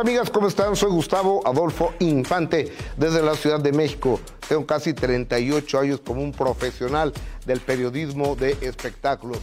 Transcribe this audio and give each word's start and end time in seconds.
amigas, 0.00 0.30
¿cómo 0.30 0.48
están? 0.48 0.76
Soy 0.76 0.90
Gustavo 0.90 1.46
Adolfo 1.46 1.92
Infante 1.98 2.72
desde 2.96 3.22
la 3.22 3.34
Ciudad 3.34 3.60
de 3.60 3.70
México. 3.70 4.18
Tengo 4.48 4.64
casi 4.64 4.94
38 4.94 5.78
años 5.78 6.00
como 6.00 6.22
un 6.22 6.32
profesional 6.32 7.12
del 7.44 7.60
periodismo 7.60 8.34
de 8.34 8.56
espectáculos. 8.62 9.38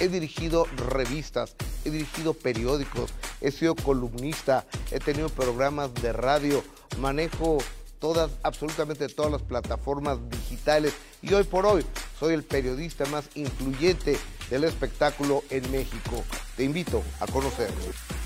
He 0.00 0.08
dirigido 0.08 0.66
revistas, 0.90 1.56
he 1.84 1.90
dirigido 1.90 2.32
periódicos, 2.32 3.12
he 3.42 3.50
sido 3.50 3.74
columnista, 3.74 4.64
he 4.90 4.98
tenido 4.98 5.28
programas 5.28 5.92
de 5.94 6.14
radio, 6.14 6.64
manejo 6.98 7.58
todas, 7.98 8.30
absolutamente 8.42 9.08
todas 9.08 9.30
las 9.30 9.42
plataformas 9.42 10.18
digitales 10.30 10.94
y 11.20 11.34
hoy 11.34 11.44
por 11.44 11.66
hoy 11.66 11.84
soy 12.18 12.32
el 12.32 12.44
periodista 12.44 13.04
más 13.06 13.28
influyente 13.34 14.16
del 14.48 14.64
espectáculo 14.64 15.44
en 15.50 15.70
México. 15.70 16.24
Te 16.56 16.64
invito 16.64 17.02
a 17.20 17.26
conocerlo. 17.26 18.17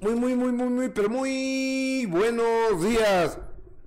Muy, 0.00 0.14
muy, 0.14 0.34
muy, 0.34 0.52
muy, 0.52 0.68
muy, 0.68 0.88
pero 0.90 1.08
muy 1.08 2.06
buenos 2.06 2.82
días. 2.84 3.38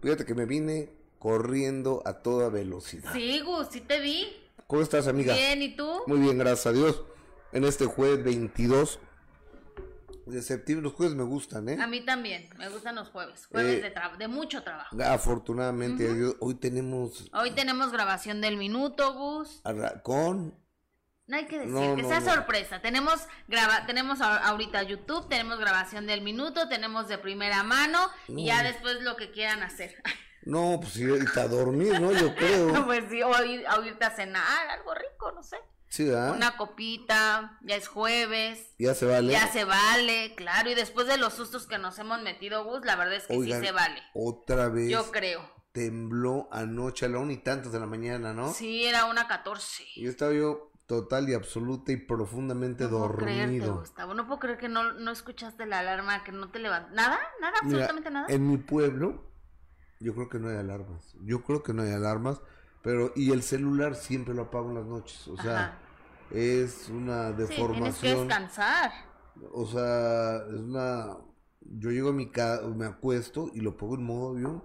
Fíjate 0.02 0.26
que 0.26 0.34
me 0.34 0.45
vine 0.45 0.91
corriendo 1.20 2.02
a 2.04 2.13
toda 2.13 2.50
velocidad. 2.50 3.13
Sí, 3.13 3.41
Gus, 3.41 3.67
sí 3.72 3.81
te 3.81 4.00
vi. 4.00 4.27
¿Cómo 4.66 4.81
estás, 4.81 5.08
amiga? 5.08 5.36
Bien, 5.36 5.62
¿y 5.62 5.76
tú? 5.76 5.88
Muy 6.08 6.20
bien, 6.20 6.40
gracias 6.40 6.66
a 6.66 6.72
Dios. 6.73 7.03
En 7.52 7.64
este 7.64 7.86
jueves 7.86 8.23
22 8.23 9.00
de 10.26 10.41
septiembre, 10.41 10.84
los 10.84 10.94
jueves 10.94 11.16
me 11.16 11.23
gustan, 11.23 11.70
¿eh? 11.70 11.77
A 11.80 11.86
mí 11.86 12.03
también, 12.03 12.50
me 12.58 12.70
gustan 12.70 12.95
los 12.95 13.09
jueves. 13.09 13.45
Jueves 13.45 13.84
de, 13.84 13.94
de 14.17 14.28
mucho 14.28 14.64
trabajo. 14.64 14.98
Afortunadamente, 15.03 16.09
hoy 16.39 16.55
tenemos... 16.55 17.30
Hoy 17.34 17.52
tenemos 17.52 17.91
grabación 17.91 18.41
del 18.41 18.58
minuto, 18.58 19.14
Gus. 19.14 19.62
Con 20.02 20.56
no 21.30 21.38
hay 21.38 21.45
que 21.45 21.59
decir, 21.59 21.95
que 21.95 22.03
sea 22.03 22.22
sorpresa. 22.22 22.81
Tenemos 22.81 23.27
graba 23.47 23.85
tenemos 23.85 24.19
ahorita 24.19 24.81
YouTube, 24.81 25.30
tenemos 25.30 25.59
grabación 25.59 26.08
del 26.08 26.22
minuto, 26.22 26.67
tenemos 26.67 27.08
de 27.08 27.19
primera 27.19 27.61
mano 27.61 27.99
y 28.27 28.47
ya 28.47 28.63
después 28.63 29.02
lo 29.02 29.16
que 29.16 29.31
quieran 29.31 29.63
hacer. 29.63 29.95
No, 30.41 30.80
pues 30.81 30.95
irte 30.95 31.38
a 31.38 31.50
dormir, 31.50 32.00
¿no? 32.00 32.13
Yo 32.13 32.33
creo. 32.33 32.85
pues 32.85 33.03
sí, 33.09 33.22
o, 33.22 33.30
irte 33.44 34.05
a 34.05 34.09
cenar, 34.09 34.69
algo 34.69 34.95
rico, 34.95 35.33
no 35.33 35.44
sé. 35.44 35.57
Sí, 35.89 36.05
¿verdad? 36.05 36.33
Una 36.33 36.55
copita, 36.55 37.59
ya 37.61 37.75
es 37.75 37.89
jueves. 37.89 38.73
Ya 38.80 38.95
se 38.95 39.05
vale. 39.05 39.33
Ya 39.33 39.52
se 39.52 39.66
vale, 39.66 40.33
claro. 40.35 40.69
Y 40.69 40.75
después 40.75 41.07
de 41.07 41.17
los 41.17 41.33
sustos 41.33 41.67
que 41.67 41.77
nos 41.77 42.00
hemos 42.00 42.22
metido, 42.22 42.63
Gus, 42.63 42.85
la 42.85 42.95
verdad 42.95 43.16
es 43.16 43.27
que 43.27 43.33
sí 43.33 43.52
se 43.52 43.72
vale. 43.73 44.02
Otra 44.13 44.69
vez. 44.69 44.89
Yo 44.89 45.11
creo. 45.11 45.41
Tembló 45.73 46.47
anoche 46.53 47.05
a 47.05 47.09
la 47.09 47.19
una 47.19 47.33
y 47.33 47.44
tantos 47.44 47.73
de 47.73 47.80
la 47.81 47.85
mañana, 47.85 48.33
¿no? 48.33 48.53
Sí, 48.53 48.85
era 48.85 49.05
una 49.05 49.27
catorce. 49.27 49.83
Yo 49.97 50.09
estaba 50.09 50.33
yo 50.33 50.69
total 50.90 51.30
y 51.30 51.36
absoluta 51.36 51.92
y 51.92 51.98
profundamente 51.98 52.86
no 52.86 52.90
dormido. 52.90 53.20
Puedo 53.20 53.48
creerte, 53.48 53.70
Gustavo. 53.70 54.14
No 54.16 54.26
puedo 54.26 54.40
creer 54.40 54.58
que 54.58 54.70
no, 54.70 54.94
no 54.94 55.12
escuchaste 55.12 55.68
la 55.68 55.80
alarma, 55.80 56.23
que 56.23 56.31
no 56.31 56.50
te. 56.50 56.59
¿Nada? 56.59 56.90
¿Nada? 56.92 57.20
¿Absolutamente 57.62 58.09
nada? 58.09 58.26
En 58.28 58.50
mi 58.50 58.58
pueblo, 58.58 59.31
yo 60.00 60.16
creo 60.16 60.30
que 60.30 60.40
no 60.40 60.50
hay 60.50 60.58
alarmas. 60.58 61.16
Yo 61.22 61.44
creo 61.44 61.62
que 61.62 61.76
no 61.76 61.84
hay 61.84 61.92
alarmas, 61.92 62.42
pero... 62.81 63.14
Y 63.16 63.31
el 63.31 63.44
celular 63.44 63.94
siempre 63.94 64.34
lo 64.34 64.42
apago 64.42 64.70
en 64.70 64.76
las 64.76 64.86
noches. 64.88 65.28
O 65.28 65.38
sea, 65.38 65.78
es 66.31 66.90
una 66.90 67.34
deformación. 67.34 67.94
Sí, 67.94 68.02
tienes 68.02 68.18
que 68.18 68.26
descansar. 68.26 68.92
O 69.53 69.68
sea, 69.68 70.38
es 70.48 70.59
una... 70.59 71.18
Yo 71.62 71.92
llego 71.92 72.09
a 72.09 72.14
mi 72.14 72.31
casa, 72.31 72.68
me 72.68 72.86
acuesto 72.86 73.52
y 73.53 73.59
lo 73.59 73.78
pongo 73.78 73.94
en 73.94 74.03
modo 74.06 74.31
avión. 74.31 74.64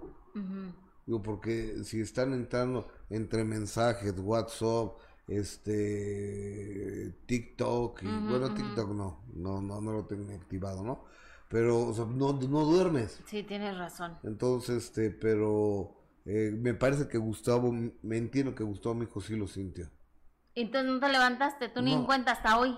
Digo, 1.04 1.22
porque 1.22 1.84
si 1.84 2.00
están 2.00 2.32
entrando 2.32 2.88
entre 3.10 3.44
mensajes, 3.44 4.14
WhatsApp 4.16 4.96
este 5.26 7.14
TikTok 7.26 8.02
y 8.02 8.06
bueno 8.06 8.52
TikTok 8.52 8.90
no, 8.90 9.24
no, 9.34 9.60
no, 9.62 9.80
no 9.80 9.92
lo 9.92 10.04
tengo 10.06 10.34
activado, 10.34 10.82
¿no? 10.82 11.04
Pero 11.48 11.86
o 11.86 11.94
sea, 11.94 12.04
no, 12.04 12.32
no 12.32 12.64
duermes. 12.64 13.22
Sí, 13.26 13.42
tienes 13.42 13.76
razón. 13.78 14.18
Entonces, 14.24 14.84
este, 14.84 15.10
pero 15.10 15.94
eh, 16.24 16.50
me 16.52 16.74
parece 16.74 17.06
que 17.06 17.18
Gustavo, 17.18 17.72
me 17.72 18.16
entiendo 18.16 18.54
que 18.54 18.64
Gustavo 18.64 18.94
mi 18.94 19.04
hijo 19.04 19.20
sí 19.20 19.36
lo 19.36 19.46
sintió. 19.46 19.90
Entonces 20.54 20.90
no 20.90 21.00
te 21.00 21.08
levantaste, 21.08 21.68
tú 21.68 21.82
ni 21.82 21.92
en 21.92 22.04
cuenta 22.04 22.32
hasta 22.32 22.58
hoy. 22.58 22.76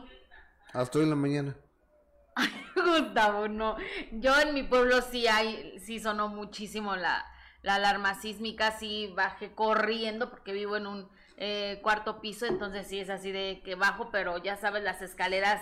Hasta 0.73 0.99
hoy 0.99 1.05
en 1.05 1.11
la 1.11 1.17
mañana. 1.17 1.57
Ay, 2.35 2.51
Gustavo, 2.75 3.49
no. 3.49 3.77
Yo 4.13 4.39
en 4.41 4.55
mi 4.55 4.63
pueblo 4.63 5.01
sí 5.03 5.27
hay, 5.27 5.79
sí 5.81 6.01
sonó 6.01 6.29
muchísimo 6.29 6.97
la, 6.97 7.25
la 7.63 7.77
alarma 7.77 8.15
sísmica, 8.15 8.73
sí 8.73 9.13
bajé 9.17 9.55
corriendo 9.55 10.31
porque 10.31 10.53
vivo 10.53 10.77
en 10.77 10.87
un 10.87 11.09
eh, 11.37 11.81
cuarto 11.83 12.21
piso, 12.21 12.47
entonces 12.47 12.87
sí 12.87 13.01
es 13.01 13.11
así 13.11 13.31
de 13.33 13.61
que 13.65 13.75
bajo, 13.75 14.11
pero 14.11 14.39
ya 14.39 14.57
sabes, 14.57 14.83
las 14.83 15.03
escaleras 15.03 15.61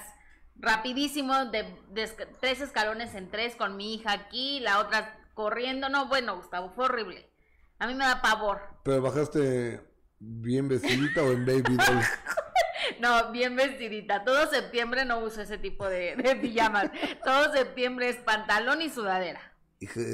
rapidísimo, 0.56 1.46
de, 1.46 1.66
tres 2.40 2.60
escalones 2.60 3.14
en 3.14 3.30
tres 3.30 3.56
con 3.56 3.76
mi 3.76 3.94
hija 3.94 4.12
aquí, 4.12 4.60
la 4.60 4.78
otra 4.78 5.18
corriendo, 5.34 5.88
no, 5.88 6.06
bueno, 6.06 6.36
Gustavo, 6.36 6.70
fue 6.70 6.84
horrible. 6.84 7.28
A 7.78 7.86
mí 7.88 7.94
me 7.94 8.04
da 8.04 8.22
pavor. 8.22 8.60
¿Pero 8.84 9.02
bajaste 9.02 9.80
bien 10.20 10.68
vestidita 10.68 11.22
o 11.22 11.32
en 11.32 11.44
baby 11.44 11.76
doll? 11.76 12.00
No, 13.00 13.32
bien 13.32 13.56
vestidita. 13.56 14.24
Todo 14.24 14.48
septiembre 14.50 15.06
no 15.06 15.18
uso 15.20 15.40
ese 15.40 15.56
tipo 15.56 15.88
de, 15.88 16.16
de 16.16 16.36
pijamas. 16.36 16.90
Todo 17.24 17.50
septiembre 17.50 18.10
es 18.10 18.16
pantalón 18.16 18.82
y 18.82 18.90
sudadera. 18.90 19.40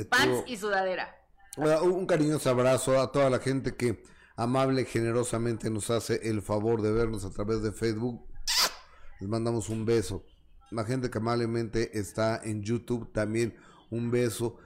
Pants 0.08 0.44
y 0.46 0.56
sudadera. 0.56 1.16
Un 1.56 2.06
cariñoso 2.06 2.48
abrazo 2.48 3.00
a 3.00 3.10
toda 3.10 3.28
la 3.28 3.40
gente 3.40 3.76
que 3.76 4.02
amable, 4.40 4.86
generosamente 4.86 5.68
nos 5.68 5.90
hace 5.90 6.18
el 6.30 6.40
favor 6.40 6.80
de 6.80 6.90
vernos 6.90 7.26
a 7.26 7.30
través 7.30 7.60
de 7.62 7.72
Facebook. 7.72 8.26
Les 9.20 9.28
mandamos 9.28 9.68
un 9.68 9.84
beso. 9.84 10.24
La 10.70 10.84
gente 10.84 11.10
que 11.10 11.18
amablemente 11.18 11.98
está 11.98 12.40
en 12.42 12.62
YouTube 12.62 13.12
también 13.12 13.54
un 13.90 14.10
beso. 14.10 14.56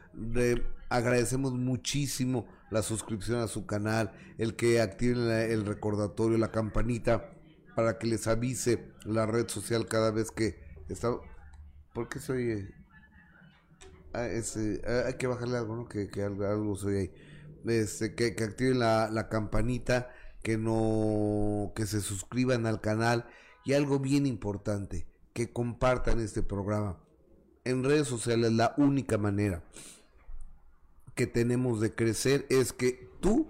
agradecemos 0.89 1.55
muchísimo 1.55 2.47
la 2.71 2.83
suscripción 2.83 3.41
a 3.41 3.49
su 3.49 3.67
canal, 3.67 4.13
el 4.39 4.55
que 4.55 4.81
activen 4.81 5.29
el 5.29 5.67
recordatorio, 5.67 6.39
la 6.39 6.53
campanita 6.53 7.33
para 7.75 7.99
que 7.99 8.07
les 8.07 8.29
avise 8.29 8.93
la 9.05 9.27
red 9.27 9.49
social 9.49 9.87
cada 9.87 10.13
vez 10.13 10.31
que 10.31 10.55
está. 10.89 11.17
¿Por 11.93 12.09
qué 12.09 12.21
soy? 12.21 12.69
Ah, 14.13 14.29
ah, 14.29 15.03
hay 15.07 15.15
que 15.15 15.27
bajarle 15.27 15.57
algo, 15.57 15.75
¿no? 15.75 15.89
Que, 15.89 16.09
algo 16.23 16.77
soy 16.77 16.97
ahí 16.97 17.34
este, 17.67 18.15
que, 18.15 18.35
activen 18.43 18.79
la, 18.79 19.09
la, 19.11 19.29
campanita, 19.29 20.11
que 20.43 20.59
no, 20.59 21.73
que 21.75 21.87
se 21.87 22.01
suscriban 22.01 22.67
al 22.67 22.81
canal 22.81 23.27
y 23.65 23.73
algo 23.73 23.99
bien 23.99 24.27
importante, 24.27 25.07
que 25.33 25.53
compartan 25.53 26.21
este 26.21 26.43
programa. 26.43 26.99
En 27.65 27.83
redes 27.83 28.07
sociales 28.07 28.53
la 28.53 28.75
única 28.77 29.17
manera 29.17 29.65
que 31.15 31.27
tenemos 31.27 31.81
de 31.81 31.95
crecer 31.95 32.47
es 32.51 32.73
que 32.73 33.09
tú, 33.21 33.49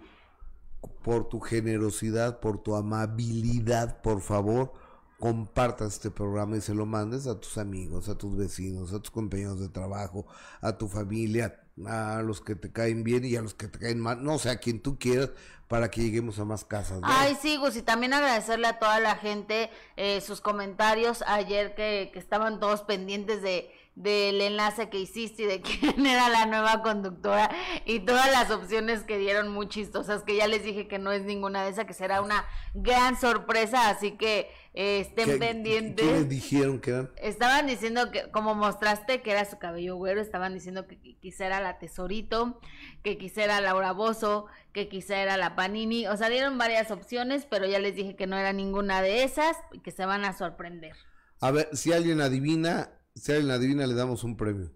por 1.02 1.28
tu 1.28 1.40
generosidad, 1.40 2.40
por 2.40 2.62
tu 2.62 2.76
amabilidad, 2.76 4.02
por 4.02 4.20
favor, 4.20 4.72
compartas 5.18 5.94
este 5.94 6.10
programa 6.10 6.56
y 6.56 6.60
se 6.60 6.74
lo 6.74 6.86
mandes 6.86 7.26
a 7.26 7.40
tus 7.40 7.58
amigos, 7.58 8.08
a 8.08 8.18
tus 8.18 8.36
vecinos, 8.36 8.92
a 8.92 9.00
tus 9.00 9.10
compañeros 9.10 9.60
de 9.60 9.68
trabajo, 9.68 10.26
a 10.60 10.76
tu 10.76 10.88
familia, 10.88 11.60
a 11.86 12.22
los 12.22 12.40
que 12.40 12.54
te 12.54 12.72
caen 12.72 13.04
bien 13.04 13.24
y 13.24 13.36
a 13.36 13.42
los 13.42 13.54
que 13.54 13.68
te 13.68 13.78
caen 13.78 14.00
mal, 14.00 14.22
no 14.22 14.38
sé, 14.38 14.50
a 14.50 14.58
quien 14.58 14.80
tú 14.80 14.98
quieras, 14.98 15.30
para 15.68 15.90
que 15.90 16.02
lleguemos 16.02 16.38
a 16.38 16.44
más 16.44 16.64
casas. 16.64 17.00
Ay, 17.02 17.36
sí, 17.40 17.56
Gus, 17.56 17.76
y 17.76 17.82
también 17.82 18.12
agradecerle 18.12 18.66
a 18.66 18.78
toda 18.78 19.00
la 19.00 19.16
gente 19.16 19.70
eh, 19.96 20.20
sus 20.20 20.40
comentarios 20.40 21.22
ayer 21.26 21.74
que, 21.74 22.10
que 22.12 22.18
estaban 22.18 22.60
todos 22.60 22.82
pendientes 22.82 23.42
de 23.42 23.70
del 23.94 24.40
enlace 24.40 24.88
que 24.88 24.98
hiciste 24.98 25.44
y 25.44 25.46
de 25.46 25.60
quién 25.62 26.04
era 26.06 26.28
la 26.28 26.46
nueva 26.46 26.82
conductora 26.82 27.50
y 27.84 28.00
todas 28.00 28.30
las 28.30 28.50
opciones 28.50 29.02
que 29.04 29.18
dieron 29.18 29.48
muy 29.48 29.68
chistosas, 29.68 30.22
que 30.22 30.36
ya 30.36 30.48
les 30.48 30.64
dije 30.64 30.88
que 30.88 30.98
no 30.98 31.12
es 31.12 31.22
ninguna 31.22 31.64
de 31.64 31.70
esas, 31.70 31.84
que 31.84 31.94
será 31.94 32.20
una 32.20 32.44
gran 32.74 33.18
sorpresa, 33.20 33.88
así 33.90 34.12
que 34.12 34.50
eh, 34.74 35.00
estén 35.00 35.38
pendientes. 35.38 36.04
¿Qué 36.04 36.24
dijeron 36.24 36.80
que 36.80 36.90
eran? 36.90 37.10
Estaban 37.16 37.66
diciendo 37.68 38.10
que, 38.10 38.30
como 38.32 38.54
mostraste 38.56 39.22
que 39.22 39.30
era 39.30 39.44
su 39.44 39.58
cabello 39.58 39.96
güero, 39.96 40.20
estaban 40.20 40.54
diciendo 40.54 40.88
que 40.88 40.98
quisiera 41.20 41.60
la 41.60 41.78
Tesorito, 41.78 42.60
que 43.04 43.16
quisiera 43.16 43.60
Laura 43.60 43.92
Bozo, 43.92 44.46
que 44.72 44.88
quisiera 44.88 45.36
la 45.36 45.54
Panini, 45.54 46.08
o 46.08 46.16
sea, 46.16 46.28
dieron 46.28 46.58
varias 46.58 46.90
opciones, 46.90 47.46
pero 47.48 47.66
ya 47.66 47.78
les 47.78 47.94
dije 47.94 48.16
que 48.16 48.26
no 48.26 48.36
era 48.36 48.52
ninguna 48.52 49.02
de 49.02 49.22
esas 49.22 49.56
y 49.72 49.78
que 49.78 49.92
se 49.92 50.04
van 50.04 50.24
a 50.24 50.36
sorprender. 50.36 50.96
A 51.40 51.50
ver, 51.50 51.68
si 51.72 51.92
alguien 51.92 52.20
adivina, 52.20 52.90
si 53.14 53.32
alguien 53.32 53.50
adivina, 53.50 53.86
le 53.86 53.94
damos 53.94 54.24
un 54.24 54.36
premio. 54.36 54.70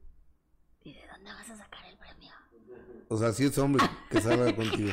¿Y 0.84 0.94
de 0.94 1.06
dónde 1.08 1.30
vas 1.32 1.50
a 1.50 1.56
sacar 1.56 1.84
el 1.86 1.96
premio? 1.98 2.30
O 3.08 3.18
sea, 3.18 3.32
si 3.32 3.44
es 3.44 3.58
hombre, 3.58 3.84
que 4.10 4.20
salga 4.20 4.54
contigo. 4.56 4.92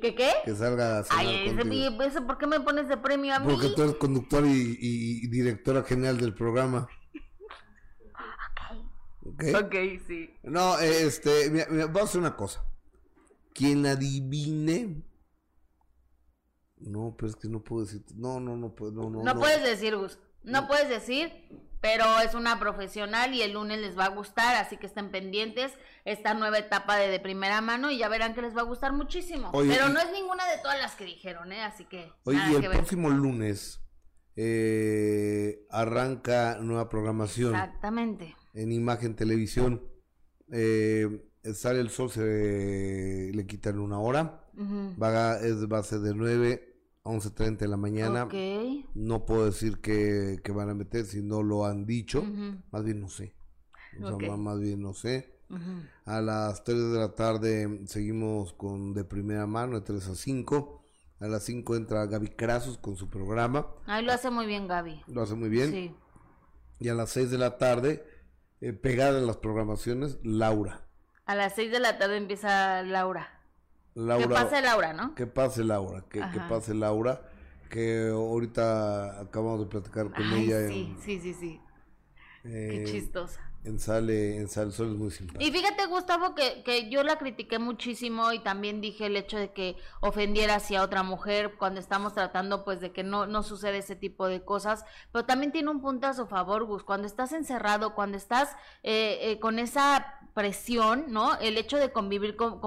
¿Qué 0.00 0.14
qué? 0.14 0.32
Que 0.44 0.54
salga 0.54 0.98
a 0.98 1.04
Ay, 1.10 1.48
ese, 1.48 2.20
¿por 2.22 2.36
qué 2.36 2.46
me 2.46 2.60
pones 2.60 2.88
de 2.88 2.96
premio 2.96 3.34
a 3.34 3.38
mí? 3.38 3.46
Porque 3.48 3.68
tú 3.68 3.82
eres 3.82 3.94
conductor 3.96 4.44
y, 4.46 5.26
directora 5.28 5.82
general 5.84 6.18
del 6.18 6.34
programa. 6.34 6.88
Ok. 9.24 9.44
Ok, 9.64 9.74
sí. 10.06 10.34
No, 10.42 10.78
este, 10.80 11.50
mira, 11.50 11.66
vamos 11.86 12.00
a 12.00 12.04
hacer 12.04 12.20
una 12.20 12.36
cosa. 12.36 12.64
Quien 13.54 13.86
adivine. 13.86 15.04
No, 16.78 17.14
pero 17.16 17.30
es 17.30 17.36
que 17.36 17.48
no 17.48 17.62
puedo 17.62 17.84
decir. 17.84 18.04
No, 18.16 18.40
no, 18.40 18.56
no 18.56 18.74
puedo. 18.74 18.92
No, 18.92 19.10
no, 19.10 19.22
no, 19.22 19.38
puedes 19.38 19.62
decir, 19.62 19.96
Gus. 19.96 20.18
No 20.42 20.66
puedes 20.66 20.88
decir, 20.88 21.30
pero 21.82 22.04
es 22.20 22.34
una 22.34 22.60
profesional 22.60 23.34
y 23.34 23.42
el 23.42 23.54
lunes 23.54 23.80
les 23.80 23.98
va 23.98 24.04
a 24.04 24.08
gustar, 24.08 24.54
así 24.54 24.76
que 24.76 24.86
estén 24.86 25.10
pendientes 25.10 25.72
esta 26.04 26.32
nueva 26.32 26.58
etapa 26.58 26.96
de, 26.96 27.08
de 27.08 27.18
primera 27.18 27.60
mano 27.60 27.90
y 27.90 27.98
ya 27.98 28.08
verán 28.08 28.34
que 28.34 28.40
les 28.40 28.56
va 28.56 28.60
a 28.60 28.64
gustar 28.64 28.92
muchísimo. 28.92 29.50
pero 29.52 29.88
no 29.88 29.98
es 29.98 30.12
ninguna 30.12 30.46
de 30.46 30.58
todas 30.62 30.78
las 30.78 30.94
que 30.94 31.04
dijeron, 31.04 31.52
¿eh? 31.52 31.60
Así 31.62 31.84
que... 31.84 32.10
Oye, 32.22 32.38
y 32.50 32.54
el 32.54 32.70
próximo 32.70 33.10
lunes 33.10 33.80
eh, 34.36 35.66
arranca 35.70 36.58
nueva 36.60 36.88
programación. 36.88 37.54
Exactamente. 37.56 38.36
En 38.54 38.70
imagen 38.70 39.16
televisión. 39.16 39.82
Eh, 40.52 41.26
sale 41.52 41.80
el 41.80 41.90
sol, 41.90 42.10
se 42.10 43.32
le 43.34 43.46
quitan 43.46 43.80
una 43.80 43.98
hora. 43.98 44.46
va, 45.02 45.36
es 45.38 45.66
base 45.66 45.98
de 45.98 46.14
9 46.14 46.71
11.30 47.04 47.58
de 47.58 47.68
la 47.68 47.76
mañana. 47.76 48.28
No 48.94 49.26
puedo 49.26 49.46
decir 49.46 49.80
que, 49.80 50.40
van 50.54 50.70
a 50.70 50.74
meter 50.74 51.04
si 51.04 51.22
no 51.22 51.42
lo 51.42 51.66
han 51.66 51.84
dicho. 51.84 52.24
Más 52.70 52.84
bien 52.84 53.00
no 53.00 53.08
sé. 53.08 53.34
más, 53.98 54.60
bien 54.60 54.82
no 54.82 54.94
sé. 54.94 55.40
A 56.04 56.20
las 56.20 56.64
3 56.64 56.92
de 56.92 56.98
la 56.98 57.14
tarde 57.14 57.82
seguimos 57.86 58.52
con 58.54 58.94
de 58.94 59.04
primera 59.04 59.46
mano, 59.46 59.78
de 59.78 59.84
3 59.84 60.08
a 60.08 60.14
5. 60.14 60.84
A 61.20 61.26
las 61.26 61.44
5 61.44 61.76
entra 61.76 62.06
Gaby 62.06 62.28
Crasos 62.30 62.78
con 62.78 62.96
su 62.96 63.08
programa. 63.08 63.66
Ahí 63.86 64.04
lo 64.04 64.12
hace 64.12 64.30
muy 64.30 64.46
bien 64.46 64.66
Gaby. 64.66 65.02
Lo 65.06 65.22
hace 65.22 65.34
muy 65.34 65.48
bien. 65.48 65.70
Sí. 65.70 65.94
Y 66.80 66.88
a 66.88 66.94
las 66.94 67.10
6 67.10 67.30
de 67.30 67.38
la 67.38 67.58
tarde, 67.58 68.04
eh, 68.60 68.72
pegada 68.72 69.18
en 69.18 69.26
las 69.26 69.36
programaciones, 69.36 70.18
Laura. 70.24 70.88
A 71.26 71.36
las 71.36 71.54
6 71.54 71.70
de 71.70 71.78
la 71.78 71.98
tarde 71.98 72.16
empieza 72.16 72.82
Laura 72.82 73.41
que 73.94 74.28
pase 74.28 74.62
Laura, 74.62 74.92
¿no? 74.92 75.14
Que 75.14 75.26
pase 75.26 75.64
Laura, 75.64 76.04
que, 76.08 76.20
pase 76.48 76.74
Laura, 76.74 77.22
que 77.68 78.08
ahorita 78.08 79.20
acabamos 79.20 79.60
de 79.60 79.66
platicar 79.66 80.10
con 80.10 80.32
ella. 80.32 80.68
Sí, 80.68 80.96
sí, 81.02 81.20
sí, 81.20 81.34
sí. 81.34 81.60
Qué 82.42 82.84
chistosa. 82.86 83.52
En 83.64 83.78
Sale, 83.78 84.38
en 84.38 84.48
Sale 84.48 84.72
Sol 84.72 84.90
es 84.90 84.96
muy 84.98 85.10
simpático. 85.12 85.44
Y 85.44 85.52
fíjate, 85.52 85.86
Gustavo, 85.86 86.34
que, 86.34 86.64
que 86.64 86.90
yo 86.90 87.04
la 87.04 87.16
critiqué 87.16 87.60
muchísimo 87.60 88.32
y 88.32 88.40
también 88.40 88.80
dije 88.80 89.06
el 89.06 89.16
hecho 89.16 89.38
de 89.38 89.52
que 89.52 89.76
ofendiera 90.00 90.56
hacia 90.56 90.82
otra 90.82 91.04
mujer 91.04 91.54
cuando 91.58 91.78
estamos 91.78 92.12
tratando, 92.12 92.64
pues, 92.64 92.80
de 92.80 92.90
que 92.90 93.04
no, 93.04 93.28
no 93.28 93.44
sucede 93.44 93.78
ese 93.78 93.94
tipo 93.94 94.26
de 94.26 94.44
cosas. 94.44 94.84
Pero 95.12 95.26
también 95.26 95.52
tiene 95.52 95.70
un 95.70 95.80
punto 95.80 96.08
a 96.08 96.14
su 96.14 96.26
favor, 96.26 96.64
Gus. 96.64 96.82
Cuando 96.82 97.06
estás 97.06 97.32
encerrado, 97.32 97.94
cuando 97.94 98.16
estás 98.16 98.56
eh, 98.82 99.18
eh, 99.22 99.38
con 99.38 99.60
esa 99.60 100.18
presión, 100.34 101.06
¿no? 101.08 101.38
El 101.38 101.58
hecho 101.58 101.76
de 101.76 101.92
convivir 101.92 102.36
con, 102.36 102.60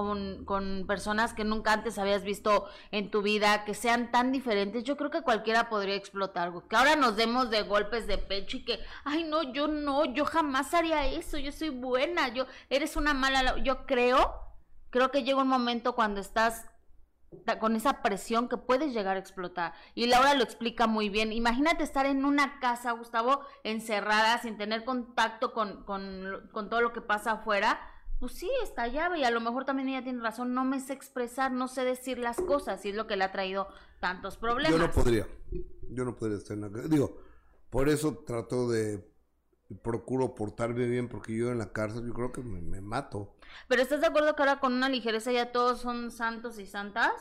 con, 0.44 0.84
personas 0.86 1.34
que 1.34 1.44
nunca 1.44 1.72
antes 1.72 1.98
habías 1.98 2.22
visto 2.22 2.66
en 2.90 3.10
tu 3.10 3.22
vida, 3.22 3.64
que 3.64 3.74
sean 3.74 4.10
tan 4.10 4.32
diferentes, 4.32 4.84
yo 4.84 4.96
creo 4.96 5.10
que 5.10 5.22
cualquiera 5.22 5.68
podría 5.68 5.94
explotar, 5.94 6.52
que 6.68 6.76
ahora 6.76 6.96
nos 6.96 7.16
demos 7.16 7.50
de 7.50 7.62
golpes 7.62 8.06
de 8.06 8.18
pecho 8.18 8.58
y 8.58 8.64
que, 8.64 8.80
ay, 9.04 9.24
no, 9.24 9.42
yo 9.52 9.66
no, 9.68 10.04
yo 10.04 10.24
jamás 10.24 10.74
haría 10.74 11.06
eso, 11.06 11.38
yo 11.38 11.52
soy 11.52 11.70
buena, 11.70 12.28
yo, 12.28 12.46
eres 12.70 12.96
una 12.96 13.14
mala, 13.14 13.56
yo 13.62 13.86
creo, 13.86 14.34
creo 14.90 15.10
que 15.10 15.24
llega 15.24 15.42
un 15.42 15.48
momento 15.48 15.94
cuando 15.94 16.20
estás 16.20 16.66
con 17.60 17.76
esa 17.76 18.02
presión 18.02 18.48
que 18.48 18.56
puedes 18.56 18.92
llegar 18.92 19.16
a 19.16 19.20
explotar. 19.20 19.72
Y 19.94 20.06
Laura 20.06 20.34
lo 20.34 20.42
explica 20.42 20.86
muy 20.86 21.08
bien. 21.08 21.32
Imagínate 21.32 21.84
estar 21.84 22.06
en 22.06 22.24
una 22.24 22.60
casa, 22.60 22.92
Gustavo, 22.92 23.40
encerrada, 23.64 24.40
sin 24.40 24.56
tener 24.56 24.84
contacto 24.84 25.52
con, 25.52 25.84
con, 25.84 26.48
con 26.52 26.68
todo 26.68 26.80
lo 26.80 26.92
que 26.92 27.00
pasa 27.00 27.32
afuera. 27.32 27.78
Pues 28.18 28.32
sí, 28.32 28.50
está 28.62 28.88
llave 28.88 29.18
y 29.18 29.24
a 29.24 29.30
lo 29.30 29.40
mejor 29.40 29.64
también 29.64 29.88
ella 29.90 30.02
tiene 30.02 30.22
razón, 30.22 30.54
no 30.54 30.64
me 30.64 30.80
sé 30.80 30.94
expresar, 30.94 31.52
no 31.52 31.68
sé 31.68 31.84
decir 31.84 32.18
las 32.18 32.38
cosas 32.38 32.82
y 32.86 32.88
es 32.88 32.94
lo 32.94 33.06
que 33.06 33.16
le 33.16 33.24
ha 33.24 33.32
traído 33.32 33.68
tantos 34.00 34.38
problemas. 34.38 34.72
Yo 34.72 34.78
no 34.78 34.90
podría, 34.90 35.26
yo 35.90 36.04
no 36.04 36.16
podría 36.16 36.38
estar 36.38 36.54
en 36.54 36.62
la 36.62 36.70
casa. 36.70 36.88
Digo, 36.88 37.18
por 37.68 37.90
eso 37.90 38.24
trato 38.26 38.70
de 38.70 39.15
procuro 39.82 40.34
portarme 40.34 40.86
bien 40.86 41.08
porque 41.08 41.36
yo 41.36 41.50
en 41.50 41.58
la 41.58 41.72
cárcel 41.72 42.06
yo 42.06 42.14
creo 42.14 42.32
que 42.32 42.42
me, 42.42 42.80
mato. 42.80 43.34
Pero 43.68 43.82
¿estás 43.82 44.00
de 44.00 44.06
acuerdo 44.06 44.34
que 44.36 44.42
ahora 44.42 44.60
con 44.60 44.72
una 44.72 44.88
ligereza 44.88 45.32
ya 45.32 45.52
todos 45.52 45.80
son 45.80 46.10
santos 46.10 46.58
y 46.58 46.66
santas? 46.66 47.12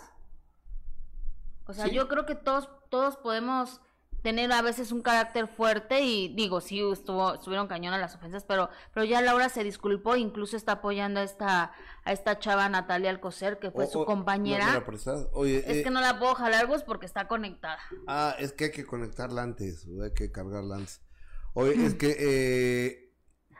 O 1.67 1.73
sea, 1.73 1.87
yo 1.87 2.07
creo 2.07 2.25
que 2.25 2.35
todos 2.35 2.69
todos 2.89 3.17
podemos 3.17 3.81
tener 4.25 4.51
a 4.51 4.63
veces 4.63 4.91
un 4.91 5.03
carácter 5.03 5.47
fuerte 5.47 6.01
y 6.01 6.33
digo, 6.33 6.59
sí 6.59 6.81
estuvo 6.91 7.35
estuvieron 7.35 7.67
cañón 7.67 7.93
a 7.93 7.99
las 7.99 8.15
ofensas, 8.15 8.43
pero 8.43 8.69
pero 8.91 9.05
ya 9.05 9.21
Laura 9.21 9.49
se 9.49 9.63
disculpó, 9.63 10.15
incluso 10.15 10.57
está 10.57 10.73
apoyando 10.73 11.19
a 11.19 11.23
esta 11.23 11.73
a 12.03 12.11
esta 12.11 12.39
chava 12.39 12.67
Natalia 12.67 13.11
Alcocer 13.11 13.59
que 13.59 13.69
fue 13.69 13.85
su 13.85 14.03
compañera. 14.03 14.83
es 15.45 15.67
eh, 15.67 15.83
que 15.83 15.91
no 15.91 16.01
la 16.01 16.17
puedo 16.17 16.33
jalar 16.33 16.65
vos 16.65 16.81
porque 16.81 17.05
está 17.05 17.27
conectada. 17.27 17.77
Ah, 18.07 18.35
es 18.39 18.51
que 18.51 18.65
hay 18.65 18.71
que 18.71 18.83
conectarla 18.83 19.43
antes, 19.43 19.87
hay 20.03 20.13
que 20.15 20.31
cargarla 20.31 20.77
antes. 20.77 21.04
Oye, 21.55 21.85
es 21.85 21.95
que... 21.95 22.15
Eh, 22.19 23.13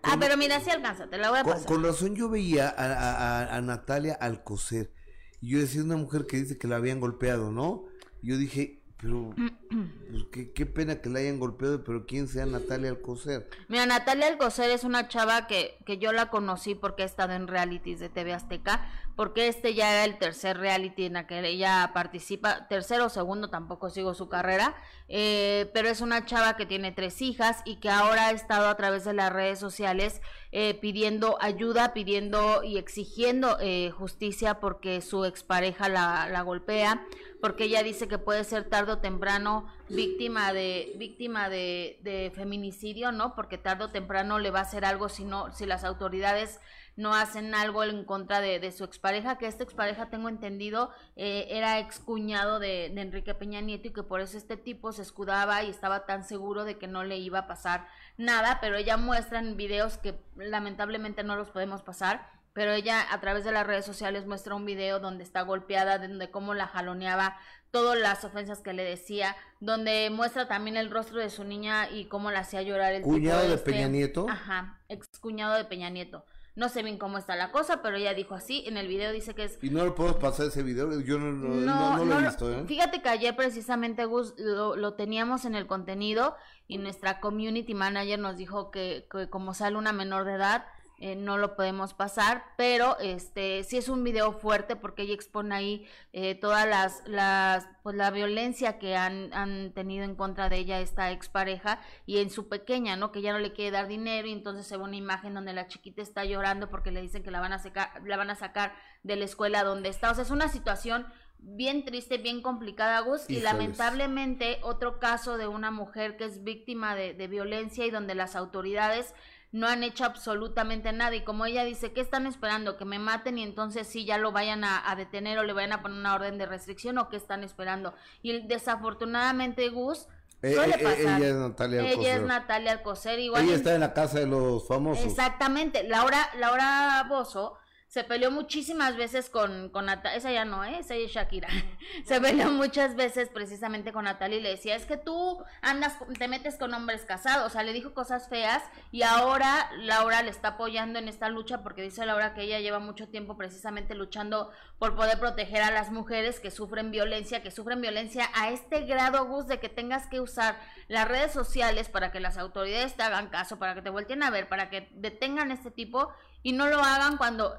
ah, 0.03 0.17
pero 0.19 0.37
mira, 0.37 0.59
si 0.59 0.69
alcanza, 0.69 1.09
te 1.09 1.17
la 1.17 1.29
voy 1.29 1.39
a 1.39 1.43
pasar. 1.43 1.65
Con, 1.65 1.83
razón 1.83 2.15
yo 2.15 2.29
veía 2.29 2.69
a, 2.69 2.93
a, 2.93 3.55
a 3.55 3.61
Natalia 3.61 4.13
Alcocer. 4.13 4.93
Y 5.41 5.51
yo 5.51 5.59
decía, 5.59 5.81
una 5.81 5.97
mujer 5.97 6.27
que 6.27 6.37
dice 6.37 6.57
que 6.57 6.67
la 6.67 6.75
habían 6.75 6.99
golpeado, 6.99 7.51
¿no? 7.51 7.85
Yo 8.21 8.37
dije, 8.37 8.83
pero 8.97 9.33
pues, 10.31 10.47
qué, 10.53 10.65
pena 10.65 11.01
que 11.01 11.09
la 11.09 11.19
hayan 11.19 11.39
golpeado, 11.39 11.83
pero 11.83 12.05
¿quién 12.05 12.27
sea 12.27 12.45
Natalia 12.45 12.89
Alcocer? 12.89 13.49
Mira, 13.67 13.85
Natalia 13.85 14.27
Alcocer 14.27 14.69
es 14.69 14.83
una 14.83 15.07
chava 15.07 15.47
que, 15.47 15.77
que 15.85 15.97
yo 15.97 16.11
la 16.11 16.29
conocí 16.29 16.75
porque 16.75 17.03
ha 17.03 17.05
estado 17.05 17.33
en 17.33 17.47
realities 17.47 17.99
de 17.99 18.09
TV 18.09 18.33
Azteca, 18.33 18.87
porque 19.15 19.47
este 19.47 19.73
ya 19.73 19.91
era 19.93 20.05
el 20.05 20.17
tercer 20.17 20.57
reality 20.57 21.05
en 21.05 21.13
la 21.13 21.27
que 21.27 21.39
ella 21.47 21.91
participa, 21.93 22.67
tercero 22.67 23.05
o 23.05 23.09
segundo, 23.09 23.49
tampoco 23.49 23.89
sigo 23.89 24.13
su 24.13 24.27
carrera, 24.27 24.75
eh, 25.07 25.69
pero 25.73 25.87
es 25.87 26.01
una 26.01 26.25
chava 26.25 26.57
que 26.57 26.65
tiene 26.65 26.91
tres 26.91 27.21
hijas 27.21 27.61
y 27.65 27.77
que 27.77 27.89
ahora 27.89 28.27
ha 28.27 28.31
estado 28.31 28.67
a 28.67 28.75
través 28.75 29.05
de 29.05 29.13
las 29.13 29.31
redes 29.31 29.59
sociales 29.59 30.21
eh, 30.57 30.73
pidiendo 30.73 31.37
ayuda, 31.41 31.91
pidiendo 31.91 32.63
y 32.63 32.77
exigiendo 32.77 33.57
eh, 33.59 33.91
justicia 33.91 34.61
porque 34.61 35.01
su 35.01 35.25
expareja 35.25 35.89
la, 35.89 36.29
la 36.29 36.43
golpea, 36.43 37.05
porque 37.41 37.65
ella 37.65 37.83
dice 37.83 38.07
que 38.07 38.19
puede 38.19 38.45
ser 38.45 38.69
tarde 38.69 38.93
o 38.93 38.99
temprano 38.99 39.67
víctima 39.89 40.53
de 40.53 40.93
víctima 40.95 41.49
de, 41.49 41.99
de 42.03 42.31
feminicidio, 42.33 43.11
¿no? 43.11 43.35
Porque 43.35 43.57
tarde 43.57 43.83
o 43.83 43.91
temprano 43.91 44.39
le 44.39 44.49
va 44.49 44.59
a 44.59 44.61
hacer 44.61 44.85
algo 44.85 45.09
si 45.09 45.25
no, 45.25 45.51
si 45.51 45.65
las 45.65 45.83
autoridades 45.83 46.61
no 46.95 47.13
hacen 47.13 47.53
algo 47.53 47.83
en 47.83 48.05
contra 48.05 48.39
de, 48.39 48.71
su 48.71 48.85
expareja, 48.85 49.37
que 49.37 49.47
esta 49.47 49.63
expareja, 49.63 50.09
tengo 50.09 50.29
entendido, 50.29 50.91
eh, 51.17 51.47
era 51.49 51.79
excuñado 51.79 52.59
de, 52.59 52.89
de 52.93 53.01
Enrique 53.01 53.33
Peña 53.33 53.59
Nieto 53.59 53.89
y 53.89 53.93
que 53.93 54.03
por 54.03 54.21
eso 54.21 54.37
este 54.37 54.55
tipo 54.55 54.93
se 54.93 55.01
escudaba 55.01 55.63
y 55.63 55.69
estaba 55.69 56.05
tan 56.05 56.23
seguro 56.23 56.63
de 56.63 56.77
que 56.77 56.87
no 56.87 57.03
le 57.03 57.17
iba 57.17 57.39
a 57.39 57.47
pasar 57.47 57.87
nada, 58.17 58.59
pero 58.61 58.77
ella 58.77 58.97
muestra 58.97 59.39
en 59.39 59.57
videos 59.57 59.97
que 59.97 60.19
lamentablemente 60.35 61.23
no 61.23 61.35
los 61.35 61.49
podemos 61.49 61.81
pasar, 61.81 62.29
pero 62.53 62.71
ella 62.71 63.05
a 63.11 63.19
través 63.19 63.43
de 63.43 63.51
las 63.51 63.67
redes 63.67 63.85
sociales 63.85 64.25
muestra 64.25 64.55
un 64.55 64.65
video 64.65 64.99
donde 64.99 65.23
está 65.23 65.41
golpeada, 65.41 65.97
donde 65.97 66.31
cómo 66.31 66.53
la 66.53 66.67
jaloneaba, 66.67 67.37
todas 67.71 67.99
las 67.99 68.23
ofensas 68.23 68.61
que 68.61 68.71
le 68.71 68.83
decía, 68.83 69.35
donde 69.59 70.09
muestra 70.09 70.47
también 70.47 70.77
el 70.77 70.89
rostro 70.89 71.19
de 71.19 71.29
su 71.29 71.43
niña 71.43 71.89
y 71.89 72.05
cómo 72.05 72.31
la 72.31 72.39
hacía 72.39 72.61
llorar 72.61 72.93
el 72.93 73.01
cuñado 73.01 73.45
de 73.45 73.55
este. 73.55 73.71
Peña 73.71 73.89
Nieto. 73.89 74.27
Ajá, 74.29 74.79
ex 74.87 75.19
cuñado 75.19 75.55
de 75.55 75.65
Peña 75.65 75.89
Nieto. 75.89 76.25
No 76.55 76.69
sé 76.69 76.83
bien 76.83 76.97
cómo 76.97 77.17
está 77.17 77.35
la 77.35 77.51
cosa, 77.51 77.81
pero 77.81 77.97
ella 77.97 78.13
dijo 78.13 78.33
así. 78.33 78.63
En 78.65 78.77
el 78.77 78.87
video 78.87 79.11
dice 79.11 79.35
que 79.35 79.43
es. 79.43 79.59
¿Y 79.61 79.69
no 79.69 79.83
lo 79.83 79.93
puedo 79.93 80.17
pasar 80.19 80.47
ese 80.47 80.63
video? 80.63 81.01
Yo 81.01 81.19
no, 81.19 81.31
no, 81.33 82.05
lo 82.05 82.19
he 82.19 82.23
visto, 82.23 82.51
¿eh? 82.51 82.63
Fíjate 82.65 83.01
que 83.01 83.09
ayer 83.09 83.35
precisamente, 83.35 84.05
Gus, 84.05 84.35
lo, 84.37 84.93
teníamos 84.93 85.43
en 85.43 85.55
el 85.55 85.67
contenido 85.67 86.37
y 86.67 86.77
nuestra 86.77 87.19
community 87.19 87.73
manager 87.73 88.19
nos 88.19 88.37
dijo 88.37 88.71
que, 88.71 89.05
que 89.11 89.29
como 89.29 89.53
sale 89.53 89.77
una 89.77 89.91
menor 89.91 90.23
de 90.23 90.33
edad, 90.35 90.65
eh, 90.97 91.15
no 91.15 91.37
lo 91.37 91.55
podemos 91.55 91.93
pasar, 91.93 92.45
pero 92.55 92.97
este 92.99 93.63
sí 93.63 93.77
es 93.77 93.89
un 93.89 94.03
video 94.03 94.31
fuerte 94.31 94.75
porque 94.75 95.03
ella 95.03 95.13
expone 95.13 95.53
ahí 95.53 95.87
eh, 96.13 96.35
todas 96.35 96.67
las, 96.67 97.03
las, 97.05 97.67
pues 97.83 97.95
la 97.95 98.11
violencia 98.11 98.79
que 98.79 98.95
han, 98.95 99.33
han 99.33 99.73
tenido 99.73 100.05
en 100.05 100.15
contra 100.15 100.47
de 100.47 100.57
ella 100.57 100.79
esta 100.79 101.11
expareja 101.11 101.79
y 102.05 102.19
en 102.19 102.29
su 102.29 102.47
pequeña, 102.47 102.95
¿no? 102.95 103.11
Que 103.11 103.21
ya 103.21 103.33
no 103.33 103.39
le 103.39 103.51
quiere 103.51 103.71
dar 103.71 103.87
dinero 103.87 104.27
y 104.27 104.31
entonces 104.31 104.65
se 104.67 104.77
ve 104.77 104.83
una 104.83 104.95
imagen 104.95 105.33
donde 105.33 105.53
la 105.53 105.67
chiquita 105.67 106.01
está 106.01 106.23
llorando 106.23 106.69
porque 106.69 106.91
le 106.91 107.01
dicen 107.01 107.23
que 107.23 107.31
la 107.31 107.41
van 107.41 107.53
a 107.53 107.59
sacar, 107.59 108.01
la 108.05 108.15
van 108.15 108.29
a 108.29 108.35
sacar 108.35 108.73
de 109.03 109.17
la 109.17 109.25
escuela 109.25 109.63
donde 109.63 109.89
está. 109.89 110.11
O 110.11 110.15
sea, 110.15 110.23
es 110.23 110.31
una 110.31 110.47
situación 110.47 111.05
bien 111.39 111.85
triste, 111.85 112.17
bien 112.17 112.41
complicada, 112.41 112.99
Gus, 113.01 113.29
y 113.29 113.39
lamentablemente 113.41 114.59
otro 114.63 114.99
caso 114.99 115.37
de 115.37 115.47
una 115.47 115.69
mujer 115.71 116.17
que 116.17 116.25
es 116.25 116.43
víctima 116.43 116.95
de, 116.95 117.13
de 117.13 117.27
violencia 117.27 117.85
y 117.85 117.91
donde 117.91 118.15
las 118.15 118.35
autoridades 118.35 119.13
no 119.55 119.69
han 119.69 119.83
hecho 119.83 120.03
absolutamente 120.03 120.91
nada 120.91 121.15
y 121.15 121.23
como 121.23 121.45
ella 121.45 121.63
dice, 121.63 121.93
¿qué 121.93 122.01
están 122.01 122.27
esperando? 122.27 122.75
¿Que 122.75 122.83
me 122.83 122.99
maten 122.99 123.37
y 123.37 123.43
entonces 123.43 123.87
sí 123.87 124.03
ya 124.03 124.17
lo 124.17 124.33
vayan 124.33 124.65
a, 124.65 124.93
detener 124.97 125.39
o 125.39 125.43
le 125.43 125.53
vayan 125.53 125.71
a 125.71 125.81
poner 125.81 125.97
una 125.97 126.13
orden 126.13 126.37
de 126.37 126.45
restricción 126.45 126.97
o 126.97 127.07
qué 127.07 127.15
están 127.15 127.41
esperando? 127.41 127.93
Y 128.21 128.45
desafortunadamente 128.47 129.69
Gus... 129.69 130.09
Eh, 130.41 130.53
suele 130.53 130.75
eh, 130.75 130.79
eh, 130.83 130.95
ella 130.99 131.27
es 131.29 131.35
Natalia 131.35 131.79
Alcocer. 131.79 131.99
Ella 131.99 132.15
es 132.15 132.21
Natalia 132.21 132.71
Alcocer. 132.73 133.19
Igual 133.19 133.45
ella 133.45 133.55
está 133.55 133.73
en 133.73 133.79
la 133.79 133.93
casa 133.93 134.19
de 134.19 134.27
los 134.27 134.67
famosos. 134.67 135.05
Exactamente. 135.05 135.87
Laura, 135.87 136.29
Laura 136.37 137.05
Bozo 137.07 137.57
se 137.95 138.03
peleó 138.03 138.29
muchísimas 138.29 138.97
veces 138.97 139.29
con, 139.29 139.69
con 139.69 139.85
Natalia, 139.85 140.17
esa 140.17 140.29
ya 140.29 140.43
no, 140.43 140.65
¿eh? 140.65 140.79
esa 140.79 140.95
es 140.95 141.11
Shakira, 141.11 141.47
se 142.05 142.19
peleó 142.19 142.51
muchas 142.51 142.97
veces 142.97 143.29
precisamente 143.29 143.93
con 143.93 144.03
Natalia 144.03 144.37
y 144.37 144.41
le 144.41 144.49
decía, 144.49 144.75
es 144.75 144.85
que 144.85 144.97
tú 144.97 145.41
andas, 145.61 145.97
te 146.19 146.27
metes 146.27 146.57
con 146.57 146.73
hombres 146.73 147.05
casados, 147.05 147.47
o 147.47 147.49
sea, 147.49 147.63
le 147.63 147.71
dijo 147.71 147.93
cosas 147.93 148.27
feas 148.27 148.61
y 148.91 149.03
ahora 149.03 149.69
Laura 149.77 150.23
le 150.23 150.29
está 150.29 150.49
apoyando 150.49 150.99
en 150.99 151.07
esta 151.07 151.29
lucha 151.29 151.63
porque 151.63 151.83
dice 151.83 152.05
Laura 152.05 152.33
que 152.33 152.41
ella 152.41 152.59
lleva 152.59 152.79
mucho 152.79 153.07
tiempo 153.07 153.37
precisamente 153.37 153.95
luchando 153.95 154.51
por 154.77 154.97
poder 154.97 155.17
proteger 155.17 155.61
a 155.61 155.71
las 155.71 155.89
mujeres 155.89 156.41
que 156.41 156.51
sufren 156.51 156.91
violencia, 156.91 157.43
que 157.43 157.49
sufren 157.49 157.79
violencia 157.79 158.29
a 158.33 158.49
este 158.49 158.81
grado, 158.81 159.25
Gus, 159.25 159.47
de 159.47 159.61
que 159.61 159.69
tengas 159.69 160.07
que 160.07 160.19
usar 160.19 160.59
las 160.89 161.07
redes 161.07 161.31
sociales 161.31 161.87
para 161.87 162.11
que 162.11 162.19
las 162.19 162.37
autoridades 162.37 162.97
te 162.97 163.03
hagan 163.03 163.29
caso, 163.29 163.57
para 163.57 163.73
que 163.73 163.81
te 163.81 163.89
vuelten 163.89 164.21
a 164.21 164.31
ver, 164.31 164.49
para 164.49 164.69
que 164.69 164.89
detengan 164.95 165.49
este 165.49 165.71
tipo 165.71 166.09
y 166.45 166.53
no 166.53 166.67
lo 166.67 166.77
hagan 166.77 167.17
cuando 167.17 167.55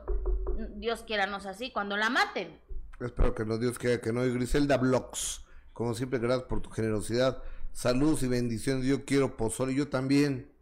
Dios 0.77 1.03
quiera 1.03 1.27
no 1.27 1.41
sea 1.41 1.51
así, 1.51 1.73
cuando 1.73 1.97
la 1.97 2.09
maten. 2.09 2.57
Espero 3.01 3.35
que 3.35 3.45
no 3.45 3.59
Dios 3.59 3.81
quiera 3.81 4.01
que 4.01 4.13
no. 4.13 4.25
Y 4.25 4.33
Griselda 4.33 4.77
Blox, 4.77 5.45
como 5.73 5.93
siempre, 5.93 6.21
gracias 6.21 6.45
por 6.45 6.63
tu 6.63 6.71
generosidad. 6.71 7.43
Saludos 7.73 8.23
y 8.23 8.29
bendiciones. 8.29 8.85
Yo 8.85 9.05
quiero 9.05 9.37
pozole, 9.37 9.75
yo 9.75 9.89
también. 9.89 10.53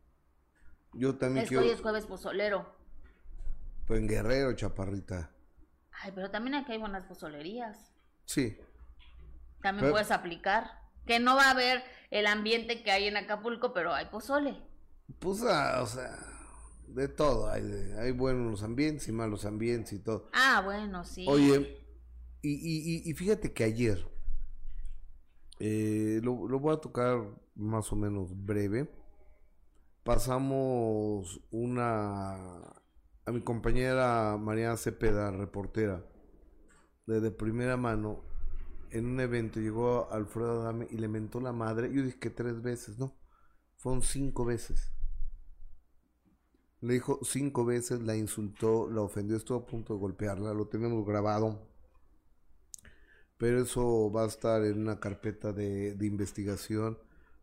Yo 0.94 1.16
también 1.16 1.42
es 1.42 1.50
quiero. 1.50 1.64
Hoy 1.64 1.70
es 1.70 1.82
jueves 1.82 2.06
pozolero. 2.06 2.74
Pues 3.86 4.00
en 4.00 4.08
Guerrero, 4.08 4.54
chaparrita. 4.54 5.30
Ay, 6.02 6.12
pero 6.14 6.30
también 6.30 6.54
aquí 6.54 6.72
hay 6.72 6.78
buenas 6.78 7.04
pozolerías. 7.04 7.92
Sí. 8.24 8.58
También 9.60 9.90
puedes 9.90 10.10
aplicar. 10.10 10.80
Que 11.04 11.20
no 11.20 11.36
va 11.36 11.48
a 11.48 11.50
haber 11.50 11.84
el 12.10 12.26
ambiente 12.26 12.82
que 12.82 12.90
hay 12.90 13.06
en 13.06 13.18
Acapulco, 13.18 13.74
pero 13.74 13.92
hay 13.92 14.06
pozole. 14.06 14.62
Pues, 15.18 15.42
ah, 15.42 15.82
o 15.82 15.86
sea, 15.86 16.33
de 16.94 17.08
todo. 17.08 17.48
Hay, 17.50 17.62
hay 17.98 18.12
buenos 18.12 18.62
ambientes 18.62 19.08
y 19.08 19.12
malos 19.12 19.44
ambientes 19.44 19.92
y 19.92 19.98
todo. 19.98 20.30
Ah, 20.32 20.62
bueno, 20.64 21.04
sí. 21.04 21.26
Oye, 21.28 21.78
y, 22.42 23.10
y, 23.10 23.14
fíjate 23.14 23.52
que 23.52 23.64
ayer, 23.64 24.06
eh, 25.58 26.20
lo, 26.22 26.46
lo 26.46 26.60
voy 26.60 26.74
a 26.74 26.80
tocar 26.80 27.24
más 27.54 27.92
o 27.92 27.96
menos 27.96 28.30
breve. 28.44 28.90
Pasamos 30.02 31.40
una 31.50 32.34
a 33.26 33.32
mi 33.32 33.40
compañera 33.40 34.36
María 34.38 34.76
Cepeda, 34.76 35.30
reportera, 35.30 36.04
de 37.06 37.30
primera 37.30 37.76
mano, 37.76 38.22
en 38.90 39.06
un 39.06 39.20
evento 39.20 39.60
llegó 39.60 40.10
Alfredo 40.12 40.62
Adame 40.62 40.86
y 40.90 40.98
le 40.98 41.08
mentó 41.08 41.40
la 41.40 41.52
madre. 41.52 41.92
Yo 41.92 42.02
dije 42.02 42.18
que 42.18 42.30
tres 42.30 42.62
veces, 42.62 42.98
no, 42.98 43.16
fueron 43.76 44.02
cinco 44.02 44.44
veces. 44.44 44.93
Le 46.84 46.92
dijo 46.92 47.18
cinco 47.22 47.64
veces, 47.64 48.02
la 48.02 48.14
insultó, 48.14 48.90
la 48.90 49.00
ofendió, 49.00 49.38
estuvo 49.38 49.56
a 49.56 49.66
punto 49.66 49.94
de 49.94 50.00
golpearla, 50.00 50.52
lo 50.52 50.66
tenemos 50.66 51.06
grabado. 51.06 51.66
Pero 53.38 53.62
eso 53.62 54.12
va 54.12 54.24
a 54.24 54.26
estar 54.26 54.62
en 54.62 54.80
una 54.80 55.00
carpeta 55.00 55.50
de, 55.52 55.96
investigación 56.02 56.98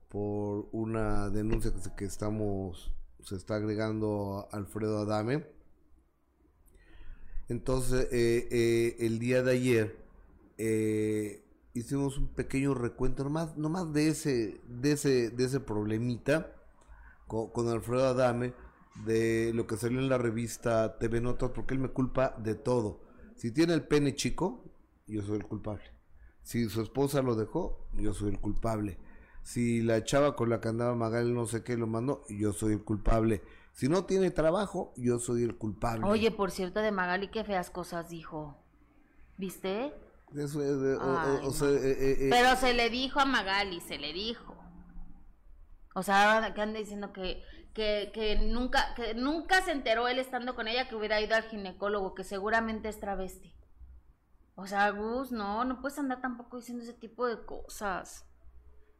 por 0.09 0.69
una 0.71 1.31
denuncia 1.31 1.73
que, 1.73 1.95
que 1.95 2.05
estamos, 2.05 2.93
se 3.23 3.35
está 3.35 3.55
agregando 3.55 4.47
a 4.51 4.57
Alfredo 4.57 4.99
Adame. 4.99 5.47
Entonces, 7.49 8.09
eh, 8.11 8.47
eh, 8.51 8.97
el 8.99 9.17
día 9.17 9.41
de 9.41 9.53
ayer 9.53 10.05
eh, 10.59 11.43
hicimos 11.73 12.15
un 12.19 12.27
pequeño 12.27 12.75
recuento, 12.75 13.23
nomás, 13.23 13.57
nomás 13.57 13.91
de 13.91 14.09
ese, 14.09 14.61
de 14.67 14.91
ese, 14.91 15.31
de 15.31 15.45
ese 15.45 15.59
problemita 15.59 16.53
con, 17.25 17.49
con 17.49 17.69
Alfredo 17.69 18.07
Adame 18.07 18.53
de 19.05 19.51
lo 19.53 19.67
que 19.67 19.77
salió 19.77 19.99
en 19.99 20.09
la 20.09 20.17
revista 20.17 20.97
TV 20.97 21.21
Notas 21.21 21.51
porque 21.51 21.73
él 21.73 21.79
me 21.79 21.89
culpa 21.89 22.35
de 22.37 22.55
todo. 22.55 23.01
Si 23.35 23.51
tiene 23.51 23.73
el 23.73 23.83
pene 23.83 24.15
chico, 24.15 24.63
yo 25.07 25.21
soy 25.23 25.37
el 25.37 25.45
culpable. 25.45 25.83
Si 26.43 26.69
su 26.69 26.81
esposa 26.81 27.21
lo 27.21 27.35
dejó, 27.35 27.87
yo 27.93 28.13
soy 28.13 28.29
el 28.31 28.39
culpable. 28.39 28.99
Si 29.43 29.81
la 29.81 30.03
chava 30.03 30.35
con 30.35 30.49
la 30.49 30.61
que 30.61 30.69
andaba 30.69 30.95
Magal 30.95 31.33
no 31.33 31.45
sé 31.45 31.63
qué 31.63 31.77
lo 31.77 31.87
mandó, 31.87 32.23
yo 32.29 32.53
soy 32.53 32.73
el 32.73 32.83
culpable. 32.83 33.41
Si 33.73 33.87
no 33.87 34.05
tiene 34.05 34.31
trabajo, 34.31 34.93
yo 34.97 35.17
soy 35.19 35.43
el 35.43 35.57
culpable. 35.57 36.05
Oye, 36.05 36.31
por 36.31 36.51
cierto, 36.51 36.81
de 36.81 36.91
Magali, 36.91 37.29
qué 37.29 37.43
feas 37.43 37.69
cosas 37.69 38.09
dijo. 38.09 38.57
¿Viste? 39.37 39.93
Eso 40.35 40.61
es 40.61 42.29
Pero 42.29 42.55
se 42.55 42.73
le 42.73 42.89
dijo 42.89 43.19
a 43.19 43.25
Magali, 43.25 43.81
se 43.81 43.97
le 43.97 44.13
dijo. 44.13 44.55
O 45.93 46.03
sea, 46.03 46.53
que 46.55 46.61
anda 46.61 46.79
diciendo 46.79 47.11
que 47.11 47.41
que, 47.73 48.11
que, 48.13 48.35
nunca, 48.35 48.93
que 48.95 49.13
nunca 49.13 49.61
se 49.61 49.71
enteró 49.71 50.07
él 50.07 50.19
estando 50.19 50.55
con 50.55 50.67
ella 50.67 50.87
que 50.87 50.95
hubiera 50.95 51.21
ido 51.21 51.35
al 51.35 51.43
ginecólogo, 51.43 52.15
que 52.15 52.23
seguramente 52.23 52.89
es 52.89 52.99
travesti. 52.99 53.55
O 54.55 54.67
sea, 54.67 54.89
Gus, 54.91 55.31
no, 55.31 55.63
no 55.65 55.81
puedes 55.81 55.97
andar 55.97 56.21
tampoco 56.21 56.57
diciendo 56.57 56.83
ese 56.83 56.93
tipo 56.93 57.25
de 57.27 57.45
cosas. 57.45 58.27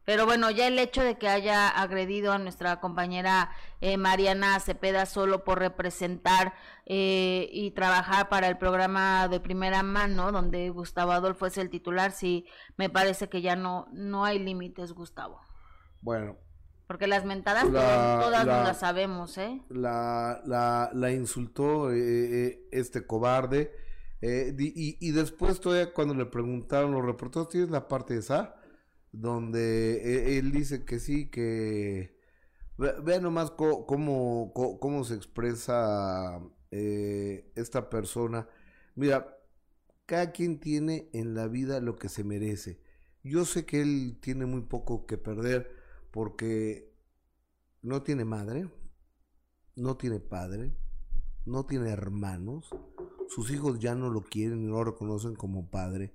Pero 0.03 0.25
bueno, 0.25 0.49
ya 0.49 0.67
el 0.67 0.79
hecho 0.79 1.03
de 1.03 1.17
que 1.17 1.27
haya 1.27 1.69
agredido 1.69 2.33
a 2.33 2.39
nuestra 2.39 2.79
compañera 2.79 3.51
eh, 3.81 3.97
Mariana 3.97 4.59
Cepeda 4.59 5.05
solo 5.05 5.43
por 5.43 5.59
representar 5.59 6.53
eh, 6.87 7.47
y 7.51 7.71
trabajar 7.71 8.27
para 8.27 8.47
el 8.47 8.57
programa 8.57 9.27
de 9.27 9.39
primera 9.39 9.83
mano, 9.83 10.31
donde 10.31 10.69
Gustavo 10.71 11.11
Adolfo 11.11 11.45
es 11.45 11.57
el 11.59 11.69
titular, 11.69 12.11
sí, 12.11 12.47
me 12.77 12.89
parece 12.89 13.29
que 13.29 13.41
ya 13.41 13.55
no, 13.55 13.87
no 13.91 14.25
hay 14.25 14.39
límites, 14.39 14.93
Gustavo. 14.93 15.39
Bueno, 16.01 16.37
porque 16.91 17.07
las 17.07 17.23
mentadas 17.23 17.63
todas 17.71 18.45
no 18.45 18.51
las 18.51 18.81
sabemos, 18.81 19.37
¿eh? 19.37 19.61
La, 19.69 20.41
la, 20.45 20.91
la 20.93 21.13
insultó 21.13 21.89
eh, 21.89 21.95
eh, 21.97 22.67
este 22.73 23.07
cobarde. 23.07 23.71
Eh, 24.19 24.53
y, 24.59 24.97
y, 24.99 25.11
después 25.11 25.61
todavía 25.61 25.93
cuando 25.93 26.13
le 26.13 26.25
preguntaron 26.25 26.91
los 26.91 27.05
reporteros, 27.05 27.47
¿tienes 27.47 27.69
la 27.69 27.87
parte 27.87 28.17
esa? 28.17 28.55
Donde 29.13 30.37
él 30.37 30.51
dice 30.51 30.83
que 30.83 30.99
sí, 30.99 31.29
que... 31.29 32.19
Vean 32.77 33.23
nomás 33.23 33.51
cómo, 33.51 34.51
cómo, 34.53 35.03
se 35.05 35.15
expresa 35.15 36.41
esta 36.71 37.89
persona. 37.89 38.49
Mira, 38.95 39.37
cada 40.05 40.33
quien 40.33 40.59
tiene 40.59 41.09
en 41.13 41.35
la 41.35 41.47
vida 41.47 41.79
lo 41.79 41.95
que 41.95 42.09
se 42.09 42.25
merece. 42.25 42.81
Yo 43.23 43.45
sé 43.45 43.65
que 43.65 43.81
él 43.81 44.17
tiene 44.19 44.45
muy 44.45 44.63
poco 44.63 45.05
que 45.05 45.17
perder 45.17 45.79
porque 46.11 46.93
no 47.81 48.03
tiene 48.03 48.25
madre, 48.25 48.69
no 49.75 49.97
tiene 49.97 50.19
padre, 50.19 50.75
no 51.45 51.65
tiene 51.65 51.89
hermanos, 51.89 52.69
sus 53.27 53.51
hijos 53.51 53.79
ya 53.79 53.95
no 53.95 54.09
lo 54.09 54.23
quieren 54.23 54.61
y 54.61 54.67
no 54.67 54.73
lo 54.73 54.83
reconocen 54.83 55.35
como 55.35 55.69
padre, 55.69 56.13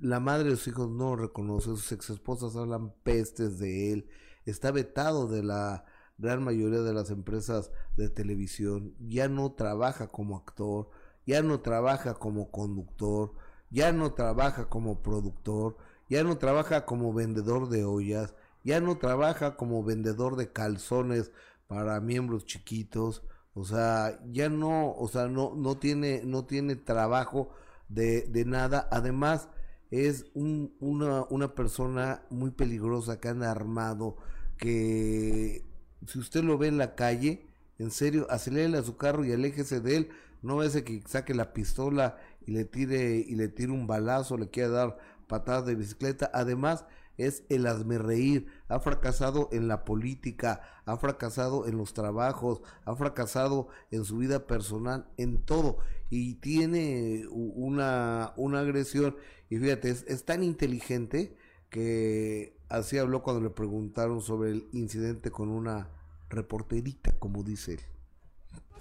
la 0.00 0.20
madre 0.20 0.50
de 0.50 0.56
sus 0.56 0.68
hijos 0.68 0.90
no 0.90 1.10
lo 1.10 1.16
reconoce, 1.16 1.66
sus 1.66 1.92
ex 1.92 2.10
esposas 2.10 2.56
hablan 2.56 2.92
pestes 3.02 3.58
de 3.58 3.92
él, 3.92 4.08
está 4.44 4.70
vetado 4.70 5.28
de 5.28 5.42
la 5.42 5.84
gran 6.18 6.42
mayoría 6.42 6.80
de 6.80 6.94
las 6.94 7.10
empresas 7.10 7.70
de 7.96 8.08
televisión, 8.08 8.94
ya 8.98 9.28
no 9.28 9.52
trabaja 9.52 10.08
como 10.08 10.36
actor, 10.36 10.90
ya 11.26 11.42
no 11.42 11.60
trabaja 11.60 12.14
como 12.14 12.50
conductor, 12.50 13.32
ya 13.70 13.92
no 13.92 14.14
trabaja 14.14 14.68
como 14.68 15.02
productor, 15.02 15.76
ya 16.08 16.22
no 16.22 16.38
trabaja 16.38 16.86
como 16.86 17.12
vendedor 17.12 17.68
de 17.68 17.84
ollas, 17.84 18.34
ya 18.66 18.80
no 18.80 18.98
trabaja 18.98 19.56
como 19.56 19.84
vendedor 19.84 20.34
de 20.36 20.52
calzones 20.52 21.30
para 21.68 22.00
miembros 22.00 22.46
chiquitos, 22.46 23.22
o 23.54 23.64
sea, 23.64 24.20
ya 24.32 24.48
no, 24.48 24.92
o 24.92 25.06
sea, 25.06 25.28
no, 25.28 25.54
no 25.54 25.78
tiene, 25.78 26.22
no 26.24 26.46
tiene 26.46 26.74
trabajo 26.74 27.50
de, 27.88 28.22
de 28.22 28.44
nada, 28.44 28.88
además 28.90 29.48
es 29.92 30.26
un, 30.34 30.74
una, 30.80 31.26
una 31.30 31.54
persona 31.54 32.24
muy 32.28 32.50
peligrosa 32.50 33.20
que 33.20 33.28
anda 33.28 33.52
armado, 33.52 34.16
que 34.58 35.64
si 36.08 36.18
usted 36.18 36.42
lo 36.42 36.58
ve 36.58 36.66
en 36.66 36.78
la 36.78 36.96
calle, 36.96 37.46
en 37.78 37.92
serio, 37.92 38.26
acelere 38.30 38.78
a 38.78 38.82
su 38.82 38.96
carro 38.96 39.24
y 39.24 39.32
aléjese 39.32 39.80
de 39.80 39.96
él, 39.96 40.08
no 40.42 40.64
ese 40.64 40.82
que 40.82 41.02
saque 41.06 41.34
la 41.34 41.52
pistola 41.52 42.18
y 42.44 42.50
le 42.50 42.64
tire, 42.64 43.16
y 43.18 43.36
le 43.36 43.46
tire 43.48 43.70
un 43.70 43.86
balazo, 43.86 44.36
le 44.36 44.50
quiera 44.50 44.70
dar 44.70 44.98
patadas 45.28 45.66
de 45.66 45.76
bicicleta, 45.76 46.30
además 46.34 46.84
es 47.16 47.44
el 47.48 47.66
hazme 47.66 47.98
reír, 47.98 48.46
ha 48.68 48.80
fracasado 48.80 49.48
en 49.52 49.68
la 49.68 49.84
política, 49.84 50.60
ha 50.84 50.96
fracasado 50.96 51.66
en 51.66 51.76
los 51.76 51.94
trabajos, 51.94 52.62
ha 52.84 52.94
fracasado 52.94 53.68
en 53.90 54.04
su 54.04 54.18
vida 54.18 54.46
personal, 54.46 55.08
en 55.16 55.38
todo, 55.42 55.78
y 56.10 56.34
tiene 56.34 57.26
una, 57.30 58.32
una 58.36 58.60
agresión, 58.60 59.16
y 59.48 59.58
fíjate, 59.58 59.90
es, 59.90 60.24
tan 60.24 60.42
inteligente 60.42 61.36
que 61.70 62.56
así 62.68 62.98
habló 62.98 63.22
cuando 63.22 63.42
le 63.42 63.50
preguntaron 63.50 64.20
sobre 64.20 64.50
el 64.50 64.68
incidente 64.72 65.30
con 65.30 65.48
una 65.48 65.88
reporterita, 66.28 67.12
como 67.18 67.42
dice 67.42 67.74
él. 67.74 67.80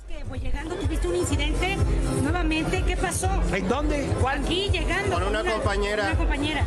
Que 0.07 0.23
voy 0.23 0.39
llegando, 0.39 0.75
tuviste 0.75 1.07
un 1.07 1.15
incidente 1.15 1.77
nuevamente, 2.21 2.83
¿qué 2.85 2.95
pasó? 2.95 3.27
¿En 3.53 3.67
dónde? 3.67 4.07
¿Cuál? 4.21 4.43
Aquí 4.43 4.69
llegando. 4.69 5.15
Con 5.15 5.27
una, 5.27 5.43
compañera. 5.43 6.05
Una 6.05 6.17
compañera. 6.17 6.65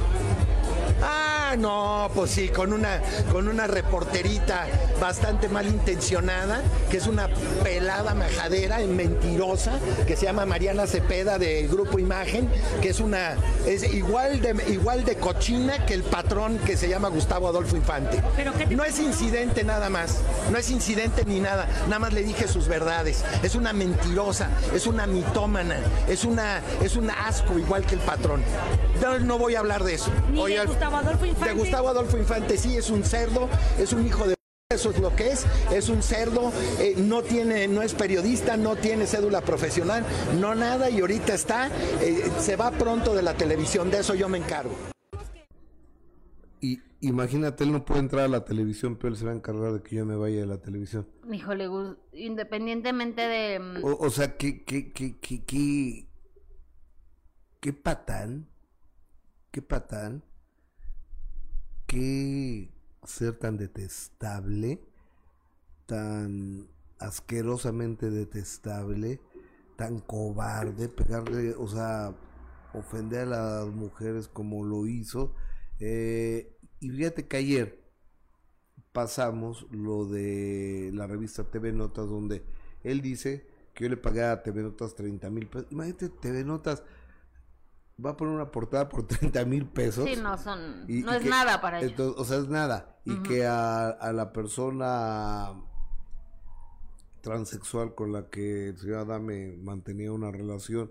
Ah, 1.02 1.38
no, 1.57 2.11
pues 2.14 2.31
sí, 2.31 2.49
con 2.49 2.73
una, 2.73 3.00
con 3.33 3.49
una 3.49 3.67
reporterita 3.67 4.67
bastante 5.00 5.49
malintencionada, 5.49 6.62
que 6.90 6.99
es 6.99 7.07
una 7.07 7.28
pelada 7.62 8.14
majadera, 8.14 8.78
mentirosa, 8.78 9.78
que 10.07 10.17
se 10.17 10.26
llama 10.26 10.47
Mariana 10.47 10.87
Cepeda 10.87 11.38
del 11.38 11.69
Grupo 11.69 11.99
Imagen, 11.99 12.49
que 12.81 12.90
es 12.90 13.00
una, 13.00 13.37
es 13.67 13.95
igual 13.95 14.40
de, 14.40 14.64
igual 14.69 15.05
de 15.05 15.17
cochina 15.17 15.85
que 15.87 15.95
el 15.95 16.02
patrón 16.02 16.59
que 16.59 16.76
se 16.76 16.88
llama 16.88 17.09
Gustavo 17.09 17.49
Adolfo 17.49 17.76
Infante. 17.76 18.23
¿Pero 18.37 18.52
qué 18.55 18.67
te 18.67 18.75
no 18.75 18.85
es 18.85 18.99
incidente 18.99 19.64
nada 19.64 19.88
más, 19.88 20.19
no 20.50 20.59
es 20.59 20.71
incidente 20.71 21.25
ni 21.25 21.40
nada, 21.40 21.69
nada 21.85 21.99
más 21.99 22.12
le 22.12 22.23
dije 22.23 22.49
sus 22.49 22.69
verdades. 22.69 23.25
Es 23.43 23.55
una 23.55 23.73
mentirosa, 23.73 24.50
es 24.75 24.87
una 24.87 25.07
mitómana, 25.07 25.76
es 26.09 26.25
una, 26.25 26.62
es 26.83 26.97
un 26.97 27.11
asco 27.11 27.59
igual 27.59 27.85
que 27.87 27.95
el 27.95 28.00
patrón. 28.00 28.43
No, 29.02 29.19
no 29.19 29.38
voy 29.38 29.55
a 29.55 29.61
hablar 29.61 29.85
de 29.85 29.95
eso. 29.95 30.11
Ni 30.31 30.55
de 30.55 30.64
Gustavo 30.64 30.97
Adolfo 30.97 31.26
Infante. 31.38 31.54
De 31.54 31.61
Gustavo 31.61 31.88
Adolfo 31.88 32.18
Infante 32.18 32.57
sí 32.57 32.76
es 32.76 32.90
un 32.90 33.04
cerdo, 33.04 33.49
es 33.78 33.92
un 33.92 34.07
hijo 34.07 34.26
de 34.26 34.35
eso 34.71 34.90
es 34.90 35.00
lo 35.00 35.16
que 35.16 35.33
es, 35.33 35.47
es 35.73 35.88
un 35.88 36.02
cerdo, 36.02 36.52
eh, 36.78 36.95
no 36.99 37.23
tiene, 37.23 37.66
no 37.68 37.80
es 37.80 37.95
periodista, 37.95 38.59
no 38.59 38.76
tiene 38.76 39.07
cédula 39.07 39.40
profesional, 39.40 40.04
no 40.38 40.54
nada 40.54 40.90
y 40.90 41.00
ahorita 41.00 41.33
está, 41.33 41.68
eh, 42.02 42.30
se 42.38 42.54
va 42.57 42.71
pronto 42.73 43.14
de 43.14 43.23
la 43.23 43.33
televisión, 43.33 43.90
de 43.90 44.00
eso 44.00 44.14
yo 44.14 44.28
me 44.28 44.37
encargo. 44.37 44.75
Y 46.61 46.80
imagínate, 47.00 47.64
él 47.64 47.73
no 47.73 47.83
puede 47.87 48.00
entrar 48.00 48.26
a 48.26 48.28
la 48.28 48.45
televisión, 48.45 48.97
pero 48.97 49.09
él 49.09 49.16
se 49.16 49.25
va 49.25 49.30
a 49.30 49.37
encargar 49.37 49.73
de 49.73 49.83
que 49.83 49.97
yo 49.97 50.04
me 50.04 50.16
vaya 50.16 50.40
de 50.40 50.47
la 50.47 50.59
televisión. 50.59 51.09
Híjole, 51.33 51.66
independientemente 52.12 53.23
de... 53.23 53.59
mm, 53.59 53.85
O, 53.85 53.97
o 54.00 54.11
sea, 54.11 54.37
¿qué, 54.37 54.64
qué, 54.64 54.92
qué, 54.92 55.18
qué, 55.18 55.45
qué, 55.47 56.09
qué 57.61 57.73
patán, 57.73 58.50
qué 59.50 59.62
patán, 59.62 60.25
qué 61.88 62.71
ser 63.02 63.38
tan 63.38 63.57
detestable, 63.57 64.80
tan 65.87 66.68
asquerosamente 67.00 68.11
detestable, 68.11 69.21
tan 69.76 70.00
cobarde, 70.00 70.88
pegarle, 70.88 71.54
o 71.57 71.66
sea, 71.66 72.14
ofender 72.75 73.23
a 73.33 73.64
las 73.64 73.66
mujeres 73.68 74.28
como 74.28 74.64
lo 74.64 74.87
hizo. 74.87 75.35
Eh, 75.80 76.57
y 76.78 76.90
fíjate 76.90 77.26
que 77.26 77.38
ayer 77.38 77.85
pasamos 78.92 79.66
lo 79.71 80.07
de 80.07 80.90
la 80.92 81.07
revista 81.07 81.45
TV 81.45 81.73
Notas 81.73 82.09
donde 82.09 82.45
él 82.85 83.00
dice 83.00 83.47
que 83.75 83.85
yo 83.85 83.90
le 83.90 83.97
pagué 83.97 84.25
a 84.25 84.42
TV 84.42 84.62
Notas 84.62 84.95
30 84.95 85.30
mil 85.30 85.47
pesos. 85.49 85.68
Imagínate, 85.71 86.11
TV 86.11 86.45
Notas 86.45 86.83
va 88.05 88.11
a 88.11 88.17
poner 88.17 88.35
una 88.35 88.50
portada 88.50 88.88
por 88.88 89.07
30 89.09 89.45
mil 89.45 89.67
pesos. 89.67 90.09
Sí, 90.09 90.17
no 90.21 90.37
son... 90.38 90.85
Y- 90.88 91.02
no 91.02 91.12
y 91.12 91.17
es 91.17 91.23
que- 91.23 91.28
nada 91.31 91.61
para 91.61 91.78
ellos. 91.81 91.90
entonces, 91.93 92.21
o 92.21 92.25
sea, 92.25 92.38
es 92.38 92.49
nada. 92.49 92.97
Y 93.05 93.17
que 93.23 93.47
a, 93.47 93.88
a 93.88 94.12
la 94.12 94.33
persona 94.33 95.52
transexual 97.21 97.95
con 97.95 98.12
la 98.12 98.28
que 98.31 98.69
el 98.69 98.78
señor 98.78 98.99
Adame 98.99 99.57
mantenía 99.57 100.12
una 100.12 100.31
relación, 100.31 100.90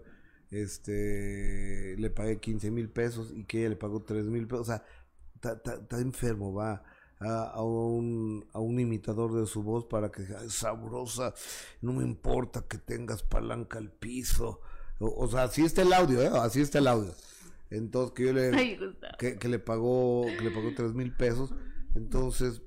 este, 0.51 1.95
le 1.97 2.09
pagué 2.09 2.39
15 2.39 2.71
mil 2.71 2.89
pesos 2.89 3.31
y 3.35 3.43
que 3.45 3.59
ella 3.61 3.69
le 3.69 3.75
pagó 3.75 4.01
3 4.01 4.25
mil 4.25 4.47
pesos. 4.47 4.61
O 4.61 4.65
sea, 4.65 4.83
está- 5.35 5.99
enfermo, 5.99 6.53
va 6.53 6.83
a, 7.19 7.43
a 7.51 7.63
un, 7.63 8.45
a 8.53 8.59
un 8.59 8.79
imitador 8.79 9.33
de 9.33 9.45
su 9.47 9.63
voz 9.63 9.85
para 9.85 10.11
que 10.11 10.23
diga, 10.23 10.43
es 10.43 10.53
sabrosa, 10.53 11.33
no 11.81 11.93
me 11.93 12.03
importa 12.03 12.65
que 12.67 12.77
tengas 12.77 13.23
palanca 13.23 13.77
al 13.79 13.91
piso. 13.91 14.61
O, 14.99 15.07
o 15.25 15.27
sea, 15.27 15.43
así 15.43 15.63
está 15.63 15.81
el 15.83 15.93
audio, 15.93 16.21
¿eh? 16.21 16.29
Así 16.33 16.61
está 16.61 16.79
el 16.79 16.87
audio. 16.87 17.13
Entonces, 17.69 18.13
que 18.15 18.25
yo 18.25 18.33
le 18.33 18.49
Ay, 18.55 18.79
que, 19.19 19.37
que 19.37 19.47
le 19.49 19.59
pagó 19.59 20.25
que 20.25 20.41
le 20.41 20.51
pagó 20.51 20.73
tres 20.73 20.93
mil 20.93 21.11
pesos 21.13 21.53
entonces 21.95 22.61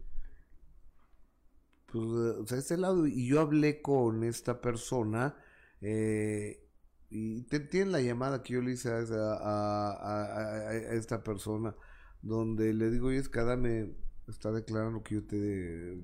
pues 1.86 2.04
o 2.04 2.46
sea 2.46 2.58
este 2.58 2.76
lado 2.76 3.06
y 3.06 3.26
yo 3.26 3.40
hablé 3.40 3.82
con 3.82 4.22
esta 4.24 4.60
persona 4.60 5.34
eh, 5.80 6.68
y 7.08 7.42
te, 7.42 7.60
tienen 7.60 7.92
la 7.92 8.00
llamada 8.00 8.42
que 8.42 8.52
yo 8.54 8.60
le 8.62 8.72
hice 8.72 8.90
a, 8.90 8.98
esa- 9.00 9.36
a, 9.36 10.68
a- 10.68 10.74
esta 10.94 11.22
persona 11.24 11.74
donde 12.22 12.72
le 12.74 12.90
digo 12.90 13.08
oye 13.08 13.18
es 13.18 13.28
que 13.28 13.42
me 13.56 13.94
está 14.28 14.52
declarando 14.52 15.02
que 15.02 15.14
yo 15.16 15.26
te 15.26 15.98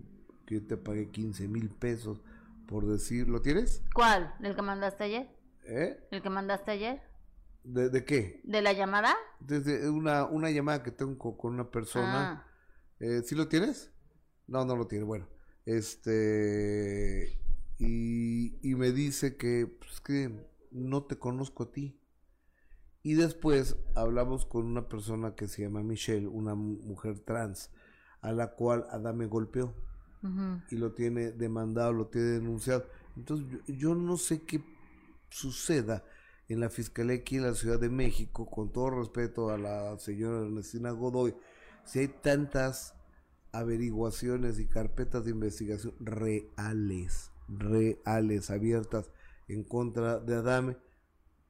que 0.47 0.55
yo 0.61 0.67
te 0.67 0.77
pagué 0.77 1.11
15 1.11 1.49
mil 1.49 1.69
pesos 1.71 2.23
por 2.67 2.87
decir 2.87 3.29
¿lo 3.29 3.43
tienes? 3.43 3.83
¿Cuál? 3.95 4.35
¿El 4.41 4.57
que 4.57 4.63
mandaste 4.63 5.05
ayer? 5.05 5.36
¿Eh? 5.67 5.99
¿El 6.11 6.23
que 6.23 6.31
mandaste 6.31 6.71
ayer? 6.73 7.01
¿de, 7.65 7.89
de 7.91 8.05
qué? 8.05 8.41
¿De 8.45 8.63
la 8.63 8.73
llamada? 8.73 9.15
desde 9.41 9.89
una, 9.91 10.25
una 10.25 10.51
llamada 10.51 10.83
que 10.83 10.91
tengo 10.91 11.19
co- 11.19 11.37
con 11.37 11.55
una 11.55 11.71
persona 11.71 12.43
Ah, 12.43 12.47
Eh, 12.99 13.23
¿Sí 13.25 13.35
lo 13.35 13.49
tienes? 13.49 13.91
No, 14.47 14.65
no 14.65 14.75
lo 14.77 14.87
tiene. 14.87 15.05
Bueno, 15.05 15.27
este. 15.67 17.39
Y, 17.79 18.57
y 18.67 18.75
me 18.75 18.91
dice 18.93 19.37
que, 19.37 19.67
pues, 19.67 20.01
que 20.01 20.33
no 20.71 21.05
te 21.05 21.19
conozco 21.19 21.65
a 21.65 21.73
ti. 21.73 22.01
Y 23.03 23.15
después 23.15 23.77
hablamos 23.95 24.47
con 24.47 24.67
una 24.67 24.89
persona 24.89 25.35
que 25.35 25.47
se 25.49 25.63
llama 25.63 25.83
Michelle, 25.83 26.27
una 26.27 26.55
mu- 26.55 26.79
mujer 26.83 27.21
trans, 27.21 27.71
a 28.21 28.33
la 28.33 28.55
cual 28.55 28.87
Adame 28.91 29.27
golpeó 29.27 29.75
y 30.71 30.77
lo 30.77 30.93
tiene 30.95 31.31
demandado, 31.33 31.93
lo 31.93 32.09
tiene 32.09 32.29
denunciado. 32.29 32.87
Entonces, 33.17 33.47
yo, 33.67 33.75
yo 33.75 33.95
no 33.95 34.17
sé 34.17 34.43
qué 34.43 34.61
suceda 35.29 36.05
en 36.49 36.61
la 36.61 36.71
fiscalía 36.71 37.17
aquí 37.17 37.37
en 37.37 37.43
la 37.43 37.55
Ciudad 37.55 37.81
de 37.81 37.89
México, 37.89 38.49
con 38.49 38.73
todo 38.73 38.91
respeto 38.91 39.51
a 39.51 39.59
la 39.59 39.99
señora 39.99 40.47
Ernestina 40.47 40.91
Godoy, 40.91 41.35
si 41.85 42.01
hay 42.01 42.09
tantas 42.09 42.95
averiguaciones 43.53 44.59
y 44.59 44.67
carpetas 44.67 45.25
de 45.25 45.31
investigación 45.31 45.95
reales, 45.99 47.33
reales, 47.49 48.51
abiertas 48.51 49.11
en 49.49 49.65
contra 49.65 50.19
de 50.19 50.35
Adame, 50.35 50.77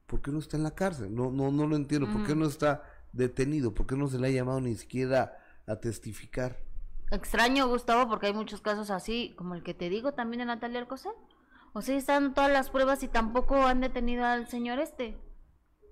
¿por 0.05 0.21
qué 0.21 0.31
no 0.31 0.39
está 0.39 0.57
en 0.57 0.63
la 0.63 0.75
cárcel? 0.75 1.13
No, 1.13 1.31
no, 1.31 1.51
no 1.51 1.67
lo 1.67 1.75
entiendo. 1.75 2.11
¿Por 2.11 2.25
qué 2.25 2.35
no 2.35 2.45
está 2.45 2.83
detenido? 3.13 3.73
¿Por 3.73 3.87
qué 3.87 3.95
no 3.95 4.07
se 4.07 4.19
le 4.19 4.27
ha 4.27 4.31
llamado 4.31 4.61
ni 4.61 4.75
siquiera 4.75 5.37
a 5.65 5.75
testificar? 5.77 6.57
Extraño, 7.11 7.67
Gustavo, 7.67 8.09
porque 8.09 8.27
hay 8.27 8.33
muchos 8.33 8.61
casos 8.61 8.89
así, 8.89 9.33
como 9.37 9.55
el 9.55 9.63
que 9.63 9.73
te 9.73 9.89
digo 9.89 10.13
también 10.13 10.39
de 10.39 10.45
Natalia 10.45 10.79
Alcocer. 10.79 11.13
O 11.77 11.81
sea, 11.83 11.95
están 11.95 12.33
todas 12.33 12.49
las 12.51 12.71
pruebas 12.71 13.03
y 13.03 13.07
tampoco 13.07 13.67
han 13.67 13.81
detenido 13.81 14.25
al 14.25 14.47
señor 14.47 14.79
este. 14.79 15.15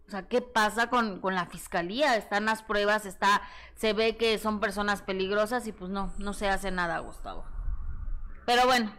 O 0.08 0.10
sea, 0.10 0.28
¿qué 0.28 0.42
pasa 0.42 0.90
con, 0.90 1.20
con 1.22 1.36
la 1.36 1.46
fiscalía? 1.46 2.16
Están 2.18 2.46
las 2.46 2.64
pruebas, 2.64 3.06
está, 3.06 3.44
se 3.76 3.94
ve 3.94 4.18
que 4.18 4.40
son 4.40 4.60
personas 4.60 5.04
peligrosas 5.04 5.68
y 5.68 5.72
pues 5.74 5.92
no, 5.92 6.12
no 6.18 6.34
se 6.34 6.50
hace 6.50 6.72
nada, 6.72 6.98
Gustavo. 6.98 7.46
Pero 8.48 8.66
bueno, 8.66 8.92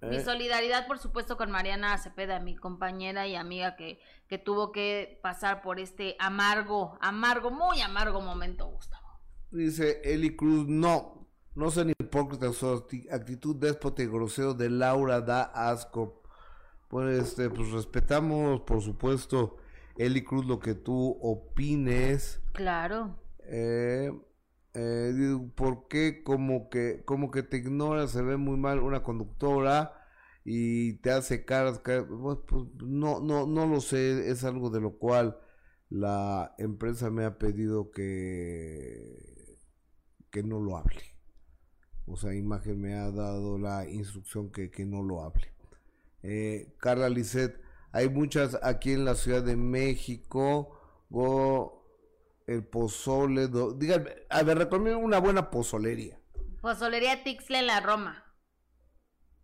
mi 0.00 0.16
Eh. 0.16 0.24
solidaridad, 0.24 0.86
por 0.86 0.98
supuesto, 0.98 1.36
con 1.36 1.50
Mariana 1.50 1.98
Cepeda, 1.98 2.40
mi 2.40 2.56
compañera 2.56 3.26
y 3.26 3.34
amiga 3.36 3.76
que, 3.76 4.00
que 4.26 4.38
tuvo 4.38 4.72
que 4.72 5.20
pasar 5.22 5.60
por 5.60 5.78
este 5.78 6.16
amargo, 6.18 6.96
amargo, 7.02 7.50
muy 7.50 7.82
amargo 7.82 8.22
momento, 8.22 8.66
Gustavo. 8.66 9.20
Dice 9.50 10.00
Eli 10.04 10.34
Cruz, 10.36 10.66
no, 10.68 11.23
no 11.54 11.70
sean 11.70 11.90
hipócritas, 11.90 12.56
su 12.56 12.66
acti- 12.66 13.10
actitud 13.12 13.56
déspota 13.56 14.02
y 14.02 14.06
grosero 14.06 14.54
de 14.54 14.70
Laura 14.70 15.20
da 15.20 15.42
asco. 15.42 16.22
Pues, 16.88 17.18
este, 17.28 17.50
pues 17.50 17.70
respetamos, 17.72 18.60
por 18.62 18.80
supuesto, 18.82 19.56
Eli 19.96 20.22
Cruz, 20.22 20.46
lo 20.46 20.60
que 20.60 20.74
tú 20.74 21.18
opines. 21.22 22.40
Claro. 22.52 23.18
Eh, 23.46 24.12
eh, 24.74 25.38
¿Por 25.54 25.88
qué 25.88 26.22
como 26.22 26.68
que, 26.68 27.04
como 27.04 27.30
que 27.30 27.42
te 27.42 27.58
ignora, 27.58 28.06
se 28.08 28.22
ve 28.22 28.36
muy 28.36 28.56
mal 28.56 28.80
una 28.80 29.02
conductora 29.02 29.92
y 30.44 30.94
te 30.98 31.10
hace 31.10 31.44
caras? 31.44 31.78
caras? 31.80 32.06
Pues, 32.08 32.38
pues, 32.46 32.64
no, 32.82 33.20
no, 33.20 33.46
no 33.46 33.66
lo 33.66 33.80
sé, 33.80 34.30
es 34.30 34.44
algo 34.44 34.70
de 34.70 34.80
lo 34.80 34.98
cual 34.98 35.38
la 35.90 36.54
empresa 36.58 37.10
me 37.10 37.24
ha 37.24 37.38
pedido 37.38 37.90
que, 37.90 39.58
que 40.30 40.42
no 40.42 40.60
lo 40.60 40.76
hable. 40.76 41.13
O 42.06 42.16
sea, 42.16 42.34
Imagen 42.34 42.80
me 42.80 42.94
ha 42.94 43.10
dado 43.10 43.58
la 43.58 43.88
instrucción 43.88 44.50
que, 44.52 44.70
que 44.70 44.84
no 44.84 45.02
lo 45.02 45.22
hable. 45.22 45.52
Eh, 46.22 46.74
Carla 46.78 47.08
Lisset, 47.08 47.60
hay 47.92 48.08
muchas 48.08 48.58
aquí 48.62 48.92
en 48.92 49.04
la 49.04 49.14
Ciudad 49.14 49.42
de 49.42 49.56
México. 49.56 50.78
Go, 51.10 51.86
el 52.46 52.64
pozole. 52.64 53.48
do- 53.48 53.72
díganme, 53.72 54.10
a 54.28 54.42
ver, 54.42 54.58
recomiendo 54.58 54.98
una 54.98 55.18
buena 55.18 55.50
pozolería. 55.50 56.18
Pozolería 56.60 57.22
Tixle 57.24 57.58
en 57.60 57.66
la 57.66 57.80
Roma. 57.80 58.20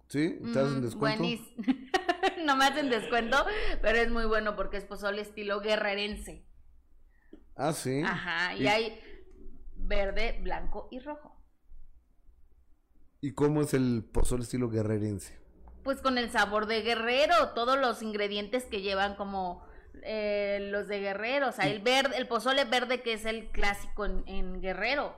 ¿Sí? 0.09 0.39
¿Te 0.53 0.59
hacen 0.59 0.79
Mm, 0.79 0.83
descuento? 0.83 1.23
buenis- 1.23 1.55
no 2.45 2.57
me 2.57 2.65
hacen 2.65 2.91
descuento, 2.91 3.37
pero 3.81 3.99
es 3.99 4.11
muy 4.11 4.25
bueno 4.27 4.57
porque 4.57 4.77
es 4.79 4.85
pozole 4.85 5.23
estilo 5.23 5.61
guerrerense. 5.61 6.47
Ah, 7.55 7.73
sí. 7.73 8.03
Ajá, 8.05 8.55
y 8.57 8.65
¿Y- 8.65 8.67
hay 8.69 9.01
verde, 9.77 10.41
blanco 10.43 10.89
y 10.91 10.99
rojo. 10.99 11.37
¿Y 13.21 13.33
cómo 13.33 13.63
es 13.63 13.75
el 13.75 14.05
pozole 14.13 14.43
estilo 14.43 14.71
guerrerense? 14.71 15.39
Pues 15.83 16.01
con 16.01 16.19
el 16.19 16.31
sabor 16.31 16.67
de 16.67 16.83
guerrero, 16.83 17.35
todos 17.55 17.79
los 17.79 18.03
ingredientes 18.03 18.65
que 18.65 18.83
llevan 18.83 19.15
como 19.17 19.63
eh, 20.03 20.69
los 20.71 20.89
de 20.89 21.01
guerrero, 21.01 21.49
o 21.49 21.53
sea, 21.53 21.69
el 21.69 21.81
verde, 21.81 22.17
el 22.17 22.29
pozole 22.29 22.65
verde 22.65 23.03
que 23.03 23.15
es 23.15 23.25
el 23.25 23.49
clásico 23.51 24.05
en, 24.05 24.23
en 24.27 24.61
guerrero. 24.61 25.15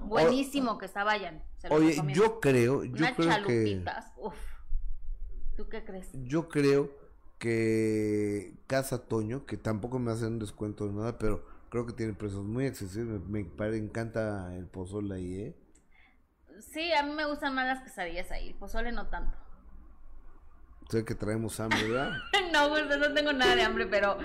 Buenísimo 0.00 0.78
que 0.78 0.86
está, 0.86 1.04
vayan. 1.04 1.42
se 1.58 1.68
Oye, 1.68 1.90
recomiendo. 1.90 2.24
yo 2.24 2.40
creo, 2.40 2.84
yo 2.84 2.94
Unas 2.96 3.14
creo 3.14 3.46
que... 3.46 3.84
uf. 4.16 4.34
¿Tú 5.56 5.68
qué 5.68 5.84
crees? 5.84 6.08
Yo 6.12 6.48
creo 6.48 6.90
que 7.38 8.54
Casa 8.66 9.06
Toño, 9.06 9.46
que 9.46 9.56
tampoco 9.56 9.98
me 9.98 10.12
hacen 10.12 10.28
un 10.34 10.38
descuento 10.38 10.86
de 10.86 10.92
nada, 10.94 11.18
pero 11.18 11.44
creo 11.70 11.86
que 11.86 11.92
tiene 11.92 12.12
precios 12.14 12.42
muy 12.44 12.66
accesibles. 12.66 13.20
Me, 13.26 13.44
me 13.44 13.76
encanta 13.76 14.54
el 14.56 14.66
pozole 14.66 15.14
ahí, 15.14 15.34
¿eh? 15.34 15.56
Sí, 16.60 16.92
a 16.92 17.02
mí 17.02 17.12
me 17.12 17.26
gustan 17.26 17.54
más 17.54 17.66
las 17.66 17.82
quesadillas 17.82 18.30
ahí. 18.30 18.48
El 18.48 18.54
pozole 18.54 18.92
no 18.92 19.08
tanto. 19.08 19.36
Sé 20.90 21.04
que 21.04 21.14
traemos 21.14 21.58
hambre, 21.58 21.88
¿verdad? 21.88 22.12
no, 22.52 22.68
pues, 22.68 22.86
no 22.98 23.12
tengo 23.12 23.32
nada 23.32 23.56
de 23.56 23.62
hambre, 23.62 23.86
pero 23.86 24.18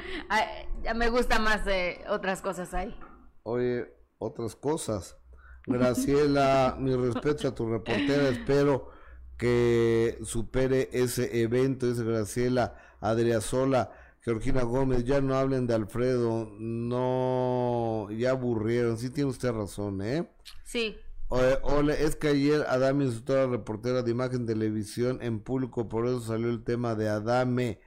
ya 0.84 0.94
me 0.94 1.10
gusta 1.10 1.40
más 1.40 1.66
de 1.66 2.04
otras 2.08 2.42
cosas 2.42 2.74
ahí. 2.74 2.96
Oye, 3.44 3.92
otras 4.20 4.56
cosas. 4.56 5.18
Graciela, 5.66 6.76
mi 6.80 6.96
respeto 6.96 7.48
a 7.48 7.56
tu 7.56 7.68
reportera, 7.68 8.30
espero 8.30 8.92
que 9.38 10.20
supere 10.24 10.90
ese 10.92 11.42
evento, 11.42 11.88
dice 11.88 12.04
Graciela, 12.04 12.76
Adriasola, 13.00 13.92
Georgina 14.22 14.62
Gómez, 14.62 15.04
ya 15.04 15.20
no 15.20 15.36
hablen 15.36 15.66
de 15.66 15.74
Alfredo, 15.74 16.52
no, 16.60 18.08
ya 18.12 18.32
aburrieron, 18.32 19.00
sí 19.00 19.10
tiene 19.10 19.32
usted 19.32 19.52
razón, 19.52 20.02
¿eh? 20.04 20.30
Sí. 20.64 21.00
Hola, 21.34 21.94
es 21.94 22.18
que 22.18 22.28
ayer 22.28 22.66
Adame 22.68 23.06
insultó 23.06 23.32
a 23.36 23.46
la 23.46 23.48
reportera 23.48 24.02
de 24.02 24.12
imagen 24.12 24.46
televisión 24.46 25.20
en 25.22 25.40
público, 25.40 25.88
por 25.88 26.06
eso 26.06 26.20
salió 26.20 26.50
el 26.50 26.66
tema 26.66 26.94
de 26.94 27.08
Adame. 27.08 27.80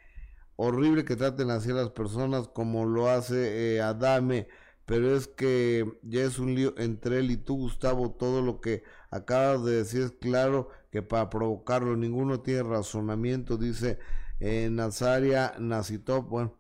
Horrible 0.56 1.04
que 1.04 1.14
traten 1.14 1.50
así 1.50 1.70
a 1.70 1.74
las 1.74 1.90
personas 1.90 2.48
como 2.48 2.86
lo 2.86 3.10
hace 3.10 3.76
eh, 3.76 3.82
Adame, 3.82 4.48
pero 4.86 5.14
es 5.14 5.28
que 5.28 6.00
ya 6.02 6.22
es 6.22 6.38
un 6.38 6.54
lío 6.54 6.72
entre 6.78 7.18
él 7.18 7.30
y 7.30 7.36
tú, 7.36 7.56
Gustavo. 7.58 8.12
Todo 8.12 8.40
lo 8.40 8.62
que 8.62 8.82
acabas 9.10 9.62
de 9.62 9.72
decir 9.72 10.00
es 10.00 10.12
claro 10.12 10.70
que 10.90 11.02
para 11.02 11.28
provocarlo 11.28 11.96
ninguno 11.96 12.40
tiene 12.40 12.62
razonamiento, 12.62 13.58
dice 13.58 13.98
eh, 14.40 14.70
Nazaria 14.70 15.52
Nacitop. 15.58 16.30
Bueno, 16.30 16.56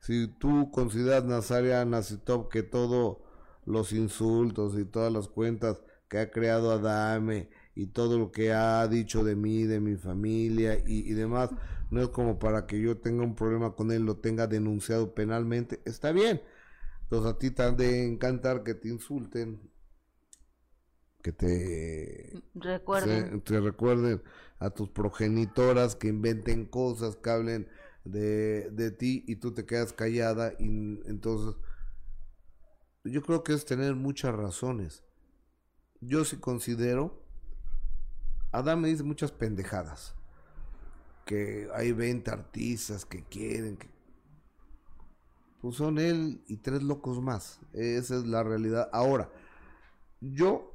si 0.00 0.26
tú 0.26 0.72
consideras 0.72 1.24
Nazaria 1.24 1.84
Nacitop 1.84 2.50
que 2.50 2.64
todos 2.64 3.18
los 3.66 3.92
insultos 3.92 4.76
y 4.76 4.84
todas 4.84 5.12
las 5.12 5.28
cuentas 5.28 5.80
que 6.08 6.18
ha 6.18 6.30
creado 6.30 6.70
Adame 6.70 7.48
y 7.74 7.86
todo 7.86 8.18
lo 8.18 8.30
que 8.30 8.52
ha 8.52 8.86
dicho 8.88 9.24
de 9.24 9.36
mí, 9.36 9.64
de 9.64 9.80
mi 9.80 9.96
familia 9.96 10.78
y, 10.86 11.12
demás, 11.12 11.50
no 11.90 12.02
es 12.02 12.08
como 12.08 12.38
para 12.38 12.66
que 12.66 12.80
yo 12.80 12.98
tenga 12.98 13.24
un 13.24 13.34
problema 13.34 13.74
con 13.74 13.90
él, 13.90 14.04
lo 14.04 14.16
tenga 14.16 14.46
denunciado 14.46 15.14
penalmente, 15.14 15.80
está 15.84 16.12
bien. 16.12 16.42
Entonces 17.02 17.32
a 17.32 17.38
ti 17.38 17.50
te 17.50 17.62
han 17.62 17.76
de 17.76 18.06
encantar 18.06 18.62
que 18.62 18.74
te 18.74 18.88
insulten, 18.88 19.60
que 21.22 21.32
te 21.32 22.42
recuerden. 22.54 23.40
te 23.40 23.60
recuerden 23.60 24.22
a 24.58 24.70
tus 24.70 24.90
progenitoras, 24.90 25.96
que 25.96 26.08
inventen 26.08 26.64
cosas, 26.64 27.16
que 27.16 27.30
hablen 27.30 27.68
de, 28.04 28.70
de 28.70 28.90
ti 28.90 29.24
y 29.26 29.36
tú 29.36 29.52
te 29.52 29.64
quedas 29.64 29.92
callada 29.92 30.52
y 30.58 31.00
entonces 31.06 31.56
yo 33.04 33.22
creo 33.22 33.42
que 33.42 33.52
es 33.52 33.64
tener 33.64 33.94
muchas 33.94 34.34
razones 34.34 35.02
yo 36.06 36.24
sí 36.24 36.36
considero, 36.38 37.22
Adam 38.52 38.80
me 38.80 38.88
dice 38.88 39.02
muchas 39.02 39.32
pendejadas, 39.32 40.14
que 41.24 41.68
hay 41.74 41.92
20 41.92 42.30
artistas 42.30 43.04
que 43.04 43.24
quieren, 43.24 43.76
que... 43.76 43.92
Pues 45.60 45.76
son 45.76 45.98
él 45.98 46.44
y 46.46 46.58
tres 46.58 46.82
locos 46.82 47.22
más, 47.22 47.58
esa 47.72 48.16
es 48.16 48.26
la 48.26 48.42
realidad. 48.42 48.90
Ahora, 48.92 49.30
yo 50.20 50.74